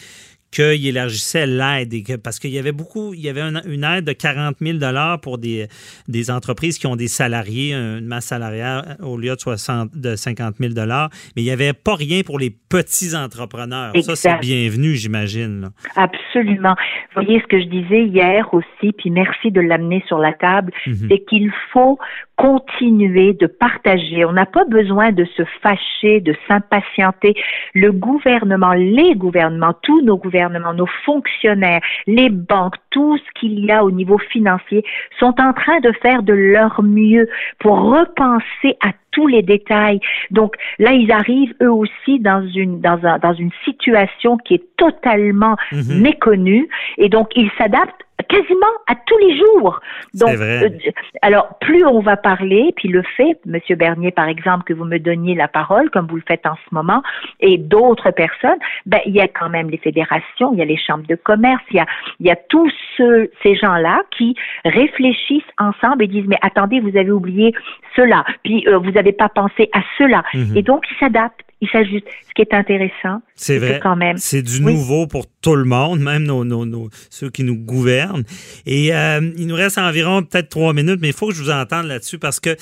qu'il 0.56 0.88
élargissait 0.88 1.46
l'aide. 1.46 1.94
Parce 2.24 2.40
qu'il 2.40 2.52
y 2.52 2.60
avait 2.60 2.72
beaucoup, 2.72 3.14
il 3.14 3.22
y 3.22 3.30
avait 3.30 3.42
une, 3.42 3.84
aide 3.84 4.06
de 4.06 4.14
40 4.14 4.58
000 4.62 4.78
pour 5.22 5.38
des, 5.38 5.68
des 6.08 6.32
entreprises 6.32 6.78
qui 6.78 6.88
ont 6.88 6.96
des 6.96 7.08
salariés, 7.08 7.74
une 7.74 8.06
masse 8.06 8.26
salariale 8.26 8.98
au 9.02 9.18
lieu 9.18 9.36
de, 9.36 9.40
60, 9.40 9.92
de 9.96 10.16
50 10.16 10.56
000 10.60 10.74
mais 10.76 11.42
il 11.42 11.44
n'y 11.44 11.52
avait 11.52 11.74
pas 11.74 11.96
rien 11.96 12.22
pour 12.24 12.40
les 12.40 12.50
petits 12.50 13.16
entrepreneurs. 13.16 13.94
Ça, 14.02 14.16
c'est 14.16 14.40
bienvenu, 14.40 14.96
j'imagine. 14.96 15.70
Absolument. 15.96 16.76
Vous 17.16 17.24
voyez 17.24 17.42
ce 17.42 17.48
que 17.48 17.60
je 17.60 17.66
disais 17.66 18.04
hier 18.04 18.54
aussi, 18.54 18.92
puis 18.94 19.10
merci 19.10 19.52
de 19.52 19.62
l'amener 19.62 20.04
sur 20.08 20.20
la 20.20 20.34
table, 20.34 20.72
mhm. 20.86 21.08
c'est 21.10 21.20
qu'il 21.26 21.52
faut 21.72 21.98
continuer 22.36 23.34
de 23.34 23.48
partager. 23.48 24.26
On 24.26 24.34
n'a 24.34 24.46
pas 24.46 24.66
besoin 24.66 25.12
de 25.12 25.26
se 25.38 25.44
fâcher, 25.62 26.20
de 26.20 26.36
s'impatienter. 26.48 27.34
Le 27.74 27.92
gouvernement, 27.92 28.74
les 28.74 29.16
gouvernements, 29.16 29.74
tous 29.82 30.02
nos 30.02 30.18
gouvernements, 30.18 30.45
nos 30.50 30.88
fonctionnaires, 31.06 31.82
les 32.08 32.30
banques, 32.30 32.76
tout 32.92 33.18
ce 33.18 33.40
qu'il 33.40 33.60
y 33.60 33.72
a 33.72 33.84
au 33.84 33.92
niveau 33.92 34.18
financier 34.18 34.84
sont 35.20 35.36
en 35.40 35.54
train 35.54 35.80
de 35.80 35.92
faire 36.02 36.24
de 36.24 36.34
leur 36.34 36.82
mieux 36.82 37.28
pour 37.60 37.80
repenser 37.80 38.78
à 38.82 38.92
tous 39.12 39.28
les 39.28 39.42
détails. 39.42 40.00
Donc 40.32 40.56
là, 40.78 40.92
ils 40.92 41.12
arrivent 41.12 41.56
eux 41.62 41.72
aussi 41.72 42.20
dans 42.20 42.46
une 42.48 42.82
dans 42.82 43.00
un, 43.04 43.18
dans 43.20 43.34
une 43.34 43.52
situation 43.64 44.38
qui 44.38 44.56
est 44.56 44.64
totalement 44.78 45.56
mhm. 45.72 46.02
méconnue 46.02 46.68
et 46.98 47.10
donc 47.10 47.30
ils 47.36 47.50
s'adaptent 47.58 48.05
quasiment 48.24 48.66
à 48.88 48.96
tous 48.96 49.18
les 49.18 49.38
jours. 49.38 49.80
Donc, 50.14 50.36
vrai. 50.36 50.64
Euh, 50.66 50.92
alors 51.22 51.58
plus 51.60 51.86
on 51.86 52.00
va 52.00 52.18
parler, 52.18 52.74
puis 52.76 52.88
le 52.88 53.04
fait, 53.18 53.40
Monsieur 53.46 53.76
Bernier 53.76 54.12
par 54.12 54.28
exemple, 54.28 54.64
que 54.64 54.74
vous 54.74 54.86
me 54.86 54.98
donniez 55.00 55.36
la 55.36 55.48
parole, 55.48 55.90
comme 55.90 56.08
vous 56.08 56.16
le 56.16 56.24
faites 56.28 56.46
en 56.46 56.56
ce 56.56 56.74
moment, 56.74 57.04
et 57.40 57.58
d'autres 57.58 58.12
personnes, 58.12 58.60
ben 58.86 59.00
il 59.06 59.14
y 59.14 59.22
a 59.22 59.28
quand 59.28 59.50
même 59.50 59.70
les 59.70 59.78
fédérations, 59.78 60.54
il 60.54 60.60
y 60.60 60.62
a 60.62 60.66
les 60.66 60.78
chambres 60.78 61.08
de 61.08 61.16
commerce, 61.16 61.64
il 61.72 61.78
y 61.78 61.80
a 61.80 61.86
il 62.20 62.26
y 62.28 62.32
a 62.32 62.36
tous 62.36 62.72
ces 62.98 63.56
gens-là 63.56 64.04
qui 64.18 64.36
réfléchissent 64.64 65.44
ensemble 65.60 66.04
et 66.04 66.08
disent 66.08 66.28
mais 66.28 66.40
attendez, 66.42 66.80
vous 66.80 66.98
avez 66.98 67.12
oublié 67.12 67.54
cela, 67.96 68.24
puis 68.44 68.66
euh, 68.68 68.78
vous 68.78 68.92
n'avez 68.92 69.12
pas 69.12 69.30
pensé 69.30 69.70
à 69.74 69.82
cela, 69.98 70.24
mhm. 70.34 70.56
et 70.56 70.62
donc 70.62 70.86
ils 70.90 70.98
s'adaptent 71.00 71.45
il 71.62 71.70
s'ajuste. 71.70 72.06
Ce 72.28 72.34
qui 72.36 72.42
est 72.42 72.54
intéressant, 72.54 73.22
c'est 73.36 73.58
vrai. 73.58 73.80
quand 73.82 73.96
même. 73.96 74.18
C'est 74.18 74.42
du 74.42 74.62
nouveau 74.62 75.08
pour 75.08 75.26
tout 75.42 75.56
le 75.56 75.64
monde, 75.64 76.00
même 76.00 76.24
nos, 76.24 76.44
nos, 76.44 76.66
nos 76.66 76.90
ceux 77.10 77.30
qui 77.30 77.44
nous 77.44 77.56
gouvernent. 77.56 78.24
Et 78.66 78.94
euh, 78.94 79.32
il 79.38 79.48
nous 79.48 79.56
reste 79.56 79.78
environ 79.78 80.24
peut-être 80.24 80.50
trois 80.50 80.74
minutes, 80.74 81.00
mais 81.02 81.10
il 81.10 81.14
faut 81.14 81.28
que 81.28 81.34
je 81.34 81.42
vous 81.42 81.52
entende 81.52 81.86
là-dessus 81.86 82.20
parce 82.20 82.40
que 82.40 82.56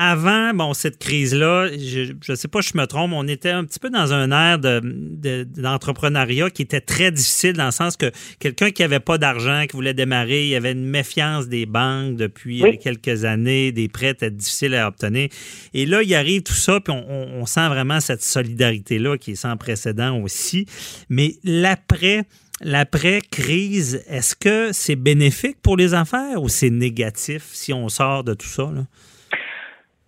avant 0.00 0.54
bon, 0.54 0.74
cette 0.74 0.98
crise-là, 0.98 1.70
je 1.76 2.12
ne 2.28 2.36
sais 2.36 2.46
pas 2.46 2.62
si 2.62 2.70
je 2.72 2.78
me 2.78 2.86
trompe, 2.86 3.10
on 3.12 3.26
était 3.26 3.50
un 3.50 3.64
petit 3.64 3.80
peu 3.80 3.90
dans 3.90 4.12
un 4.12 4.30
air 4.30 4.60
d'entrepreneuriat 4.60 6.44
de, 6.44 6.50
qui 6.50 6.62
était 6.62 6.80
très 6.80 7.10
difficile 7.10 7.54
dans 7.54 7.66
le 7.66 7.72
sens 7.72 7.96
que 7.96 8.12
quelqu'un 8.38 8.70
qui 8.70 8.82
n'avait 8.82 9.00
pas 9.00 9.18
d'argent, 9.18 9.64
qui 9.68 9.74
voulait 9.76 9.94
démarrer, 9.94 10.44
il 10.44 10.50
y 10.50 10.54
avait 10.54 10.70
une 10.70 10.86
méfiance 10.86 11.48
des 11.48 11.66
banques 11.66 12.14
depuis 12.14 12.78
quelques 12.78 13.24
années, 13.24 13.72
des 13.72 13.88
prêts 13.88 14.10
étaient 14.10 14.30
difficiles 14.30 14.76
à 14.76 14.86
obtenir. 14.86 15.30
Et 15.74 15.84
là, 15.84 16.00
il 16.04 16.14
arrive 16.14 16.44
tout 16.44 16.54
ça, 16.54 16.78
puis 16.78 16.94
on, 16.94 17.44
sent 17.46 17.68
vraiment 17.68 17.98
cette 17.98 18.22
solidarité-là 18.22 19.18
qui 19.18 19.32
est 19.32 19.36
sans 19.36 19.56
précédent 19.56 20.20
aussi. 20.20 20.66
Mais 21.08 21.36
l'après, 21.42 22.22
l'après-crise, 22.60 24.04
est-ce 24.06 24.36
que 24.36 24.70
c'est 24.72 24.96
bénéfique 24.96 25.56
pour 25.60 25.76
les 25.76 25.94
affaires 25.94 26.40
ou 26.40 26.48
c'est 26.48 26.70
négatif 26.70 27.48
si 27.52 27.72
on 27.72 27.88
sort 27.88 28.22
de 28.22 28.34
tout 28.34 28.46
ça? 28.46 28.70
Là? 28.72 28.84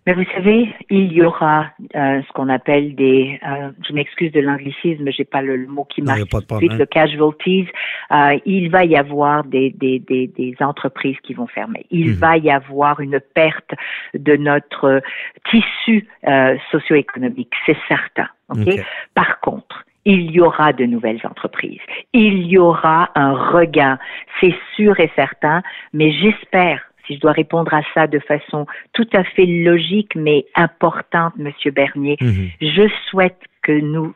Mais 0.07 0.15
vous 0.15 0.25
savez, 0.35 0.75
il 0.89 1.13
y 1.13 1.23
aura 1.23 1.67
euh, 1.95 2.23
ce 2.27 2.33
qu'on 2.33 2.49
appelle 2.49 2.95
des, 2.95 3.39
euh, 3.47 3.71
je 3.87 3.93
m'excuse 3.93 4.33
de 4.33 4.41
l'anglicisme, 4.41 5.11
j'ai 5.11 5.25
pas 5.25 5.43
le, 5.43 5.67
mot 5.67 5.85
qui 5.85 6.01
marche 6.01 6.25
tout 6.29 6.41
de 6.41 6.57
suite, 6.57 6.73
le 6.73 6.87
casualties. 6.87 7.69
Euh, 8.11 8.39
il 8.47 8.71
va 8.71 8.85
y 8.85 8.97
avoir 8.97 9.45
des, 9.45 9.71
des, 9.71 9.99
des, 9.99 10.27
des 10.27 10.57
entreprises 10.61 11.17
qui 11.23 11.35
vont 11.35 11.47
fermer. 11.47 11.85
Il 11.91 12.11
mhm. 12.11 12.15
va 12.15 12.39
y 12.39 12.51
avoir 12.51 13.01
une 13.01 13.21
perte 13.35 13.73
de 14.15 14.37
notre 14.37 15.03
tissu 15.51 16.09
euh, 16.27 16.57
socio-économique, 16.71 17.53
c'est 17.67 17.79
certain. 17.87 18.29
Okay? 18.49 18.83
Par 19.15 19.41
contre, 19.41 19.85
il 20.07 20.31
y 20.31 20.41
aura 20.41 20.73
de 20.73 20.87
nouvelles 20.87 21.21
entreprises. 21.25 21.81
Il 22.15 22.47
y 22.47 22.57
aura 22.57 23.11
un 23.15 23.35
regain, 23.35 23.99
c'est 24.41 24.55
sûr 24.75 24.99
et 24.99 25.11
certain, 25.15 25.63
mais 25.93 26.11
j'espère 26.13 26.90
si 27.11 27.17
je 27.17 27.21
dois 27.21 27.33
répondre 27.33 27.75
à 27.75 27.83
ça 27.93 28.07
de 28.07 28.21
façon 28.21 28.67
tout 28.93 29.09
à 29.13 29.25
fait 29.25 29.47
logique 29.47 30.15
mais 30.15 30.47
importante, 30.55 31.35
Monsieur 31.37 31.73
Bernier, 31.73 32.17
mhm. 32.21 32.51
je 32.61 32.89
souhaite 33.09 33.41
que 33.63 33.73
nous 33.73 34.15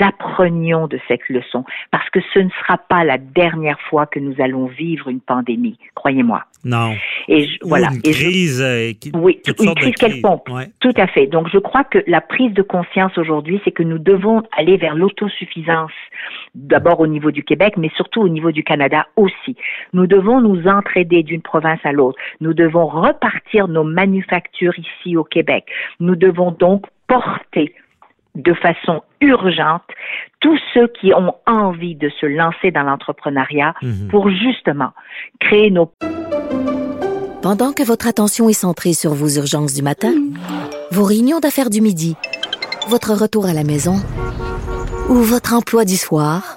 apprenions 0.00 0.86
de 0.86 0.98
cette 1.08 1.28
leçon, 1.28 1.64
parce 1.90 2.08
que 2.10 2.20
ce 2.32 2.38
ne 2.38 2.50
sera 2.50 2.78
pas 2.78 3.04
la 3.04 3.18
dernière 3.18 3.80
fois 3.88 4.06
que 4.06 4.20
nous 4.20 4.34
allons 4.40 4.66
vivre 4.66 5.08
une 5.08 5.20
pandémie, 5.20 5.78
croyez-moi. 5.94 6.44
Non. 6.64 6.94
Et 7.28 7.46
voilà. 7.62 7.88
Une 7.92 8.00
crise. 8.00 8.62
Euh, 8.62 8.92
oui, 9.14 9.40
une 9.60 9.74
crise 9.74 9.94
quelconque. 9.96 10.48
Tout 10.80 10.92
à 10.96 11.06
fait. 11.06 11.26
Donc, 11.26 11.48
je 11.52 11.58
crois 11.58 11.84
que 11.84 11.98
la 12.06 12.20
prise 12.20 12.52
de 12.54 12.62
conscience 12.62 13.16
aujourd'hui, 13.18 13.60
c'est 13.64 13.70
que 13.70 13.82
nous 13.82 13.98
devons 13.98 14.42
aller 14.56 14.76
vers 14.76 14.94
l'autosuffisance, 14.94 15.92
d'abord 16.54 17.00
au 17.00 17.06
niveau 17.06 17.30
du 17.30 17.44
Québec, 17.44 17.74
mais 17.76 17.90
surtout 17.96 18.22
au 18.22 18.28
niveau 18.28 18.50
du 18.50 18.64
Canada 18.64 19.06
aussi. 19.16 19.56
Nous 19.92 20.06
devons 20.06 20.40
nous 20.40 20.66
entraider 20.66 21.22
d'une 21.22 21.42
province 21.42 21.80
à 21.84 21.92
l'autre. 21.92 22.18
Nous 22.40 22.54
devons 22.54 22.86
repartir 22.86 23.68
nos 23.68 23.84
manufactures 23.84 24.74
ici 24.78 25.16
au 25.16 25.24
Québec. 25.24 25.66
Nous 26.00 26.16
devons 26.16 26.50
donc 26.50 26.86
porter 27.06 27.74
de 28.34 28.52
façon 28.54 29.02
urgente 29.20 29.82
tous 30.40 30.58
ceux 30.72 30.88
qui 30.88 31.14
ont 31.14 31.34
envie 31.46 31.94
de 31.94 32.10
se 32.20 32.26
lancer 32.26 32.70
dans 32.70 32.82
l'entrepreneuriat 32.82 33.74
mhm. 33.82 34.08
pour 34.08 34.28
justement 34.30 34.90
créer 35.40 35.70
nos... 35.70 35.90
Pendant 37.42 37.72
que 37.72 37.82
votre 37.82 38.08
attention 38.08 38.48
est 38.48 38.54
centrée 38.54 38.94
sur 38.94 39.12
vos 39.12 39.28
urgences 39.28 39.74
du 39.74 39.82
matin, 39.82 40.12
vos 40.90 41.04
réunions 41.04 41.40
d'affaires 41.40 41.70
du 41.70 41.80
midi, 41.80 42.16
votre 42.88 43.12
retour 43.12 43.46
à 43.46 43.52
la 43.52 43.64
maison 43.64 43.96
ou 45.08 45.14
votre 45.14 45.54
emploi 45.54 45.84
du 45.84 45.96
soir, 45.96 46.56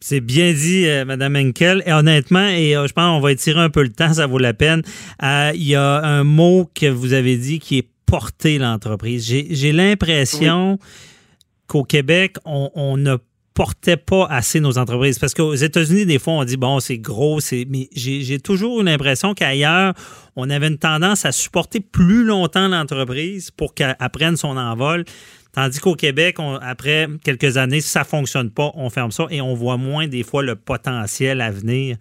C'est 0.00 0.20
bien 0.20 0.52
dit, 0.52 0.86
euh, 0.86 1.04
Madame 1.04 1.36
Henkel. 1.36 1.82
Et 1.86 1.92
honnêtement, 1.92 2.46
et 2.48 2.76
euh, 2.76 2.86
je 2.86 2.92
pense 2.92 3.04
qu'on 3.04 3.20
va 3.20 3.32
étirer 3.32 3.60
un 3.60 3.70
peu 3.70 3.82
le 3.82 3.92
temps, 3.92 4.12
ça 4.12 4.26
vaut 4.26 4.38
la 4.38 4.54
peine. 4.54 4.82
Euh, 5.22 5.52
il 5.54 5.64
y 5.64 5.74
a 5.74 6.02
un 6.04 6.24
mot 6.24 6.70
que 6.74 6.86
vous 6.86 7.12
avez 7.12 7.36
dit 7.36 7.58
qui 7.58 7.78
est 7.78 7.88
porter 8.06 8.58
l'entreprise. 8.58 9.24
J'ai 9.26 9.72
l'impression 9.72 10.78
qu'au 11.66 11.84
Québec, 11.84 12.36
on, 12.44 12.96
ne 12.96 13.16
portait 13.54 13.96
pas 13.96 14.26
assez 14.26 14.60
nos 14.60 14.78
entreprises. 14.78 15.18
Parce 15.18 15.32
qu'aux 15.32 15.54
États-Unis, 15.54 16.06
des 16.06 16.18
fois, 16.18 16.34
on 16.34 16.44
dit, 16.44 16.56
bon, 16.56 16.80
c'est 16.80 16.98
gros, 16.98 17.40
c'est. 17.40 17.66
Mais 17.68 17.88
j'ai 17.94 18.38
toujours 18.38 18.80
eu 18.80 18.84
l'impression 18.84 19.34
qu'ailleurs, 19.34 19.94
on 20.36 20.50
avait 20.50 20.68
une 20.68 20.78
tendance 20.78 21.24
à 21.24 21.32
supporter 21.32 21.80
plus 21.80 22.24
longtemps 22.24 22.68
l'entreprise 22.68 23.50
pour 23.50 23.74
qu'elle 23.74 23.96
prenne 24.12 24.36
son 24.36 24.56
envol. 24.56 25.04
Tandis 25.54 25.80
qu'au 25.80 25.94
Québec, 25.94 26.36
après 26.62 27.06
quelques 27.24 27.56
années, 27.56 27.80
si 27.80 27.88
ça 27.88 28.04
fonctionne 28.04 28.50
pas, 28.50 28.70
on 28.74 28.90
ferme 28.90 29.10
ça 29.10 29.26
et 29.30 29.40
on 29.40 29.54
voit 29.54 29.76
moins 29.76 30.08
des 30.08 30.22
fois 30.22 30.42
le 30.42 30.56
potentiel 30.56 31.40
à 31.40 31.50
venir 31.50 31.96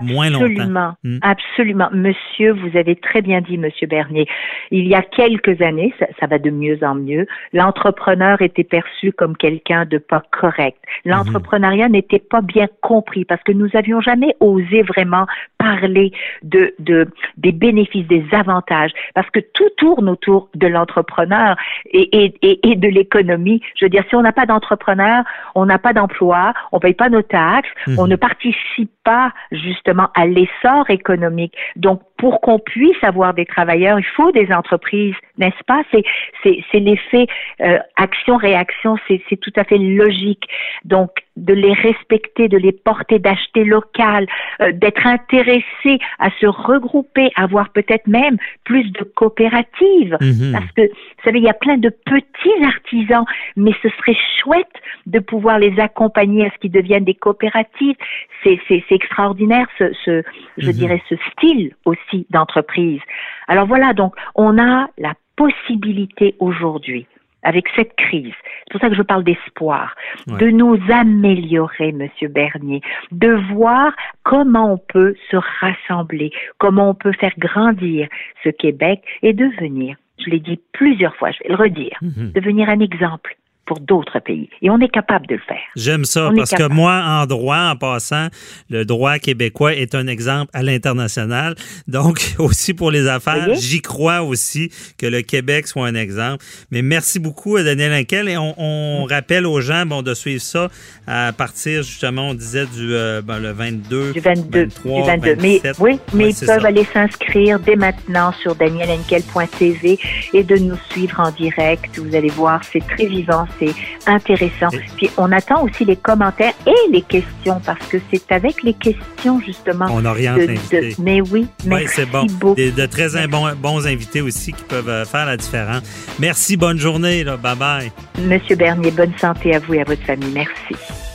moins 0.00 0.30
longtemps. 0.30 0.44
Absolument, 0.44 0.94
hmm. 1.04 1.18
absolument. 1.22 1.88
Monsieur, 1.92 2.52
vous 2.52 2.76
avez 2.76 2.96
très 2.96 3.22
bien 3.22 3.40
dit, 3.40 3.56
Monsieur 3.56 3.86
Bernier. 3.86 4.26
Il 4.70 4.86
y 4.86 4.94
a 4.94 5.02
quelques 5.02 5.60
années, 5.62 5.94
ça, 6.20 6.26
va 6.26 6.38
de 6.38 6.50
mieux 6.50 6.78
en 6.82 6.94
mieux. 6.94 7.26
L'entrepreneur 7.52 8.42
était 8.42 8.64
perçu 8.64 9.12
comme 9.12 9.36
quelqu'un 9.36 9.86
de 9.86 9.98
pas 9.98 10.22
correct. 10.30 10.76
L'entrepreneuriat 11.04 11.88
n'était 11.88 12.18
pas 12.18 12.42
bien 12.42 12.66
compris 12.82 13.24
parce 13.24 13.42
que 13.42 13.52
nous 13.52 13.68
avions 13.74 14.00
jamais 14.00 14.34
osé 14.40 14.82
vraiment 14.82 15.26
parler 15.56 16.12
de, 16.42 16.74
de 16.78 17.06
des 17.36 17.52
bénéfices, 17.52 18.06
des 18.06 18.24
avantages, 18.32 18.92
parce 19.14 19.28
que 19.30 19.40
tout 19.40 19.68
tourne 19.78 20.08
autour 20.08 20.50
de 20.54 20.66
l'entrepreneur 20.66 21.56
et, 21.90 22.24
et, 22.24 22.34
et, 22.42 22.70
et 22.70 22.76
de 22.76 22.88
l'économie. 22.98 23.62
Je 23.76 23.84
veux 23.84 23.90
dire, 23.90 24.04
si 24.08 24.14
on 24.16 24.22
n'a 24.22 24.32
pas 24.32 24.46
d'entrepreneur, 24.46 25.24
on 25.54 25.66
n'a 25.66 25.78
pas 25.78 25.92
d'emploi, 25.92 26.52
on 26.72 26.80
paye 26.80 26.94
pas 26.94 27.08
nos 27.08 27.22
taxes, 27.22 27.70
on 27.86 28.04
mhm. 28.04 28.10
ne 28.10 28.16
participe 28.16 28.92
pas 29.04 29.32
justement 29.52 30.08
à 30.14 30.26
l'essor 30.26 30.90
économique. 30.90 31.54
Donc, 31.76 32.02
pour 32.18 32.40
qu'on 32.40 32.58
puisse 32.58 33.02
avoir 33.02 33.32
des 33.32 33.46
travailleurs, 33.46 33.98
il 33.98 34.04
faut 34.16 34.32
des 34.32 34.52
entreprises, 34.52 35.14
n'est-ce 35.38 35.64
pas? 35.66 35.82
C'est, 35.92 36.02
c'est, 36.42 36.62
c'est 36.70 36.80
l'effet 36.80 37.26
euh, 37.60 37.78
action-réaction, 37.96 38.96
c'est, 39.06 39.22
c'est 39.28 39.40
tout 39.40 39.52
à 39.56 39.64
fait 39.64 39.78
logique. 39.78 40.44
Donc, 40.84 41.10
de 41.36 41.54
les 41.54 41.72
respecter, 41.72 42.48
de 42.48 42.58
les 42.58 42.72
porter, 42.72 43.20
d'acheter 43.20 43.62
local, 43.62 44.26
euh, 44.60 44.72
d'être 44.72 45.06
intéressé 45.06 46.00
à 46.18 46.30
se 46.40 46.46
regrouper, 46.46 47.30
avoir 47.36 47.70
peut-être 47.70 48.08
même 48.08 48.36
plus 48.64 48.90
de 48.90 49.04
coopératives. 49.04 50.16
Mhm. 50.20 50.52
Parce 50.52 50.72
que, 50.72 50.82
vous 50.82 51.22
savez, 51.24 51.38
il 51.38 51.44
y 51.44 51.48
a 51.48 51.54
plein 51.54 51.78
de 51.78 51.90
petits 51.90 52.64
artisans, 52.64 53.24
mais 53.54 53.72
ce 53.82 53.88
serait 53.90 54.16
chouette 54.42 54.66
de 55.06 55.20
pouvoir 55.20 55.60
les 55.60 55.78
accompagner 55.78 56.46
à 56.46 56.50
ce 56.50 56.58
qu'ils 56.58 56.72
deviennent 56.72 57.04
des 57.04 57.14
coopératives. 57.14 57.96
C'est, 58.42 58.58
c'est, 58.66 58.82
c'est 58.88 58.96
extraordinaire, 58.96 59.66
ce, 59.78 59.92
ce 60.04 60.22
je 60.56 60.66
Mhm. 60.66 60.72
dirais, 60.72 61.02
ce 61.08 61.14
style 61.32 61.74
aussi 61.84 62.07
d'entreprise. 62.30 63.00
Alors 63.48 63.66
voilà, 63.66 63.92
donc, 63.92 64.14
on 64.34 64.58
a 64.58 64.88
la 64.98 65.14
possibilité 65.36 66.34
aujourd'hui 66.40 67.06
avec 67.44 67.66
cette 67.76 67.94
crise, 67.94 68.34
c'est 68.64 68.72
pour 68.72 68.80
ça 68.80 68.88
que 68.90 68.96
je 68.96 69.02
parle 69.02 69.22
d'espoir, 69.22 69.94
Ouais. 70.26 70.38
de 70.38 70.50
nous 70.50 70.76
améliorer, 70.92 71.92
Monsieur 71.92 72.28
Bernier, 72.28 72.80
de 73.12 73.30
voir 73.54 73.92
comment 74.24 74.72
on 74.74 74.78
peut 74.78 75.14
se 75.30 75.36
rassembler, 75.60 76.32
comment 76.58 76.90
on 76.90 76.94
peut 76.94 77.12
faire 77.12 77.32
grandir 77.38 78.08
ce 78.42 78.48
Québec 78.48 79.02
et 79.22 79.32
devenir, 79.32 79.96
je 80.18 80.30
l'ai 80.30 80.40
dit 80.40 80.60
plusieurs 80.72 81.14
fois, 81.14 81.30
je 81.30 81.38
vais 81.44 81.50
le 81.50 81.54
redire, 81.54 81.96
Mhm. 82.02 82.32
devenir 82.32 82.68
un 82.68 82.80
exemple 82.80 83.36
pour 83.68 83.78
d'autres 83.80 84.18
pays. 84.20 84.48
Et 84.62 84.70
on 84.70 84.80
est 84.80 84.88
capable 84.88 85.26
de 85.26 85.34
le 85.34 85.40
faire. 85.46 85.58
J'aime 85.76 86.04
ça 86.06 86.30
On 86.32 86.34
parce 86.34 86.50
que 86.50 86.68
moi, 86.68 87.02
en 87.04 87.26
droit, 87.26 87.68
en 87.70 87.76
passant, 87.76 88.28
le 88.70 88.84
droit 88.84 89.18
québécois 89.18 89.74
est 89.74 89.94
un 89.94 90.06
exemple 90.06 90.50
à 90.54 90.62
l'international. 90.62 91.54
Donc, 91.86 92.34
aussi 92.38 92.72
pour 92.72 92.90
les 92.90 93.06
affaires, 93.06 93.54
j'y 93.54 93.82
crois 93.82 94.22
aussi 94.22 94.70
que 94.96 95.06
le 95.06 95.20
Québec 95.20 95.68
soit 95.68 95.86
un 95.86 95.94
exemple. 95.94 96.44
Mais 96.70 96.80
merci 96.82 97.18
beaucoup, 97.18 97.58
Daniel 97.58 97.92
Henkel. 97.92 98.28
Et 98.28 98.38
on, 98.38 98.54
on 98.56 99.04
rappelle 99.04 99.46
aux 99.46 99.60
gens 99.60 99.84
bon, 99.84 100.00
de 100.02 100.14
suivre 100.14 100.42
ça 100.42 100.68
à 101.06 101.32
partir, 101.32 101.82
justement, 101.82 102.30
on 102.30 102.34
disait 102.34 102.66
du 102.66 102.94
euh, 102.94 103.20
ben, 103.22 103.38
le 103.38 103.52
22, 103.52 104.12
Du 104.12 104.20
22, 104.20 104.64
23, 104.64 105.02
du 105.02 105.06
22. 105.08 105.36
Mais 105.42 105.60
27. 105.62 105.76
oui, 105.80 106.00
mais 106.14 106.24
Ouais, 106.24 106.30
ils 106.30 106.46
peuvent 106.46 106.60
ça. 106.60 106.66
aller 106.68 106.84
s'inscrire 106.84 107.60
dès 107.60 107.76
maintenant 107.76 108.32
sur 108.32 108.54
danielhenkel.tv 108.54 109.98
et 110.32 110.42
de 110.44 110.56
nous 110.56 110.76
suivre 110.90 111.20
en 111.20 111.30
direct. 111.32 111.98
Vous 111.98 112.14
allez 112.14 112.30
voir, 112.30 112.62
c'est 112.64 112.86
très 112.86 113.06
vivant, 113.06 113.46
c'est 113.58 113.74
intéressant. 114.06 114.68
Puis 114.96 115.10
on 115.16 115.30
attend 115.32 115.62
aussi 115.64 115.84
les 115.84 115.96
commentaires 115.96 116.54
et 116.66 116.92
les 116.92 117.02
questions 117.02 117.60
parce 117.64 117.84
que 117.86 117.98
c'est 118.10 118.30
avec 118.32 118.62
les 118.62 118.74
questions 118.74 119.40
justement. 119.44 119.86
On 119.90 120.04
oriente 120.04 120.38
de- 120.38 120.46
de- 120.46 120.94
mais 121.02 121.20
oui, 121.20 121.28
Oui, 121.30 121.46
merci 121.64 121.88
c'est 121.96 122.06
bon. 122.06 122.26
beaucoup. 122.26 122.54
Des- 122.54 122.70
de 122.72 122.86
très 122.86 123.26
bons, 123.26 123.48
bons 123.56 123.86
invités 123.86 124.20
aussi 124.20 124.52
qui 124.52 124.62
peuvent 124.64 124.88
euh, 124.88 125.04
faire 125.04 125.26
la 125.26 125.36
différence. 125.36 125.82
Merci, 126.18 126.56
bonne 126.56 126.78
journée. 126.78 127.24
Là. 127.24 127.36
Bye 127.36 127.56
bye. 127.56 127.92
Monsieur 128.20 128.56
Bernier, 128.56 128.90
bonne 128.90 129.12
santé 129.20 129.54
à 129.54 129.58
vous 129.58 129.74
et 129.74 129.80
à 129.80 129.84
votre 129.84 130.02
famille. 130.04 130.32
Merci. 130.34 131.07